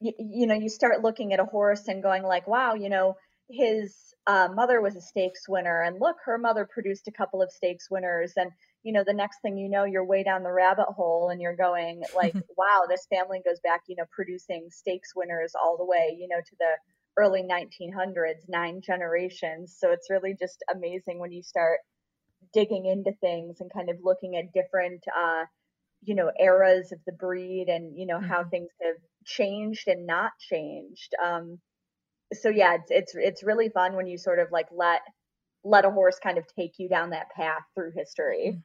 you, 0.00 0.12
you 0.18 0.46
know, 0.46 0.54
you 0.54 0.68
start 0.68 1.02
looking 1.02 1.32
at 1.32 1.40
a 1.40 1.44
horse 1.44 1.86
and 1.86 2.02
going 2.02 2.24
like, 2.24 2.48
wow, 2.48 2.74
you 2.74 2.88
know, 2.88 3.14
his 3.48 3.94
uh, 4.26 4.48
mother 4.52 4.80
was 4.80 4.96
a 4.96 5.00
stakes 5.00 5.48
winner, 5.48 5.82
and 5.82 6.00
look, 6.00 6.16
her 6.24 6.38
mother 6.38 6.68
produced 6.68 7.06
a 7.06 7.12
couple 7.12 7.40
of 7.40 7.52
stakes 7.52 7.88
winners, 7.90 8.32
and 8.36 8.50
you 8.82 8.92
know, 8.92 9.04
the 9.06 9.14
next 9.14 9.40
thing 9.42 9.56
you 9.56 9.68
know, 9.68 9.84
you're 9.84 10.04
way 10.04 10.24
down 10.24 10.42
the 10.42 10.52
rabbit 10.52 10.88
hole 10.96 11.28
and 11.30 11.40
you're 11.40 11.56
going 11.56 12.02
like, 12.16 12.34
wow, 12.56 12.82
this 12.88 13.06
family 13.08 13.40
goes 13.44 13.60
back, 13.60 13.82
you 13.88 13.96
know, 13.96 14.04
producing 14.10 14.68
stakes 14.70 15.12
winners 15.14 15.52
all 15.60 15.76
the 15.76 15.84
way, 15.84 16.16
you 16.18 16.28
know, 16.28 16.40
to 16.40 16.56
the 16.58 16.72
early 17.16 17.42
1900s, 17.42 18.48
nine 18.48 18.80
generations. 18.84 19.76
So 19.78 19.90
it's 19.92 20.10
really 20.10 20.34
just 20.38 20.64
amazing 20.72 21.18
when 21.18 21.32
you 21.32 21.42
start 21.42 21.78
digging 22.52 22.86
into 22.86 23.12
things 23.20 23.60
and 23.60 23.72
kind 23.72 23.90
of 23.90 23.96
looking 24.02 24.36
at 24.36 24.52
different, 24.52 25.04
uh, 25.16 25.44
you 26.02 26.14
know, 26.14 26.32
eras 26.40 26.90
of 26.90 26.98
the 27.06 27.12
breed 27.12 27.66
and, 27.68 27.96
you 27.96 28.06
know, 28.06 28.16
mm-hmm. 28.16 28.28
how 28.28 28.44
things 28.44 28.70
have 28.82 28.96
changed 29.24 29.86
and 29.86 30.06
not 30.06 30.32
changed. 30.40 31.14
Um, 31.22 31.60
so 32.32 32.48
yeah, 32.48 32.76
it's, 32.76 32.90
it's, 32.90 33.14
it's 33.14 33.44
really 33.44 33.68
fun 33.68 33.94
when 33.94 34.06
you 34.06 34.18
sort 34.18 34.38
of 34.38 34.48
like 34.50 34.66
let, 34.72 35.02
let 35.64 35.84
a 35.84 35.90
horse 35.90 36.18
kind 36.20 36.38
of 36.38 36.44
take 36.58 36.72
you 36.78 36.88
down 36.88 37.10
that 37.10 37.30
path 37.36 37.62
through 37.76 37.92
history. 37.94 38.54
Mm. 38.56 38.62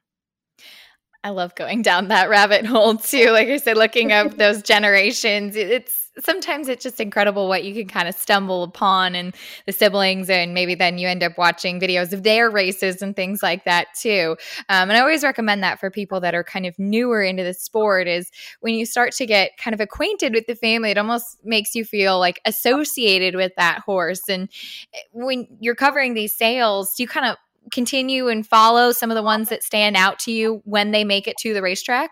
I 1.24 1.30
love 1.32 1.56
going 1.56 1.82
down 1.82 2.08
that 2.08 2.30
rabbit 2.30 2.66
hole 2.66 2.96
too. 2.96 3.32
Like 3.32 3.50
I 3.50 3.58
said, 3.58 3.78
looking 3.78 4.12
up 4.12 4.38
those 4.38 4.62
generations, 4.62 5.56
it's 5.56 6.08
sometimes 6.20 6.68
it's 6.68 6.84
just 6.84 7.00
incredible 7.00 7.48
what 7.48 7.64
you 7.64 7.74
can 7.74 7.88
kind 7.88 8.08
of 8.08 8.16
stumble 8.16 8.64
upon 8.64 9.16
and 9.16 9.36
the 9.66 9.72
siblings 9.72 10.30
and 10.30 10.54
maybe 10.54 10.76
then 10.76 10.98
you 10.98 11.08
end 11.08 11.24
up 11.24 11.38
watching 11.38 11.80
videos 11.80 12.14
of 12.14 12.24
their 12.24 12.50
races 12.50 13.02
and 13.02 13.16
things 13.16 13.44
like 13.44 13.64
that 13.66 13.88
too 13.96 14.36
um, 14.70 14.90
and 14.90 14.94
i 14.94 15.00
always 15.00 15.24
recommend 15.24 15.62
that 15.62 15.80
for 15.80 15.92
people 15.92 16.20
that 16.20 16.34
are 16.34 16.44
kind 16.44 16.66
of 16.66 16.74
newer 16.80 17.22
into 17.22 17.44
the 17.44 17.54
sport 17.54 18.08
is 18.08 18.32
when 18.62 18.74
you 18.74 18.86
start 18.86 19.12
to 19.12 19.26
get 19.26 19.52
kind 19.58 19.74
of 19.74 19.82
acquainted 19.82 20.34
with 20.34 20.48
the 20.48 20.56
family 20.56 20.92
it 20.92 20.98
almost 20.98 21.38
makes 21.44 21.76
you 21.76 21.86
feel 21.86 22.20
like 22.20 22.40
associated 22.46 23.36
with 23.36 23.52
that 23.56 23.80
horse 23.86 24.28
and 24.28 24.50
eh, 24.94 25.00
when 25.12 25.48
you're 25.60 25.76
covering 25.76 26.14
these 26.14 26.36
sales 26.36 26.94
you 26.98 27.08
kind 27.08 27.26
of 27.26 27.38
continue 27.72 28.28
and 28.28 28.48
follow 28.48 28.92
some 28.92 29.12
of 29.12 29.16
the 29.16 29.24
ones 29.24 29.50
that 29.50 29.64
stand 29.64 29.96
out 29.96 30.20
to 30.20 30.32
you 30.32 30.62
when 30.66 30.92
they 30.92 31.04
make 31.04 31.28
it 31.28 31.38
to 31.38 31.54
the 31.54 31.62
racetrack 31.62 32.12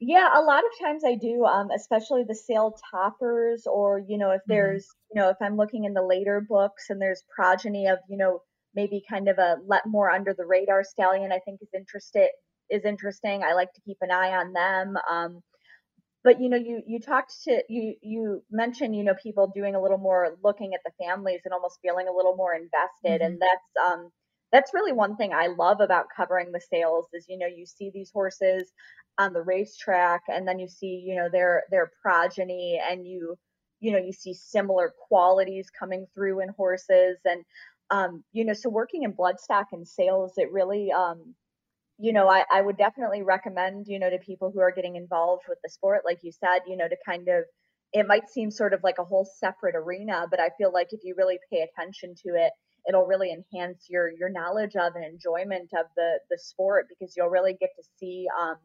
yeah, 0.00 0.28
a 0.34 0.42
lot 0.42 0.64
of 0.64 0.70
times 0.80 1.02
I 1.04 1.14
do, 1.16 1.44
um, 1.44 1.70
especially 1.70 2.24
the 2.24 2.34
sale 2.34 2.76
toppers, 2.90 3.66
or 3.66 4.00
you 4.06 4.18
know, 4.18 4.30
if 4.30 4.40
Mm-hmm. 4.48 4.48
there's, 4.48 4.86
you 5.12 5.20
know, 5.20 5.28
if 5.30 5.36
I'm 5.40 5.56
looking 5.56 5.84
in 5.84 5.94
the 5.94 6.02
later 6.02 6.40
books 6.46 6.86
and 6.90 7.00
there's 7.00 7.22
progeny 7.34 7.86
of, 7.88 7.98
you 8.08 8.16
know, 8.16 8.40
maybe 8.74 9.02
kind 9.08 9.28
of 9.28 9.38
a 9.38 9.56
let 9.66 9.86
more 9.86 10.10
under 10.10 10.34
the 10.34 10.46
radar 10.46 10.82
stallion, 10.84 11.32
I 11.32 11.40
think 11.44 11.60
is 11.62 11.68
interested 11.74 12.28
is 12.70 12.84
interesting. 12.84 13.42
I 13.42 13.52
like 13.54 13.72
to 13.74 13.80
keep 13.82 13.98
an 14.00 14.10
eye 14.10 14.32
on 14.34 14.52
them. 14.52 14.96
Um, 15.10 15.40
but 16.24 16.40
you 16.40 16.48
know, 16.48 16.56
you 16.56 16.82
you 16.86 17.00
talked 17.00 17.32
to 17.44 17.62
you 17.68 17.96
you 18.02 18.44
mentioned, 18.50 18.96
you 18.96 19.04
know, 19.04 19.14
people 19.22 19.52
doing 19.54 19.74
a 19.74 19.82
little 19.82 19.98
more 19.98 20.36
looking 20.44 20.72
at 20.74 20.80
the 20.84 20.92
families 21.04 21.40
and 21.44 21.52
almost 21.54 21.78
feeling 21.82 22.08
a 22.08 22.12
little 22.12 22.36
more 22.36 22.54
invested, 22.54 23.20
Mhm. 23.20 23.26
and 23.26 23.40
that's 23.40 23.86
um 23.90 24.10
that's 24.52 24.74
really 24.74 24.92
one 24.92 25.16
thing 25.16 25.32
I 25.32 25.48
love 25.48 25.80
about 25.80 26.06
covering 26.14 26.52
the 26.52 26.60
sales 26.60 27.06
is 27.12 27.26
you 27.28 27.38
know 27.38 27.46
you 27.46 27.66
see 27.66 27.90
these 27.92 28.10
horses 28.12 28.70
on 29.18 29.32
the 29.32 29.42
racetrack 29.42 30.22
and 30.28 30.46
then 30.46 30.58
you 30.58 30.68
see 30.68 31.02
you 31.06 31.16
know 31.16 31.28
their 31.30 31.64
their 31.70 31.90
progeny 32.02 32.80
and 32.90 33.06
you 33.06 33.36
you 33.80 33.92
know 33.92 33.98
you 33.98 34.12
see 34.12 34.34
similar 34.34 34.92
qualities 35.08 35.68
coming 35.78 36.06
through 36.14 36.40
in 36.40 36.48
horses. 36.50 37.18
And 37.24 37.44
um 37.90 38.24
you 38.32 38.44
know 38.44 38.52
so 38.54 38.70
working 38.70 39.02
in 39.04 39.12
bloodstock 39.12 39.66
and 39.72 39.86
sales 39.86 40.34
it 40.36 40.50
really 40.52 40.92
um 40.92 41.34
you 41.98 42.12
know 42.12 42.28
I, 42.28 42.44
I 42.52 42.62
would 42.62 42.76
definitely 42.76 43.22
recommend 43.22 43.86
you 43.88 43.98
know 43.98 44.10
to 44.10 44.18
people 44.18 44.50
who 44.52 44.60
are 44.60 44.72
getting 44.72 44.96
involved 44.96 45.44
with 45.48 45.58
the 45.62 45.70
sport 45.70 46.02
like 46.04 46.20
you 46.22 46.32
said 46.32 46.60
you 46.66 46.76
know 46.76 46.88
to 46.88 46.96
kind 47.06 47.28
of 47.28 47.44
it 47.92 48.06
might 48.06 48.28
seem 48.30 48.50
sort 48.50 48.72
of 48.74 48.80
like 48.82 48.98
a 48.98 49.04
whole 49.04 49.28
separate 49.38 49.76
arena 49.76 50.26
but 50.30 50.40
i 50.40 50.50
feel 50.58 50.72
like 50.72 50.88
if 50.92 51.00
you 51.04 51.14
really 51.16 51.38
pay 51.52 51.60
attention 51.62 52.14
to 52.14 52.30
it 52.34 52.52
it'll 52.88 53.06
really 53.06 53.32
enhance 53.32 53.86
your 53.88 54.10
your 54.10 54.28
knowledge 54.30 54.76
of 54.76 54.94
and 54.96 55.04
enjoyment 55.04 55.70
of 55.74 55.86
the 55.96 56.20
the 56.30 56.38
sport 56.38 56.86
because 56.88 57.14
you'll 57.16 57.28
really 57.30 57.54
get 57.54 57.70
to 57.76 57.84
see 57.98 58.26
um 58.38 58.56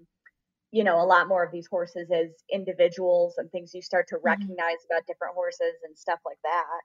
you 0.71 0.83
know 0.83 1.01
a 1.01 1.05
lot 1.05 1.27
more 1.27 1.43
of 1.45 1.51
these 1.51 1.67
horses 1.67 2.09
as 2.11 2.29
individuals 2.51 3.35
and 3.37 3.51
things 3.51 3.73
you 3.73 3.81
start 3.81 4.07
to 4.09 4.17
Mhm. 4.25 4.51
recognize 4.57 4.77
about 4.89 5.05
different 5.07 5.35
horses 5.35 5.75
and 5.85 5.97
stuff 5.97 6.19
like 6.25 6.39
that 6.43 6.81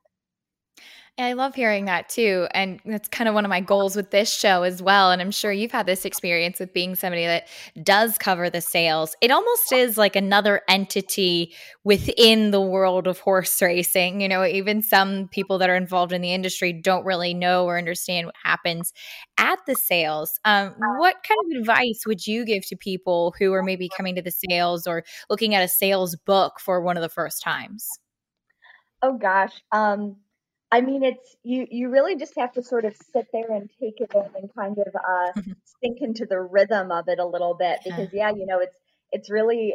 And 1.18 1.26
I 1.26 1.34
love 1.34 1.54
hearing 1.54 1.84
that 1.84 2.08
too. 2.08 2.48
And 2.52 2.80
that's 2.86 3.06
kind 3.06 3.28
of 3.28 3.34
one 3.34 3.44
of 3.44 3.50
my 3.50 3.60
goals 3.60 3.94
with 3.94 4.10
this 4.10 4.32
show 4.32 4.62
as 4.62 4.80
well. 4.80 5.10
And 5.10 5.20
I'm 5.20 5.30
sure 5.30 5.52
you've 5.52 5.70
had 5.70 5.84
this 5.84 6.06
experience 6.06 6.58
with 6.58 6.72
being 6.72 6.94
somebody 6.94 7.26
that 7.26 7.48
does 7.82 8.16
cover 8.16 8.48
the 8.48 8.62
sales. 8.62 9.14
It 9.20 9.30
almost 9.30 9.72
is 9.72 9.98
like 9.98 10.16
another 10.16 10.62
entity 10.70 11.54
within 11.84 12.50
the 12.50 12.62
world 12.62 13.06
of 13.06 13.18
horse 13.18 13.60
racing. 13.60 14.22
You 14.22 14.28
know, 14.28 14.42
even 14.42 14.80
some 14.80 15.28
people 15.28 15.58
that 15.58 15.68
are 15.68 15.76
involved 15.76 16.14
in 16.14 16.22
the 16.22 16.32
industry 16.32 16.72
don't 16.72 17.04
really 17.04 17.34
know 17.34 17.66
or 17.66 17.76
understand 17.76 18.26
what 18.26 18.36
happens 18.42 18.94
at 19.36 19.58
the 19.66 19.74
sales. 19.74 20.40
Um, 20.46 20.74
what 20.96 21.16
kind 21.28 21.40
of 21.54 21.60
advice 21.60 22.04
would 22.06 22.26
you 22.26 22.46
give 22.46 22.66
to 22.68 22.76
people 22.76 23.34
who 23.38 23.52
are 23.52 23.62
maybe 23.62 23.90
coming 23.94 24.14
to 24.14 24.22
the 24.22 24.30
sales 24.30 24.86
or 24.86 25.04
looking 25.28 25.54
at 25.54 25.62
a 25.62 25.68
sales 25.68 26.16
book 26.16 26.54
for 26.58 26.80
one 26.80 26.96
of 26.96 27.02
the 27.02 27.10
first 27.10 27.42
times? 27.42 27.86
oh 29.02 29.18
gosh 29.18 29.52
um 29.72 30.16
i 30.72 30.80
mean 30.80 31.02
it's 31.04 31.36
you 31.44 31.66
you 31.70 31.88
really 31.90 32.16
just 32.16 32.32
have 32.36 32.52
to 32.52 32.62
sort 32.62 32.84
of 32.84 32.96
sit 33.12 33.26
there 33.32 33.50
and 33.50 33.70
take 33.80 34.00
it 34.00 34.10
in 34.14 34.42
and 34.42 34.50
kind 34.54 34.78
of 34.78 34.94
uh 34.96 35.32
sink 35.80 35.98
into 36.00 36.26
the 36.26 36.40
rhythm 36.40 36.90
of 36.90 37.04
it 37.08 37.18
a 37.18 37.26
little 37.26 37.54
bit 37.54 37.78
because 37.84 38.08
yeah 38.12 38.30
you 38.30 38.46
know 38.46 38.58
it's 38.58 38.78
it's 39.12 39.30
really 39.30 39.74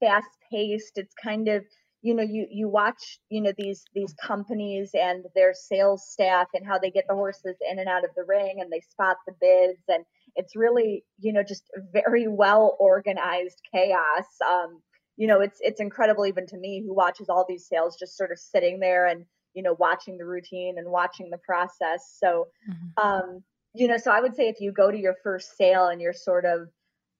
fast 0.00 0.28
paced 0.50 0.92
it's 0.96 1.14
kind 1.22 1.48
of 1.48 1.64
you 2.06 2.14
know 2.14 2.22
you 2.22 2.46
you 2.50 2.68
watch 2.68 3.18
you 3.30 3.40
know 3.40 3.52
these 3.58 3.84
these 3.92 4.14
companies 4.22 4.90
and 4.94 5.24
their 5.34 5.52
sales 5.54 6.06
staff 6.08 6.46
and 6.54 6.64
how 6.64 6.78
they 6.78 6.90
get 6.90 7.04
the 7.08 7.14
horses 7.14 7.56
in 7.68 7.80
and 7.80 7.88
out 7.88 8.04
of 8.04 8.10
the 8.14 8.24
ring 8.28 8.58
and 8.60 8.70
they 8.70 8.80
spot 8.80 9.16
the 9.26 9.34
bids. 9.40 9.82
And 9.88 10.04
it's 10.36 10.54
really 10.54 11.02
you 11.18 11.32
know 11.32 11.42
just 11.42 11.64
very 11.92 12.28
well 12.28 12.76
organized 12.78 13.60
chaos. 13.74 14.26
Um 14.48 14.82
you 15.16 15.26
know 15.26 15.40
it's 15.40 15.58
it's 15.60 15.80
incredible 15.80 16.26
even 16.26 16.46
to 16.46 16.56
me 16.56 16.80
who 16.86 16.94
watches 16.94 17.28
all 17.28 17.44
these 17.48 17.66
sales 17.66 17.96
just 17.98 18.16
sort 18.16 18.30
of 18.30 18.38
sitting 18.38 18.78
there 18.78 19.06
and 19.06 19.24
you 19.56 19.62
know 19.64 19.74
watching 19.78 20.18
the 20.18 20.26
routine 20.26 20.78
and 20.78 20.90
watching 20.90 21.30
the 21.30 21.38
process 21.38 22.16
so 22.20 22.46
Mhm. 22.66 22.96
um 23.02 23.42
you 23.74 23.88
know 23.88 23.96
so 23.98 24.10
i 24.12 24.20
would 24.20 24.36
say 24.36 24.48
if 24.48 24.60
you 24.60 24.72
go 24.72 24.90
to 24.90 24.98
your 24.98 25.16
first 25.24 25.56
sale 25.56 25.88
and 25.88 26.00
you're 26.00 26.12
sort 26.12 26.44
of 26.44 26.68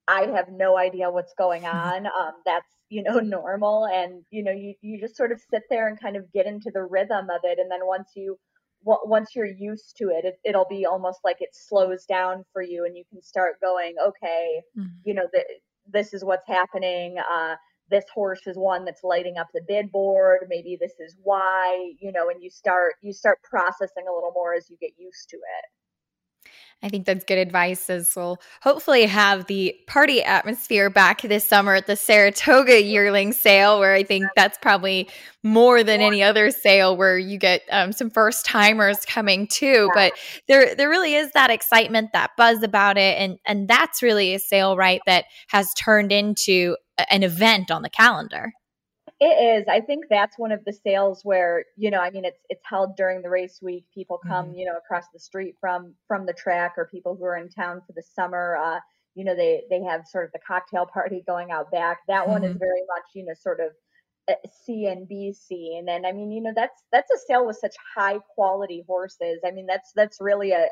I 0.08 0.26
have 0.36 0.48
no 0.50 0.76
idea 0.78 1.10
what's 1.10 1.34
going 1.34 1.64
on. 1.66 2.06
Um, 2.06 2.32
that's 2.44 2.68
you 2.88 3.02
know 3.02 3.18
normal, 3.20 3.86
and 3.86 4.24
you 4.30 4.42
know 4.42 4.52
you 4.52 4.74
you 4.80 5.00
just 5.00 5.16
sort 5.16 5.32
of 5.32 5.40
sit 5.40 5.64
there 5.70 5.88
and 5.88 6.00
kind 6.00 6.16
of 6.16 6.32
get 6.32 6.46
into 6.46 6.70
the 6.72 6.82
rhythm 6.84 7.28
of 7.30 7.40
it, 7.44 7.58
and 7.58 7.70
then 7.70 7.80
once 7.86 8.10
you 8.14 8.38
once 8.82 9.34
you're 9.34 9.46
used 9.46 9.96
to 9.98 10.10
it, 10.10 10.24
it 10.24 10.36
it'll 10.44 10.66
be 10.68 10.86
almost 10.86 11.20
like 11.24 11.38
it 11.40 11.50
slows 11.54 12.04
down 12.06 12.44
for 12.52 12.62
you, 12.62 12.84
and 12.84 12.96
you 12.96 13.04
can 13.10 13.20
start 13.22 13.60
going, 13.60 13.96
okay, 14.04 14.62
Mhm. 14.74 15.04
you 15.04 15.14
know 15.14 15.26
th- 15.32 15.46
this 15.86 16.14
is 16.14 16.24
what's 16.24 16.46
happening. 16.46 17.16
Uh, 17.18 17.56
this 17.90 18.04
horse 18.14 18.46
is 18.46 18.56
one 18.56 18.84
that's 18.84 19.04
lighting 19.04 19.36
up 19.38 19.48
the 19.54 19.62
bid 19.66 19.92
board. 19.92 20.46
Maybe 20.48 20.76
this 20.80 20.94
is 21.00 21.16
why, 21.22 21.92
you 22.00 22.12
know, 22.12 22.28
and 22.30 22.42
you 22.42 22.50
start 22.50 22.94
you 23.02 23.12
start 23.12 23.38
processing 23.42 24.04
a 24.10 24.14
little 24.14 24.32
more 24.34 24.54
as 24.54 24.68
you 24.70 24.76
get 24.80 24.92
used 24.98 25.28
to 25.30 25.36
it. 25.36 25.66
I 26.82 26.88
think 26.88 27.06
that's 27.06 27.24
good 27.24 27.38
advice 27.38 27.88
as 27.88 28.12
we'll 28.14 28.38
hopefully 28.60 29.06
have 29.06 29.46
the 29.46 29.74
party 29.86 30.22
atmosphere 30.22 30.90
back 30.90 31.22
this 31.22 31.44
summer 31.44 31.74
at 31.74 31.86
the 31.86 31.96
Saratoga 31.96 32.82
yearling 32.82 33.32
sale, 33.32 33.80
where 33.80 33.94
I 33.94 34.02
think 34.02 34.26
that's 34.36 34.58
probably 34.58 35.08
more 35.42 35.82
than 35.82 36.00
any 36.00 36.22
other 36.22 36.50
sale 36.50 36.96
where 36.96 37.18
you 37.18 37.38
get 37.38 37.62
um, 37.70 37.92
some 37.92 38.10
first 38.10 38.44
timers 38.44 39.04
coming 39.06 39.46
too. 39.46 39.90
But 39.94 40.12
there 40.48 40.74
there 40.74 40.88
really 40.88 41.14
is 41.14 41.32
that 41.32 41.50
excitement, 41.50 42.10
that 42.12 42.32
buzz 42.36 42.62
about 42.62 42.98
it. 42.98 43.18
And 43.18 43.38
and 43.46 43.66
that's 43.66 44.02
really 44.02 44.34
a 44.34 44.38
sale, 44.38 44.76
right, 44.76 45.00
that 45.06 45.24
has 45.48 45.72
turned 45.74 46.12
into 46.12 46.76
an 47.10 47.22
event 47.22 47.70
on 47.70 47.82
the 47.82 47.90
calendar. 47.90 48.52
It 49.18 49.60
is. 49.62 49.66
I 49.68 49.80
think 49.80 50.06
that's 50.10 50.38
one 50.38 50.52
of 50.52 50.64
the 50.66 50.72
sales 50.74 51.24
where, 51.24 51.64
you 51.76 51.90
know, 51.90 52.00
I 52.00 52.10
mean 52.10 52.26
it's 52.26 52.44
it's 52.50 52.64
held 52.66 52.96
during 52.96 53.22
the 53.22 53.30
race 53.30 53.60
week. 53.62 53.86
People 53.94 54.18
come, 54.18 54.52
you 54.54 54.66
know, 54.66 54.76
across 54.76 55.04
the 55.12 55.18
street 55.18 55.54
from 55.58 55.94
from 56.06 56.26
the 56.26 56.34
track 56.34 56.74
or 56.76 56.86
people 56.86 57.16
who 57.16 57.24
are 57.24 57.36
in 57.36 57.48
town 57.48 57.80
for 57.86 57.94
the 57.94 58.02
summer. 58.02 58.56
Uh, 58.56 58.80
you 59.14 59.24
know, 59.24 59.34
they 59.34 59.64
they 59.70 59.82
have 59.82 60.06
sort 60.06 60.26
of 60.26 60.32
the 60.32 60.38
cocktail 60.46 60.84
party 60.92 61.22
going 61.26 61.50
out 61.50 61.70
back. 61.70 62.00
That 62.08 62.28
one 62.28 62.44
is 62.44 62.52
Mhm. 62.52 62.58
very 62.58 62.82
much, 62.94 63.04
you 63.14 63.24
know, 63.24 63.32
sort 63.34 63.60
of 63.60 63.72
C 64.52 64.86
and 64.86 65.08
B 65.08 65.32
scene. 65.32 65.88
And 65.88 66.06
I 66.06 66.12
mean, 66.12 66.30
you 66.30 66.42
know, 66.42 66.52
that's 66.54 66.82
that's 66.92 67.10
a 67.10 67.18
sale 67.26 67.46
with 67.46 67.56
such 67.56 67.74
high 67.96 68.18
quality 68.34 68.84
horses. 68.86 69.40
I 69.46 69.50
mean, 69.50 69.66
that's 69.66 69.92
that's 69.94 70.18
really 70.20 70.52
a 70.52 70.68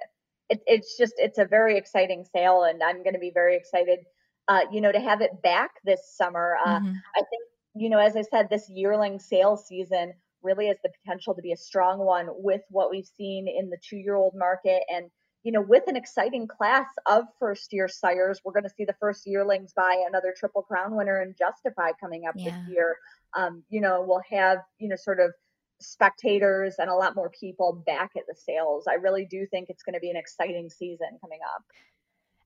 it, 0.51 0.63
it's 0.67 0.97
just 0.99 1.15
it's 1.17 1.39
a 1.39 1.45
very 1.47 1.77
exciting 1.79 2.25
sale 2.25 2.65
and 2.65 2.83
I'm 2.83 3.03
going 3.03 3.15
to 3.15 3.19
be 3.21 3.31
very 3.33 3.57
excited 3.57 4.01
uh, 4.49 4.61
you 4.71 4.81
know, 4.83 4.93
to 4.93 5.01
have 5.01 5.23
it 5.23 5.41
back 5.43 5.71
this 5.85 6.01
summer. 6.17 6.57
Uh, 6.57 6.79
Mhm. 6.79 7.05
I 7.17 7.21
think 7.31 7.43
you 7.75 7.89
know, 7.91 7.99
as 7.99 8.17
I 8.17 8.23
said, 8.23 8.49
this 8.49 8.69
yearling 8.69 9.19
sales 9.19 9.67
season 9.67 10.15
really 10.43 10.69
has 10.69 10.77
the 10.83 10.91
potential 11.03 11.35
to 11.35 11.43
be 11.43 11.53
a 11.53 11.57
strong 11.57 11.99
one 11.99 12.29
with 12.31 12.61
what 12.69 12.91
we've 12.91 13.07
seen 13.17 13.49
in 13.49 13.71
the 13.71 13.79
two 13.83 13.97
year 13.97 14.15
old 14.15 14.35
market. 14.37 14.83
And, 14.93 15.11
you 15.43 15.53
know, 15.53 15.61
with 15.61 15.85
an 15.89 15.97
exciting 15.97 16.47
class 16.47 16.87
of 17.07 17.25
first 17.39 17.73
year 17.73 17.89
sires, 17.89 18.41
we're 18.45 18.53
going 18.53 18.65
to 18.65 18.75
see 18.77 18.85
the 18.85 18.97
first 19.01 19.27
yearlings 19.27 19.73
by 19.75 20.05
another 20.09 20.35
Triple 20.37 20.63
Crown 20.63 20.95
winner 20.95 21.21
and 21.21 21.37
Justify 21.37 21.91
coming 22.01 22.27
up 22.27 22.35
Yeah. 22.37 22.51
this 22.51 22.75
year. 22.75 22.97
Um, 23.37 23.63
you 23.69 23.81
know, 23.81 24.05
we'll 24.07 24.23
have, 24.31 24.59
you 24.79 24.89
know, 24.89 24.97
sort 24.97 25.21
of 25.21 25.33
spectators 25.81 26.77
and 26.79 26.89
a 26.89 26.95
lot 26.95 27.17
more 27.17 27.31
people 27.31 27.83
back 27.87 28.13
at 28.17 28.27
the 28.29 28.35
sales. 28.35 28.87
I 28.89 28.95
really 28.95 29.27
do 29.27 29.47
think 29.47 29.69
it's 29.69 29.83
going 29.83 29.95
to 29.95 30.01
be 30.01 30.11
an 30.11 30.17
exciting 30.17 30.71
season 30.71 31.19
coming 31.21 31.41
up. 31.55 31.63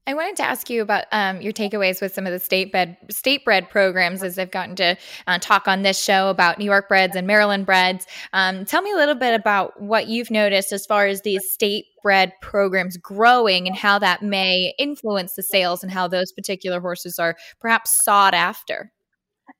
I 0.08 0.14
wanted 0.14 0.36
to 0.36 0.42
ask 0.42 0.70
you 0.70 0.80
about 0.80 1.04
um, 1.12 1.42
your 1.42 1.52
takeaways 1.52 2.00
with 2.00 2.14
some 2.14 2.26
of 2.26 2.32
the 2.32 2.38
state 2.38 2.72
bred 2.72 2.96
state 3.10 3.44
bred 3.44 3.68
programs 3.68 4.22
as 4.22 4.38
I've 4.38 4.50
gotten 4.50 4.74
to 4.76 4.96
uh, 5.26 5.38
talk 5.38 5.68
on 5.68 5.82
this 5.82 6.02
show 6.02 6.30
about 6.30 6.58
New 6.58 6.64
York 6.64 6.88
breds 6.88 7.14
and 7.14 7.26
Maryland 7.26 7.66
breds. 7.66 8.06
Um, 8.32 8.64
tell 8.64 8.80
me 8.80 8.90
a 8.90 8.96
little 8.96 9.14
bit 9.14 9.38
about 9.38 9.78
what 9.82 10.06
you've 10.08 10.30
noticed 10.30 10.72
as 10.72 10.86
far 10.86 11.06
as 11.06 11.20
these 11.20 11.50
state 11.50 11.84
bred 12.02 12.32
programs 12.40 12.96
growing 12.96 13.66
and 13.66 13.76
how 13.76 13.98
that 13.98 14.22
may 14.22 14.72
influence 14.78 15.34
the 15.34 15.42
sales 15.42 15.82
and 15.82 15.92
how 15.92 16.08
those 16.08 16.32
particular 16.32 16.80
horses 16.80 17.18
are 17.18 17.36
perhaps 17.60 18.02
sought 18.02 18.32
after. 18.32 18.90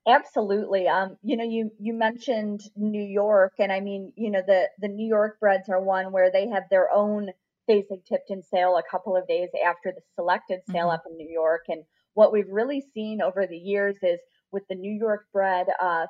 Absolutely. 0.07 0.87
Um, 0.87 1.17
you 1.21 1.37
know, 1.37 1.43
you 1.43 1.69
you 1.79 1.93
mentioned 1.93 2.61
New 2.75 3.03
York, 3.03 3.53
and 3.59 3.71
I 3.71 3.81
mean, 3.81 4.13
you 4.15 4.31
know, 4.31 4.41
the 4.45 4.67
the 4.79 4.87
New 4.87 5.07
York 5.07 5.39
breds 5.39 5.69
are 5.69 5.79
one 5.79 6.11
where 6.11 6.31
they 6.31 6.47
have 6.47 6.63
their 6.71 6.91
own 6.91 7.29
Fasig-Tipton 7.69 8.41
sale 8.43 8.77
a 8.77 8.83
couple 8.89 9.15
of 9.15 9.27
days 9.27 9.49
after 9.65 9.91
the 9.91 10.01
selected 10.15 10.61
sale 10.71 10.87
Mhm. 10.87 10.93
up 10.95 11.03
in 11.09 11.17
New 11.17 11.29
York. 11.29 11.61
And 11.67 11.83
what 12.15 12.31
we've 12.31 12.49
really 12.49 12.81
seen 12.93 13.21
over 13.21 13.45
the 13.45 13.57
years 13.57 13.97
is 14.01 14.19
with 14.51 14.63
the 14.67 14.75
New 14.75 14.91
York 14.91 15.27
bred 15.31 15.67
uh, 15.79 16.07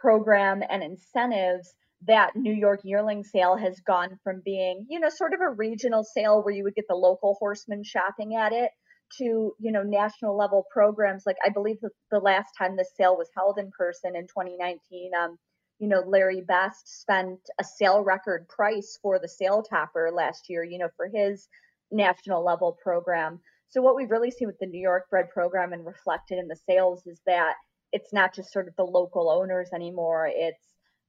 program 0.00 0.62
and 0.68 0.82
incentives, 0.82 1.74
that 2.06 2.36
New 2.36 2.52
York 2.52 2.80
yearling 2.84 3.24
sale 3.24 3.56
has 3.56 3.80
gone 3.80 4.18
from 4.22 4.42
being, 4.44 4.86
you 4.90 5.00
know, 5.00 5.08
sort 5.08 5.32
of 5.32 5.40
a 5.40 5.50
regional 5.50 6.04
sale 6.04 6.42
where 6.42 6.54
you 6.54 6.62
would 6.64 6.74
get 6.74 6.84
the 6.88 6.94
local 6.94 7.34
horsemen 7.40 7.82
shopping 7.82 8.36
at 8.36 8.52
it 8.52 8.70
to, 9.18 9.54
you 9.58 9.72
know, 9.72 9.82
national 9.82 10.36
level 10.36 10.64
programs. 10.70 11.24
Like 11.26 11.36
I 11.44 11.48
believe 11.48 11.80
the, 11.80 11.90
the 12.10 12.18
last 12.18 12.52
time 12.58 12.76
this 12.76 12.92
sale 12.96 13.16
was 13.16 13.30
held 13.34 13.58
in 13.58 13.70
person 13.76 14.16
in 14.16 14.26
2019, 14.26 15.12
um, 15.14 15.38
you 15.78 15.88
know, 15.88 16.02
Larry 16.06 16.40
Best 16.40 17.00
spent 17.00 17.40
a 17.58 17.64
sale 17.64 18.02
record 18.02 18.48
price 18.48 18.98
for 19.02 19.18
the 19.18 19.28
sale 19.28 19.62
topper 19.62 20.10
last 20.12 20.48
year, 20.48 20.62
you 20.64 20.78
know, 20.78 20.88
for 20.96 21.08
his 21.12 21.48
national 21.90 22.44
level 22.44 22.76
program. 22.82 23.40
So 23.68 23.82
what 23.82 23.96
we've 23.96 24.10
really 24.10 24.30
seen 24.30 24.46
with 24.46 24.58
the 24.60 24.66
New 24.66 24.80
York 24.80 25.10
bred 25.10 25.30
program 25.30 25.72
and 25.72 25.84
reflected 25.84 26.38
in 26.38 26.48
the 26.48 26.56
sales 26.68 27.06
is 27.06 27.20
that 27.26 27.54
it's 27.92 28.12
not 28.12 28.34
just 28.34 28.52
sort 28.52 28.68
of 28.68 28.76
the 28.76 28.84
local 28.84 29.30
owners 29.30 29.70
anymore. 29.74 30.30
It's 30.32 30.64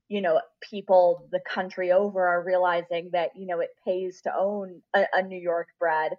you 0.07 0.21
know 0.21 0.39
people 0.61 1.27
the 1.31 1.41
country 1.47 1.91
over 1.91 2.27
are 2.27 2.43
realizing 2.43 3.09
that 3.13 3.31
you 3.35 3.47
know 3.47 3.59
it 3.59 3.71
pays 3.85 4.21
to 4.21 4.31
own 4.37 4.81
a, 4.95 5.05
a 5.13 5.23
New 5.23 5.39
York 5.39 5.67
bred. 5.79 6.13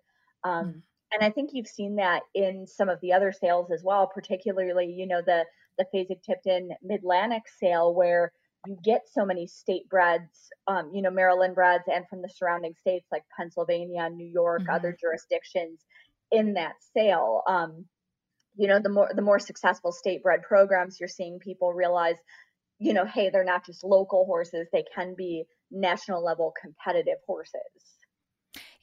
Um, 0.45 0.67
mm-hmm. 0.67 0.79
And 1.13 1.23
I 1.23 1.31
think 1.31 1.51
you've 1.53 1.69
seen 1.69 1.97
that 1.97 2.23
in 2.35 2.67
some 2.67 2.89
of 2.89 3.01
the 3.01 3.13
other 3.13 3.33
sales 3.33 3.71
as 3.71 3.83
well, 3.85 4.11
particularly 4.13 4.87
you 4.87 5.07
know 5.07 5.23
the 5.25 5.45
the 5.79 5.87
Fasig-Tipton 5.95 6.71
Mid-Atlantic 6.83 7.43
sale 7.61 7.95
where 7.95 8.33
you 8.67 8.77
get 8.83 9.03
so 9.13 9.25
many 9.25 9.47
state 9.47 9.89
breds, 9.89 10.51
um, 10.67 10.91
you 10.93 11.03
know, 11.03 11.11
Maryland 11.11 11.55
breds 11.55 11.85
and 11.87 12.07
from 12.09 12.23
the 12.23 12.29
surrounding 12.29 12.75
states 12.81 13.07
like 13.13 13.23
Pennsylvania, 13.37 14.09
New 14.11 14.27
York, 14.27 14.63
mm-hmm. 14.63 14.71
other 14.71 14.97
jurisdictions 15.01 15.81
in 16.33 16.55
that 16.55 16.75
sale. 16.97 17.43
Um, 17.49 17.87
you 18.57 18.67
know, 18.67 18.81
the 18.81 18.89
more 18.89 19.11
the 19.15 19.23
more 19.23 19.39
successful 19.39 19.93
state 19.93 20.23
bred 20.23 20.43
programs, 20.43 20.99
you're 20.99 21.09
seeing 21.09 21.39
people 21.39 21.73
realize, 21.73 22.17
you 22.79 22.95
know, 22.95 23.05
hey, 23.05 23.31
they're 23.31 23.45
not 23.45 23.67
just 23.67 23.85
local 23.85 24.25
horses; 24.25 24.67
they 24.73 24.85
can 24.95 25.15
be 25.17 25.45
national 25.71 26.25
level 26.25 26.53
competitive 26.61 27.19
horses 27.27 27.96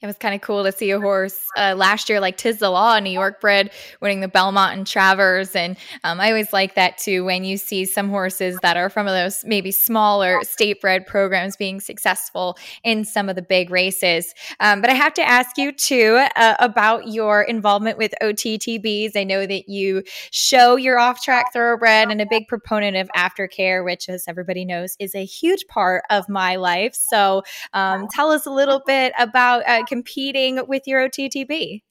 it 0.00 0.06
was 0.06 0.18
kind 0.18 0.34
of 0.34 0.40
cool 0.42 0.64
to 0.64 0.72
see 0.72 0.90
a 0.90 1.00
horse 1.00 1.48
uh, 1.56 1.74
last 1.76 2.08
year 2.08 2.20
like 2.20 2.36
Tiz 2.36 2.58
the 2.58 2.68
Law, 2.68 2.98
New 2.98 3.10
York 3.10 3.40
bred, 3.40 3.70
winning 4.00 4.20
the 4.20 4.28
Belmont 4.28 4.76
and 4.76 4.86
Travers. 4.86 5.56
And 5.56 5.76
um, 6.02 6.20
I 6.20 6.28
always 6.28 6.52
like 6.52 6.74
that 6.74 6.98
too 6.98 7.24
when 7.24 7.44
you 7.44 7.56
see 7.56 7.84
some 7.84 8.10
horses 8.10 8.58
that 8.62 8.76
are 8.76 8.90
from 8.90 9.06
those 9.06 9.44
maybe 9.46 9.70
smaller 9.70 10.40
state 10.42 10.80
bred 10.80 11.06
programs 11.06 11.56
being 11.56 11.80
successful 11.80 12.58
in 12.82 13.04
some 13.04 13.28
of 13.28 13.36
the 13.36 13.42
big 13.42 13.70
races. 13.70 14.34
Um, 14.60 14.80
but 14.80 14.90
I 14.90 14.94
have 14.94 15.14
to 15.14 15.22
ask 15.22 15.56
you 15.56 15.72
too 15.72 16.22
uh, 16.36 16.56
about 16.58 17.08
your 17.08 17.42
involvement 17.42 17.96
with 17.96 18.12
OTTBs. 18.20 19.16
I 19.16 19.24
know 19.24 19.46
that 19.46 19.68
you 19.68 20.02
show 20.30 20.76
your 20.76 20.98
off 20.98 21.22
track 21.22 21.52
thoroughbred 21.52 22.10
and 22.10 22.20
a 22.20 22.26
big 22.26 22.46
proponent 22.48 22.96
of 22.96 23.08
aftercare, 23.16 23.84
which, 23.84 24.08
as 24.08 24.24
everybody 24.28 24.64
knows, 24.64 24.96
is 24.98 25.14
a 25.14 25.24
huge 25.24 25.66
part 25.66 26.04
of 26.10 26.28
my 26.28 26.56
life. 26.56 26.94
So 26.94 27.42
um, 27.72 28.06
tell 28.08 28.30
us 28.30 28.44
a 28.44 28.50
little 28.50 28.82
bit 28.84 29.12
about. 29.18 29.66
Uh, 29.66 29.83
competing 29.86 30.66
with 30.66 30.82
your 30.86 31.08
OTTB? 31.08 31.82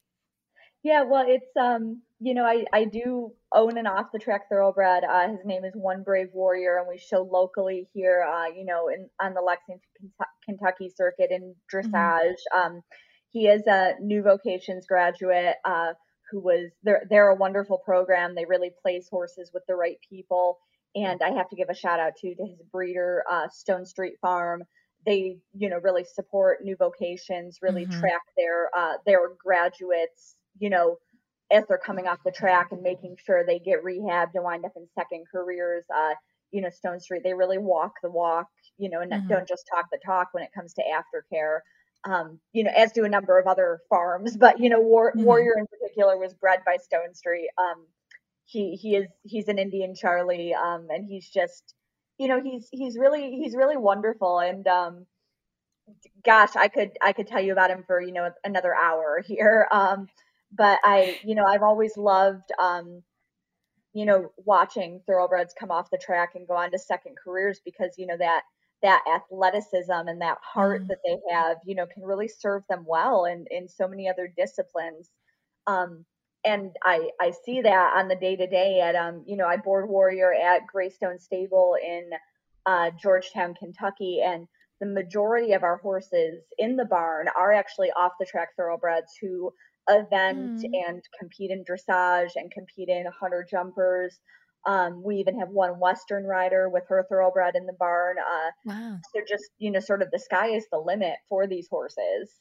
Yeah, 0.84 1.04
well, 1.04 1.26
it's 1.28 1.56
um, 1.60 2.02
you 2.20 2.34
know, 2.34 2.44
I 2.44 2.66
I 2.74 2.86
do 2.86 3.32
own 3.54 3.78
an 3.78 3.88
off 3.88 4.08
the 4.12 4.20
track 4.20 4.50
thoroughbred. 4.50 5.04
Uh, 5.04 5.30
his 5.30 5.46
name 5.46 5.64
is 5.64 5.74
One 5.76 6.04
Brave 6.04 6.30
Warrior, 6.34 6.78
and 6.78 6.88
we 6.88 6.98
show 6.98 7.22
locally 7.22 7.88
here, 7.94 8.26
uh, 8.28 8.48
you 8.48 8.66
know, 8.66 8.90
in 8.90 9.10
on 9.22 9.34
the 9.34 9.42
Lexington, 9.42 9.82
Kentucky 10.46 10.92
circuit 10.96 11.32
in 11.32 11.56
dressage. 11.74 12.42
Mm-hmm. 12.54 12.60
Um, 12.60 12.82
he 13.30 13.48
is 13.48 13.66
a 13.68 13.94
new 14.02 14.22
vocations 14.22 14.86
graduate. 14.86 15.56
Uh, 15.66 15.94
who 16.34 16.40
was 16.40 16.72
they're 16.82 17.04
they're 17.10 17.30
a 17.30 17.36
wonderful 17.36 17.78
program. 17.78 18.36
They 18.36 18.46
really 18.46 18.72
place 18.82 19.08
horses 19.10 19.52
with 19.54 19.64
the 19.68 19.76
right 19.76 19.98
people. 20.10 20.58
And 20.96 21.22
I 21.22 21.32
have 21.32 21.50
to 21.50 21.56
give 21.56 21.70
a 21.70 21.76
shout 21.76 22.00
out 22.00 22.16
to 22.18 22.36
to 22.36 22.46
his 22.46 22.62
breeder, 22.72 23.24
uh, 23.30 23.48
Stonestreet 23.48 24.20
Farm 24.22 24.64
they 25.06 25.38
you 25.54 25.70
know 25.70 25.80
really 25.84 26.04
support 26.04 26.64
new 26.64 26.76
vocations 26.76 27.60
really 27.62 27.86
mm-hmm. 27.86 28.00
track 28.00 28.22
their 28.38 28.70
uh, 28.76 28.94
their 29.06 29.20
graduates 29.44 30.36
you 30.60 30.70
know 30.70 30.98
as 31.52 31.64
they're 31.68 31.78
coming 31.78 32.08
off 32.08 32.20
the 32.26 32.32
track 32.32 32.72
and 32.72 32.82
making 32.82 33.16
sure 33.24 33.46
they 33.46 33.60
get 33.60 33.84
rehabbed 33.84 34.32
and 34.34 34.44
wind 34.44 34.66
up 34.66 34.72
in 34.76 34.88
second 34.96 35.26
careers 35.32 35.84
uh, 35.96 36.14
you 36.52 36.62
know 36.62 36.70
Stonestreet 36.70 37.24
they 37.24 37.34
really 37.34 37.58
walk 37.58 37.94
the 38.02 38.10
walk 38.10 38.48
you 38.78 38.90
know 38.90 39.02
and 39.02 39.12
mm-hmm. 39.12 39.28
don't 39.28 39.48
just 39.48 39.68
talk 39.74 39.86
the 39.92 40.00
talk 40.06 40.30
when 40.32 40.44
it 40.44 40.52
comes 40.54 40.74
to 40.74 40.82
aftercare 40.82 41.60
um, 42.06 42.40
you 42.54 42.64
know 42.64 42.72
as 42.76 42.92
do 42.92 43.06
a 43.06 43.10
number 43.10 43.40
of 43.40 43.48
other 43.48 43.80
farms 43.90 44.38
but 44.40 44.60
you 44.60 44.70
know 44.70 44.80
War- 44.80 45.12
mm-hmm. 45.12 45.24
warrior 45.24 45.54
in 45.58 45.68
particular 45.68 46.18
was 46.18 46.34
bred 46.34 46.60
by 46.66 46.78
Stonestreet 46.78 47.48
um, 47.58 47.86
he 48.46 48.76
he 48.76 48.96
is 48.96 49.08
he's 49.24 49.48
an 49.48 49.58
indian 49.58 49.96
charlie 49.96 50.54
um, 50.54 50.88
and 50.90 51.06
he's 51.06 51.30
just 51.30 51.74
you 52.18 52.28
know 52.28 52.42
he's 52.42 52.68
he's 52.72 52.98
really 52.98 53.32
he's 53.32 53.56
really 53.56 53.78
wonderful. 53.78 54.40
And 54.40 54.68
um 54.68 55.06
gosh 56.24 56.56
i 56.56 56.70
could 56.70 56.92
i 57.02 57.12
could 57.12 57.28
tell 57.28 57.42
you 57.42 57.52
about 57.52 57.70
him 57.70 57.84
for 57.86 58.02
you 58.02 58.14
know 58.14 58.30
another 58.44 58.74
hour 58.74 59.22
here. 59.26 59.68
Um 59.72 60.08
but 60.52 60.80
i 60.84 61.18
you 61.24 61.36
know 61.36 61.46
i've 61.46 61.64
always 61.64 61.98
loved 61.98 62.52
um 62.62 63.02
you 63.94 64.06
know 64.06 64.32
watching 64.38 65.02
thoroughbreds 65.08 65.54
come 65.60 65.72
off 65.72 65.90
the 65.92 65.98
track 65.98 66.32
and 66.36 66.48
go 66.48 66.56
on 66.56 66.72
to 66.72 66.80
second 66.80 67.16
careers 67.24 67.60
because 67.66 67.96
you 67.98 68.08
know 68.08 68.18
that 68.18 68.42
that 68.82 69.02
athleticism 69.14 69.92
and 69.92 70.22
that 70.22 70.38
heart 70.44 70.84
mm. 70.84 70.88
that 70.88 70.98
they 71.06 71.18
have 71.32 71.58
you 71.66 71.76
know 71.76 71.86
can 71.86 72.04
really 72.04 72.28
serve 72.28 72.64
them 72.70 72.84
well 72.88 73.26
in 73.26 73.46
in 73.52 73.68
so 73.68 73.88
many 73.88 74.10
other 74.10 74.32
disciplines. 74.38 75.10
Um 75.68 76.06
and 76.46 76.72
I 76.84 77.10
I 77.20 77.32
see 77.46 77.62
that 77.62 77.94
on 77.98 78.08
the 78.08 78.16
day 78.16 78.36
to 78.36 78.48
day 78.48 78.82
at 78.82 78.96
um 78.96 79.24
you 79.26 79.38
know 79.38 79.48
I 79.48 79.58
board 79.58 79.90
warrior 79.90 80.34
at 80.34 80.68
Greystone 80.68 81.20
Stable 81.20 81.76
in 81.82 82.10
uh, 82.66 82.92
Georgetown, 83.02 83.54
Kentucky, 83.56 84.22
and 84.26 84.48
the 84.80 84.86
majority 84.86 85.54
of 85.54 85.64
our 85.64 85.78
horses 85.78 86.44
in 86.58 86.76
the 86.76 86.86
barn 86.86 87.28
are 87.38 87.52
actually 87.52 87.92
off 87.92 88.14
the 88.20 88.26
track 88.26 88.50
thoroughbreds 88.58 89.12
who 89.22 89.52
event 89.90 90.62
mm. 90.62 90.70
and 90.88 91.04
compete 91.20 91.52
in 91.52 91.64
dressage 91.64 92.32
and 92.36 92.52
compete 92.52 92.90
in 92.90 93.06
hunter 93.20 93.46
jumpers. 93.50 94.20
Um, 94.66 95.04
we 95.04 95.18
even 95.18 95.38
have 95.40 95.50
one 95.50 95.78
Western 95.78 96.24
rider 96.24 96.70
with 96.70 96.84
her 96.88 97.06
thoroughbred 97.10 97.56
in 97.56 97.66
the 97.66 97.76
barn. 97.78 98.16
Uh, 98.18 98.52
wow! 98.66 98.98
So 99.14 99.22
just 99.28 99.44
you 99.58 99.72
know, 99.72 99.82
sort 99.82 100.02
of 100.02 100.10
the 100.12 100.20
sky 100.20 100.48
is 100.48 100.66
the 100.72 100.80
limit 100.80 101.16
for 101.28 101.48
these 101.48 101.68
horses. 101.70 102.32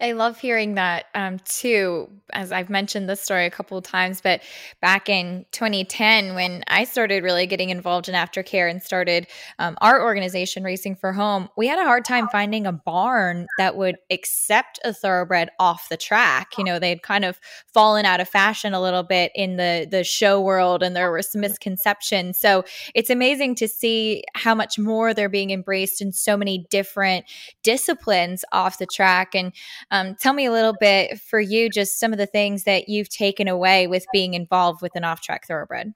I 0.00 0.10
love 0.10 0.40
hearing 0.40 0.74
that 0.74 1.06
um, 1.14 1.38
too. 1.44 2.10
As 2.32 2.50
I've 2.50 2.68
mentioned 2.68 3.08
this 3.08 3.20
story 3.20 3.46
a 3.46 3.50
couple 3.50 3.78
of 3.78 3.84
times, 3.84 4.20
but 4.20 4.42
back 4.80 5.08
in 5.08 5.46
2010, 5.52 6.34
when 6.34 6.64
I 6.66 6.82
started 6.82 7.22
really 7.22 7.46
getting 7.46 7.70
involved 7.70 8.08
in 8.08 8.14
aftercare 8.16 8.68
and 8.68 8.82
started 8.82 9.28
um, 9.60 9.76
our 9.80 10.02
organization, 10.02 10.64
Racing 10.64 10.96
for 10.96 11.12
Home, 11.12 11.48
we 11.56 11.68
had 11.68 11.78
a 11.78 11.84
hard 11.84 12.04
time 12.04 12.28
finding 12.28 12.66
a 12.66 12.72
barn 12.72 13.46
that 13.56 13.76
would 13.76 13.96
accept 14.10 14.80
a 14.84 14.92
thoroughbred 14.92 15.50
off 15.60 15.88
the 15.88 15.96
track. 15.96 16.58
You 16.58 16.64
know, 16.64 16.80
they'd 16.80 17.02
kind 17.02 17.24
of 17.24 17.38
fallen 17.72 18.04
out 18.04 18.20
of 18.20 18.28
fashion 18.28 18.74
a 18.74 18.82
little 18.82 19.04
bit 19.04 19.30
in 19.36 19.56
the 19.56 19.86
the 19.88 20.02
show 20.02 20.40
world, 20.40 20.82
and 20.82 20.96
there 20.96 21.10
were 21.12 21.22
some 21.22 21.40
misconceptions. 21.40 22.36
So 22.36 22.64
it's 22.96 23.10
amazing 23.10 23.54
to 23.56 23.68
see 23.68 24.24
how 24.34 24.56
much 24.56 24.76
more 24.76 25.14
they're 25.14 25.28
being 25.28 25.50
embraced 25.50 26.02
in 26.02 26.10
so 26.10 26.36
many 26.36 26.66
different 26.68 27.26
disciplines 27.62 28.44
off 28.50 28.78
the 28.78 28.86
track 28.86 29.36
and 29.36 29.52
um, 29.94 30.16
tell 30.16 30.32
me 30.32 30.44
a 30.44 30.50
little 30.50 30.74
bit 30.80 31.20
for 31.20 31.38
you, 31.38 31.70
just 31.70 32.00
some 32.00 32.12
of 32.12 32.18
the 32.18 32.26
things 32.26 32.64
that 32.64 32.88
you've 32.88 33.08
taken 33.08 33.46
away 33.46 33.86
with 33.86 34.04
being 34.12 34.34
involved 34.34 34.82
with 34.82 34.90
an 34.96 35.04
off 35.04 35.20
track 35.20 35.46
thoroughbred. 35.46 35.92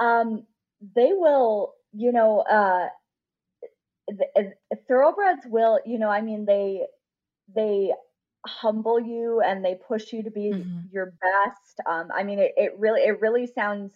Um, 0.00 0.44
they 0.96 1.12
will, 1.12 1.74
you 1.92 2.10
know, 2.10 2.40
uh, 2.40 2.88
the, 4.08 4.54
thoroughbreds 4.88 5.42
will, 5.46 5.78
you 5.86 6.00
know, 6.00 6.08
I 6.08 6.20
mean, 6.20 6.46
they, 6.46 6.86
they 7.54 7.92
humble 8.44 8.98
you 8.98 9.40
and 9.40 9.64
they 9.64 9.76
push 9.76 10.12
you 10.12 10.24
to 10.24 10.30
be 10.32 10.50
mm-hmm. 10.50 10.80
your 10.90 11.12
best. 11.22 11.80
Um, 11.88 12.08
I 12.12 12.24
mean, 12.24 12.40
it, 12.40 12.54
it 12.56 12.74
really, 12.76 13.02
it 13.02 13.20
really 13.20 13.46
sounds, 13.46 13.92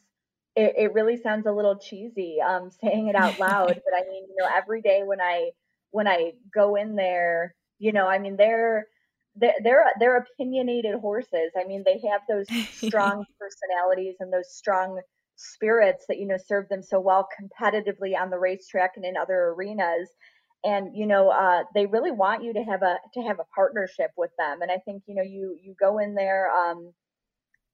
it, 0.55 0.72
it 0.78 0.95
really 0.95 1.16
sounds 1.16 1.47
a 1.47 1.53
little 1.53 1.76
cheesy, 1.76 2.36
um, 2.40 2.70
saying 2.70 3.09
it 3.09 3.16
out 3.16 3.40
loud, 3.40 3.66
but 3.74 3.92
I 3.92 4.09
mean, 4.09 4.22
you 4.28 4.36
know, 4.38 4.49
every 4.55 4.82
day 4.82 5.03
when 5.05 5.20
I, 5.20 5.51
when 5.90 6.07
I 6.07 6.34
go 6.55 6.76
in 6.76 6.95
there, 6.95 7.57
you 7.79 7.93
know, 7.93 8.07
I 8.07 8.18
mean, 8.18 8.37
they're 8.37 8.87
they're 9.37 9.55
they're, 9.62 9.85
they're 9.99 10.16
opinionated 10.18 10.95
horses. 11.01 11.53
I 11.59 11.64
mean, 11.66 11.83
they 11.85 12.01
have 12.11 12.22
those 12.29 12.47
strong 12.72 13.25
personalities 13.39 14.16
and 14.20 14.33
those 14.33 14.55
strong 14.55 15.01
spirits 15.37 16.05
that 16.09 16.18
you 16.18 16.27
know 16.27 16.37
serve 16.47 16.68
them 16.68 16.83
so 16.83 17.01
well 17.01 17.27
competitively 17.41 18.16
on 18.16 18.31
the 18.31 18.39
racetrack 18.39 18.93
and 18.97 19.05
in 19.05 19.16
other 19.16 19.55
arenas 19.57 20.09
and 20.64 20.97
you 20.97 21.07
know 21.07 21.29
uh, 21.29 21.64
they 21.75 21.87
really 21.87 22.12
want 22.12 22.45
you 22.45 22.53
to 22.53 22.62
have 22.62 22.83
a 22.83 22.97
to 23.12 23.20
have 23.20 23.41
a 23.41 23.47
partnership 23.55 24.11
with 24.16 24.31
them 24.39 24.62
and 24.62 24.70
i 24.70 24.79
think 24.85 25.03
you 25.07 25.14
know 25.14 25.22
you 25.22 25.57
you 25.61 25.75
go 25.81 25.99
in 25.99 26.14
there 26.14 26.49
um 26.51 26.93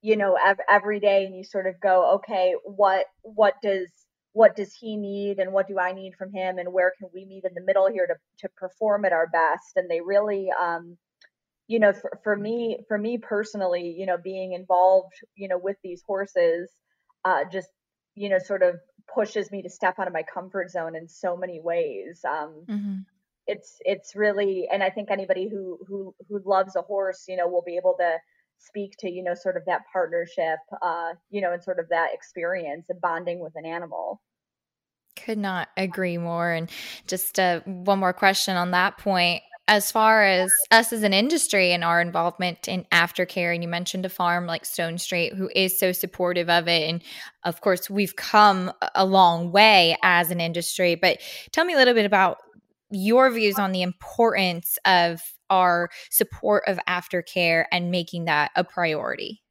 you 0.03 0.16
know 0.16 0.36
ev- 0.44 0.61
every 0.70 1.01
day 1.01 1.26
and 1.26 1.36
you 1.36 1.44
sort 1.44 1.66
of 1.66 1.74
go 1.80 2.14
okay 2.14 2.55
what 2.64 3.07
what 3.22 3.55
does 3.62 3.90
what 4.32 4.54
does 4.56 4.72
he 4.72 4.96
need 4.96 5.38
and 5.38 5.52
what 5.52 5.66
do 5.66 5.78
I 5.78 5.92
need 5.92 6.14
from 6.14 6.32
him 6.32 6.58
and 6.58 6.72
where 6.72 6.92
can 6.98 7.08
we 7.12 7.24
meet 7.24 7.44
in 7.44 7.54
the 7.54 7.64
middle 7.64 7.90
here 7.90 8.06
to 8.06 8.14
to 8.46 8.52
perform 8.56 9.04
at 9.04 9.12
our 9.12 9.26
best 9.26 9.72
and 9.76 9.90
they 9.90 10.00
really 10.00 10.48
um 10.60 10.96
you 11.66 11.78
know 11.78 11.92
for, 11.92 12.18
for 12.22 12.36
me 12.36 12.78
for 12.88 12.96
me 12.96 13.18
personally 13.18 13.94
you 13.98 14.06
know 14.06 14.16
being 14.22 14.52
involved 14.52 15.12
you 15.34 15.48
know 15.48 15.58
with 15.58 15.76
these 15.82 16.02
horses 16.06 16.70
uh 17.24 17.40
just 17.50 17.68
you 18.14 18.28
know 18.28 18.38
sort 18.38 18.62
of 18.62 18.76
pushes 19.14 19.50
me 19.50 19.62
to 19.62 19.70
step 19.70 19.98
out 19.98 20.06
of 20.06 20.12
my 20.12 20.22
comfort 20.22 20.70
zone 20.70 20.96
in 20.96 21.08
so 21.08 21.36
many 21.36 21.60
ways. 21.60 22.20
Um, 22.24 22.64
mm-hmm. 22.68 22.94
It's 23.46 23.76
it's 23.80 24.14
really, 24.14 24.68
and 24.70 24.82
I 24.82 24.90
think 24.90 25.10
anybody 25.10 25.48
who 25.48 25.78
who 25.88 26.14
who 26.28 26.40
loves 26.44 26.76
a 26.76 26.82
horse, 26.82 27.24
you 27.28 27.36
know, 27.36 27.48
will 27.48 27.64
be 27.64 27.76
able 27.76 27.96
to 27.98 28.16
speak 28.61 28.96
to 28.98 29.11
you 29.11 29.22
know 29.22 29.34
sort 29.34 29.56
of 29.56 29.64
that 29.66 29.82
partnership, 29.92 30.58
uh, 30.82 31.12
you 31.30 31.40
know, 31.40 31.52
and 31.52 31.62
sort 31.62 31.78
of 31.78 31.88
that 31.90 32.11
experience 32.12 32.86
of 32.90 33.00
bonding 33.00 33.40
with 33.40 33.52
an 33.56 33.66
animal. 33.66 34.20
Could 35.16 35.38
not 35.38 35.68
agree 35.76 36.18
more. 36.18 36.50
And 36.50 36.70
just 37.06 37.38
uh, 37.38 37.61
one 37.64 37.98
more 37.98 38.12
question 38.12 38.56
on 38.56 38.70
that 38.70 38.96
point 38.96 39.42
as 39.70 39.92
far 39.92 40.24
as 40.24 40.50
us 40.72 40.92
as 40.92 41.04
an 41.04 41.14
industry 41.14 41.70
and 41.70 41.84
our 41.84 42.00
involvement 42.00 42.66
in 42.66 42.84
aftercare, 42.92 43.54
and 43.54 43.62
you 43.62 43.68
mentioned 43.68 44.04
a 44.04 44.08
farm 44.08 44.44
like 44.44 44.64
Stonestreet 44.64 45.32
who 45.36 45.48
is 45.54 45.78
so 45.78 45.92
supportive 45.92 46.50
of 46.50 46.66
it. 46.66 46.90
And 46.90 47.00
of 47.44 47.61
course, 47.61 47.88
we've 47.88 48.16
come 48.16 48.72
a 48.96 49.06
long 49.06 49.52
way 49.52 49.96
as 50.02 50.32
an 50.32 50.40
industry. 50.40 50.96
But 50.96 51.20
tell 51.52 51.64
me 51.64 51.74
a 51.74 51.76
little 51.76 51.94
bit 51.94 52.04
about 52.04 52.38
your 52.91 53.30
views 53.30 53.59
on 53.59 53.72
the 53.72 53.82
importance 53.82 54.78
of 54.84 55.20
our 55.49 55.91
support 56.11 56.64
of 56.66 56.78
aftercare 56.88 57.64
and 57.72 57.91
making 57.91 58.26
that 58.26 58.51
a 58.57 58.64
priority. 58.64 59.43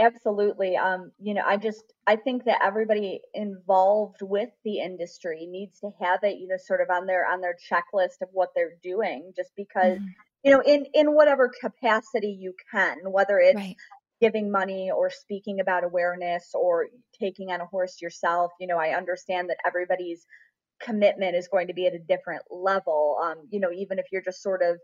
Absolutely. 0.00 0.76
Um, 0.76 1.12
you 1.20 1.34
know, 1.34 1.42
I 1.46 1.56
just 1.56 1.84
I 2.06 2.16
think 2.16 2.44
that 2.44 2.60
everybody 2.64 3.20
involved 3.34 4.18
with 4.20 4.48
the 4.64 4.78
industry 4.78 5.46
needs 5.46 5.78
to 5.80 5.90
have 6.00 6.20
it, 6.22 6.38
you 6.38 6.48
know, 6.48 6.56
sort 6.56 6.80
of 6.80 6.88
on 6.90 7.06
their 7.06 7.30
on 7.30 7.40
their 7.40 7.56
checklist 7.70 8.22
of 8.22 8.28
what 8.32 8.48
they're 8.56 8.76
doing, 8.82 9.32
just 9.36 9.50
because, 9.56 9.98
mm-hmm. 9.98 10.06
you 10.44 10.50
know, 10.50 10.60
in 10.60 10.86
in 10.94 11.14
whatever 11.14 11.50
capacity 11.60 12.36
you 12.40 12.54
can, 12.72 12.96
whether 13.04 13.38
it's 13.38 13.54
right. 13.54 13.76
giving 14.20 14.50
money 14.50 14.90
or 14.90 15.10
speaking 15.10 15.60
about 15.60 15.84
awareness 15.84 16.50
or 16.54 16.88
taking 17.20 17.50
on 17.50 17.60
a 17.60 17.66
horse 17.66 18.00
yourself, 18.00 18.50
you 18.58 18.66
know, 18.66 18.78
I 18.78 18.96
understand 18.96 19.50
that 19.50 19.58
everybody's 19.64 20.26
commitment 20.84 21.36
is 21.36 21.48
going 21.48 21.68
to 21.68 21.74
be 21.74 21.86
at 21.86 21.94
a 21.94 21.98
different 21.98 22.42
level. 22.50 23.18
Um, 23.22 23.48
you 23.50 23.60
know, 23.60 23.70
even 23.72 23.98
if 23.98 24.06
you're 24.10 24.22
just 24.22 24.42
sort 24.42 24.62
of 24.62 24.78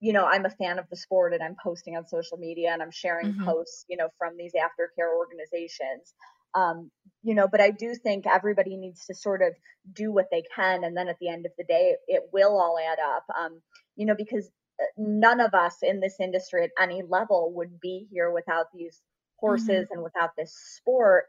you 0.00 0.14
know, 0.14 0.24
I'm 0.24 0.46
a 0.46 0.50
fan 0.50 0.78
of 0.78 0.86
the 0.88 0.96
sport 0.96 1.34
and 1.34 1.42
I'm 1.42 1.56
posting 1.62 1.94
on 1.96 2.08
social 2.08 2.38
media 2.38 2.70
and 2.72 2.82
I'm 2.82 2.90
sharing 2.90 3.32
mm-hmm. 3.32 3.44
posts, 3.44 3.84
you 3.88 3.98
know, 3.98 4.08
from 4.18 4.36
these 4.36 4.52
aftercare 4.54 5.14
organizations. 5.14 6.14
Um, 6.54 6.90
you 7.22 7.34
know, 7.34 7.46
but 7.46 7.60
I 7.60 7.70
do 7.70 7.94
think 7.94 8.24
everybody 8.26 8.76
needs 8.76 9.04
to 9.06 9.14
sort 9.14 9.42
of 9.42 9.52
do 9.92 10.10
what 10.10 10.26
they 10.32 10.42
can. 10.56 10.84
And 10.84 10.96
then 10.96 11.08
at 11.08 11.18
the 11.20 11.28
end 11.28 11.44
of 11.44 11.52
the 11.58 11.64
day, 11.64 11.96
it 12.08 12.22
will 12.32 12.58
all 12.58 12.78
add 12.78 12.98
up. 12.98 13.24
Um, 13.38 13.60
you 13.94 14.06
know, 14.06 14.14
because 14.16 14.50
uh, 14.80 14.86
none 14.96 15.38
of 15.38 15.52
us 15.52 15.76
in 15.82 16.00
this 16.00 16.16
industry 16.18 16.64
at 16.64 16.70
any 16.82 17.02
level 17.06 17.52
would 17.56 17.78
be 17.78 18.08
here 18.10 18.32
without 18.32 18.66
these 18.74 19.00
horses 19.36 19.84
mm-hmm. 19.84 19.92
and 19.92 20.02
without 20.02 20.30
this 20.36 20.54
sport. 20.76 21.26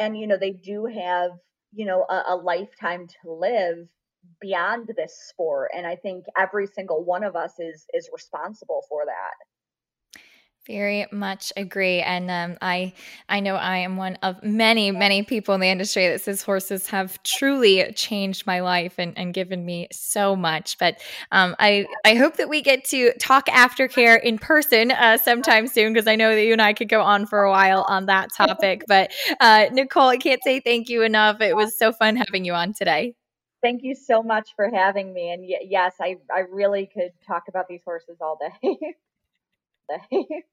And, 0.00 0.18
you 0.18 0.26
know, 0.26 0.38
they 0.38 0.52
do 0.52 0.86
have, 0.86 1.30
you 1.72 1.86
know, 1.86 2.04
a, 2.08 2.22
a 2.28 2.36
lifetime 2.36 3.06
to 3.22 3.32
live 3.32 3.88
beyond 4.40 4.90
this 4.96 5.14
sport. 5.28 5.70
And 5.74 5.86
i 5.86 5.96
think 5.96 6.26
every 6.36 6.66
single 6.66 7.04
one 7.04 7.24
of 7.24 7.36
us 7.36 7.52
is 7.58 7.86
is 7.94 8.10
responsible 8.12 8.84
for 8.88 9.04
that 9.06 9.34
very 10.68 11.06
much 11.10 11.52
agree, 11.56 12.00
and 12.00 12.30
um, 12.30 12.58
I 12.60 12.92
I 13.28 13.40
know 13.40 13.56
I 13.56 13.78
am 13.78 13.96
one 13.96 14.16
of 14.22 14.42
many 14.44 14.90
many 14.90 15.22
people 15.22 15.54
in 15.54 15.60
the 15.60 15.68
industry 15.68 16.06
that 16.08 16.20
says 16.20 16.42
horses 16.42 16.86
have 16.88 17.20
truly 17.22 17.90
changed 17.94 18.46
my 18.46 18.60
life 18.60 18.94
and, 18.98 19.16
and 19.18 19.34
given 19.34 19.64
me 19.64 19.88
so 19.90 20.36
much. 20.36 20.78
But 20.78 21.00
um, 21.32 21.56
I 21.58 21.86
I 22.04 22.14
hope 22.14 22.36
that 22.36 22.48
we 22.48 22.62
get 22.62 22.84
to 22.86 23.12
talk 23.14 23.46
aftercare 23.46 24.22
in 24.22 24.38
person 24.38 24.92
uh, 24.92 25.16
sometime 25.16 25.66
soon 25.66 25.94
because 25.94 26.06
I 26.06 26.16
know 26.16 26.34
that 26.34 26.44
you 26.44 26.52
and 26.52 26.62
I 26.62 26.74
could 26.74 26.88
go 26.88 27.00
on 27.00 27.26
for 27.26 27.42
a 27.42 27.50
while 27.50 27.84
on 27.88 28.06
that 28.06 28.28
topic. 28.32 28.84
But 28.86 29.10
uh, 29.40 29.66
Nicole, 29.72 30.08
I 30.08 30.18
can't 30.18 30.42
say 30.44 30.60
thank 30.60 30.88
you 30.88 31.02
enough. 31.02 31.40
It 31.40 31.56
was 31.56 31.76
so 31.76 31.92
fun 31.92 32.16
having 32.16 32.44
you 32.44 32.52
on 32.52 32.74
today 32.74 33.14
thank 33.60 33.82
you 33.82 33.92
so 33.92 34.22
much 34.22 34.50
for 34.54 34.70
having 34.72 35.12
me. 35.12 35.32
And 35.32 35.44
yes, 35.44 35.94
I, 36.00 36.14
I 36.32 36.44
really 36.48 36.86
could 36.86 37.10
talk 37.26 37.48
about 37.48 37.66
these 37.66 37.80
horses 37.84 38.18
all 38.20 38.38
day. 38.62 38.78
day. 39.88 40.44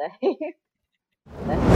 Day. 0.00 1.60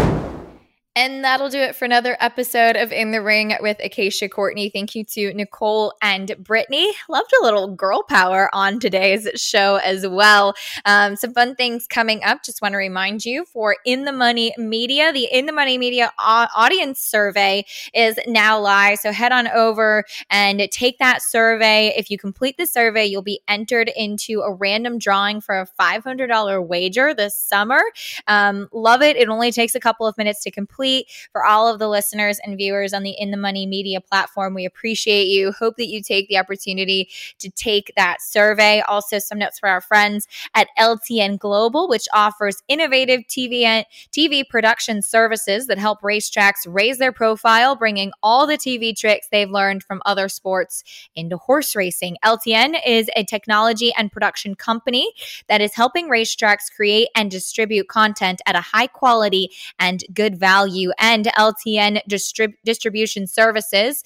And 0.96 1.24
that'll 1.24 1.48
do 1.48 1.58
it 1.58 1.74
for 1.74 1.86
another 1.86 2.16
episode 2.20 2.76
of 2.76 2.92
In 2.92 3.10
the 3.10 3.20
Ring 3.20 3.52
with 3.60 3.78
Acacia 3.82 4.28
Courtney. 4.28 4.70
Thank 4.70 4.94
you 4.94 5.02
to 5.06 5.34
Nicole 5.34 5.92
and 6.00 6.28
Britney. 6.40 6.88
Loved 7.08 7.32
a 7.32 7.42
little 7.42 7.74
girl 7.74 8.04
power 8.04 8.48
on 8.52 8.78
today's 8.78 9.28
show 9.34 9.80
as 9.82 10.06
well. 10.06 10.54
Um, 10.84 11.16
some 11.16 11.34
fun 11.34 11.56
things 11.56 11.88
coming 11.88 12.22
up. 12.22 12.44
Just 12.44 12.62
want 12.62 12.74
to 12.74 12.76
remind 12.76 13.24
you 13.24 13.44
for 13.44 13.74
In 13.84 14.04
the 14.04 14.12
Money 14.12 14.54
Media, 14.56 15.12
the 15.12 15.24
In 15.24 15.46
the 15.46 15.52
Money 15.52 15.78
Media 15.78 16.12
audience 16.16 17.00
survey 17.00 17.66
is 17.92 18.16
now 18.28 18.60
live. 18.60 19.00
So 19.00 19.10
head 19.10 19.32
on 19.32 19.48
over 19.48 20.04
and 20.30 20.60
take 20.70 20.98
that 20.98 21.22
survey. 21.22 21.92
If 21.96 22.08
you 22.08 22.18
complete 22.18 22.56
the 22.56 22.66
survey, 22.66 23.04
you'll 23.04 23.22
be 23.22 23.40
entered 23.48 23.90
into 23.96 24.42
a 24.42 24.52
random 24.52 25.00
drawing 25.00 25.40
for 25.40 25.58
a 25.58 25.66
$500 25.76 26.68
wager 26.68 27.12
this 27.14 27.36
summer. 27.36 27.82
Um, 28.28 28.68
love 28.72 29.02
it. 29.02 29.16
It 29.16 29.28
only 29.28 29.50
takes 29.50 29.74
a 29.74 29.80
couple 29.80 30.06
of 30.06 30.16
minutes 30.16 30.44
to 30.44 30.52
complete 30.52 30.83
complete. 30.84 31.06
For 31.32 31.44
all 31.44 31.66
of 31.66 31.78
the 31.78 31.88
listeners 31.88 32.38
and 32.44 32.56
viewers 32.56 32.92
on 32.92 33.02
the 33.02 33.14
In 33.18 33.30
the 33.30 33.36
Money 33.36 33.66
Media 33.66 34.00
platform, 34.00 34.54
we 34.54 34.64
appreciate 34.64 35.24
you. 35.24 35.52
Hope 35.52 35.76
that 35.76 35.88
you 35.88 36.02
take 36.02 36.28
the 36.28 36.38
opportunity 36.38 37.08
to 37.38 37.50
take 37.50 37.92
that 37.96 38.20
survey. 38.20 38.82
Also, 38.82 39.18
some 39.18 39.38
notes 39.38 39.58
for 39.58 39.68
our 39.68 39.80
friends 39.80 40.28
at 40.54 40.68
LTN 40.78 41.38
Global, 41.38 41.88
which 41.88 42.06
offers 42.12 42.62
innovative 42.68 43.22
TV 43.22 43.84
TV 44.12 44.48
production 44.48 45.00
services 45.02 45.66
that 45.66 45.78
help 45.78 46.02
racetracks 46.02 46.66
raise 46.66 46.98
their 46.98 47.12
profile, 47.12 47.76
bringing 47.76 48.12
all 48.22 48.46
the 48.46 48.58
TV 48.58 48.96
tricks 48.96 49.28
they've 49.30 49.50
learned 49.50 49.82
from 49.82 50.02
other 50.04 50.28
sports 50.28 50.84
into 51.14 51.36
horse 51.36 51.74
racing. 51.74 52.16
LTN 52.24 52.76
is 52.86 53.08
a 53.16 53.24
technology 53.24 53.92
and 53.96 54.12
production 54.12 54.54
company 54.54 55.12
that 55.48 55.60
is 55.60 55.74
helping 55.74 56.08
racetracks 56.08 56.70
create 56.74 57.08
and 57.16 57.30
distribute 57.30 57.88
content 57.88 58.40
at 58.46 58.54
a 58.54 58.60
high 58.60 58.86
quality 58.86 59.50
and 59.78 60.04
good 60.12 60.38
value 60.38 60.73
value 60.74 60.90
and 60.98 61.26
LTN 61.26 62.00
distrib- 62.08 62.54
distribution 62.64 63.26
services 63.26 64.02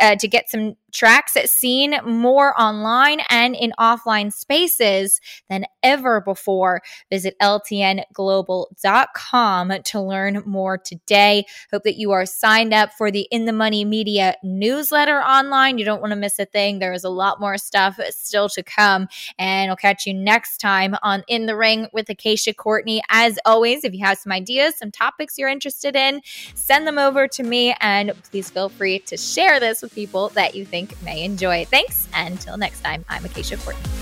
uh, 0.00 0.16
to 0.16 0.28
get 0.28 0.50
some 0.50 0.76
tracks 0.92 1.32
seen 1.46 1.96
more 2.04 2.54
online 2.60 3.20
and 3.30 3.56
in 3.56 3.72
offline 3.80 4.30
spaces 4.32 5.20
than 5.48 5.64
ever 5.82 6.20
before. 6.20 6.82
Visit 7.10 7.34
LTNglobal.com 7.40 9.72
to 9.84 10.00
learn 10.00 10.42
more 10.46 10.78
today. 10.78 11.44
Hope 11.72 11.82
that 11.84 11.96
you 11.96 12.10
are 12.12 12.26
signed 12.26 12.74
up 12.74 12.92
for 12.92 13.10
the 13.10 13.26
In 13.30 13.46
the 13.46 13.52
Money 13.52 13.84
Media 13.84 14.36
newsletter 14.44 15.20
online. 15.20 15.78
You 15.78 15.84
don't 15.84 16.00
want 16.00 16.12
to 16.12 16.16
miss 16.16 16.38
a 16.38 16.44
thing. 16.44 16.78
There 16.78 16.92
is 16.92 17.02
a 17.04 17.08
lot 17.08 17.40
more 17.40 17.56
stuff 17.56 17.98
still 18.10 18.48
to 18.50 18.62
come. 18.62 19.08
And 19.38 19.70
I'll 19.70 19.76
catch 19.76 20.06
you 20.06 20.14
next 20.14 20.58
time 20.58 20.94
on 21.02 21.24
In 21.26 21.46
the 21.46 21.56
Ring 21.56 21.88
with 21.92 22.08
Acacia 22.10 22.54
Courtney. 22.54 23.02
As 23.08 23.40
always, 23.44 23.84
if 23.84 23.92
you 23.94 24.04
have 24.04 24.18
some 24.18 24.32
ideas, 24.32 24.76
some 24.76 24.90
topics 24.90 25.38
you're 25.38 25.48
interested 25.48 25.96
in, 26.12 26.22
send 26.54 26.86
them 26.86 26.98
over 26.98 27.26
to 27.28 27.42
me. 27.42 27.74
And 27.80 28.12
please 28.30 28.50
feel 28.50 28.68
free 28.68 28.98
to 29.00 29.16
share 29.16 29.60
this 29.60 29.82
with 29.82 29.94
people 29.94 30.28
that 30.30 30.54
you 30.54 30.64
think 30.64 31.00
may 31.02 31.24
enjoy. 31.24 31.64
Thanks. 31.64 32.08
Until 32.14 32.56
next 32.56 32.80
time, 32.80 33.04
I'm 33.08 33.24
Acacia 33.24 33.56
Courtney. 33.56 34.01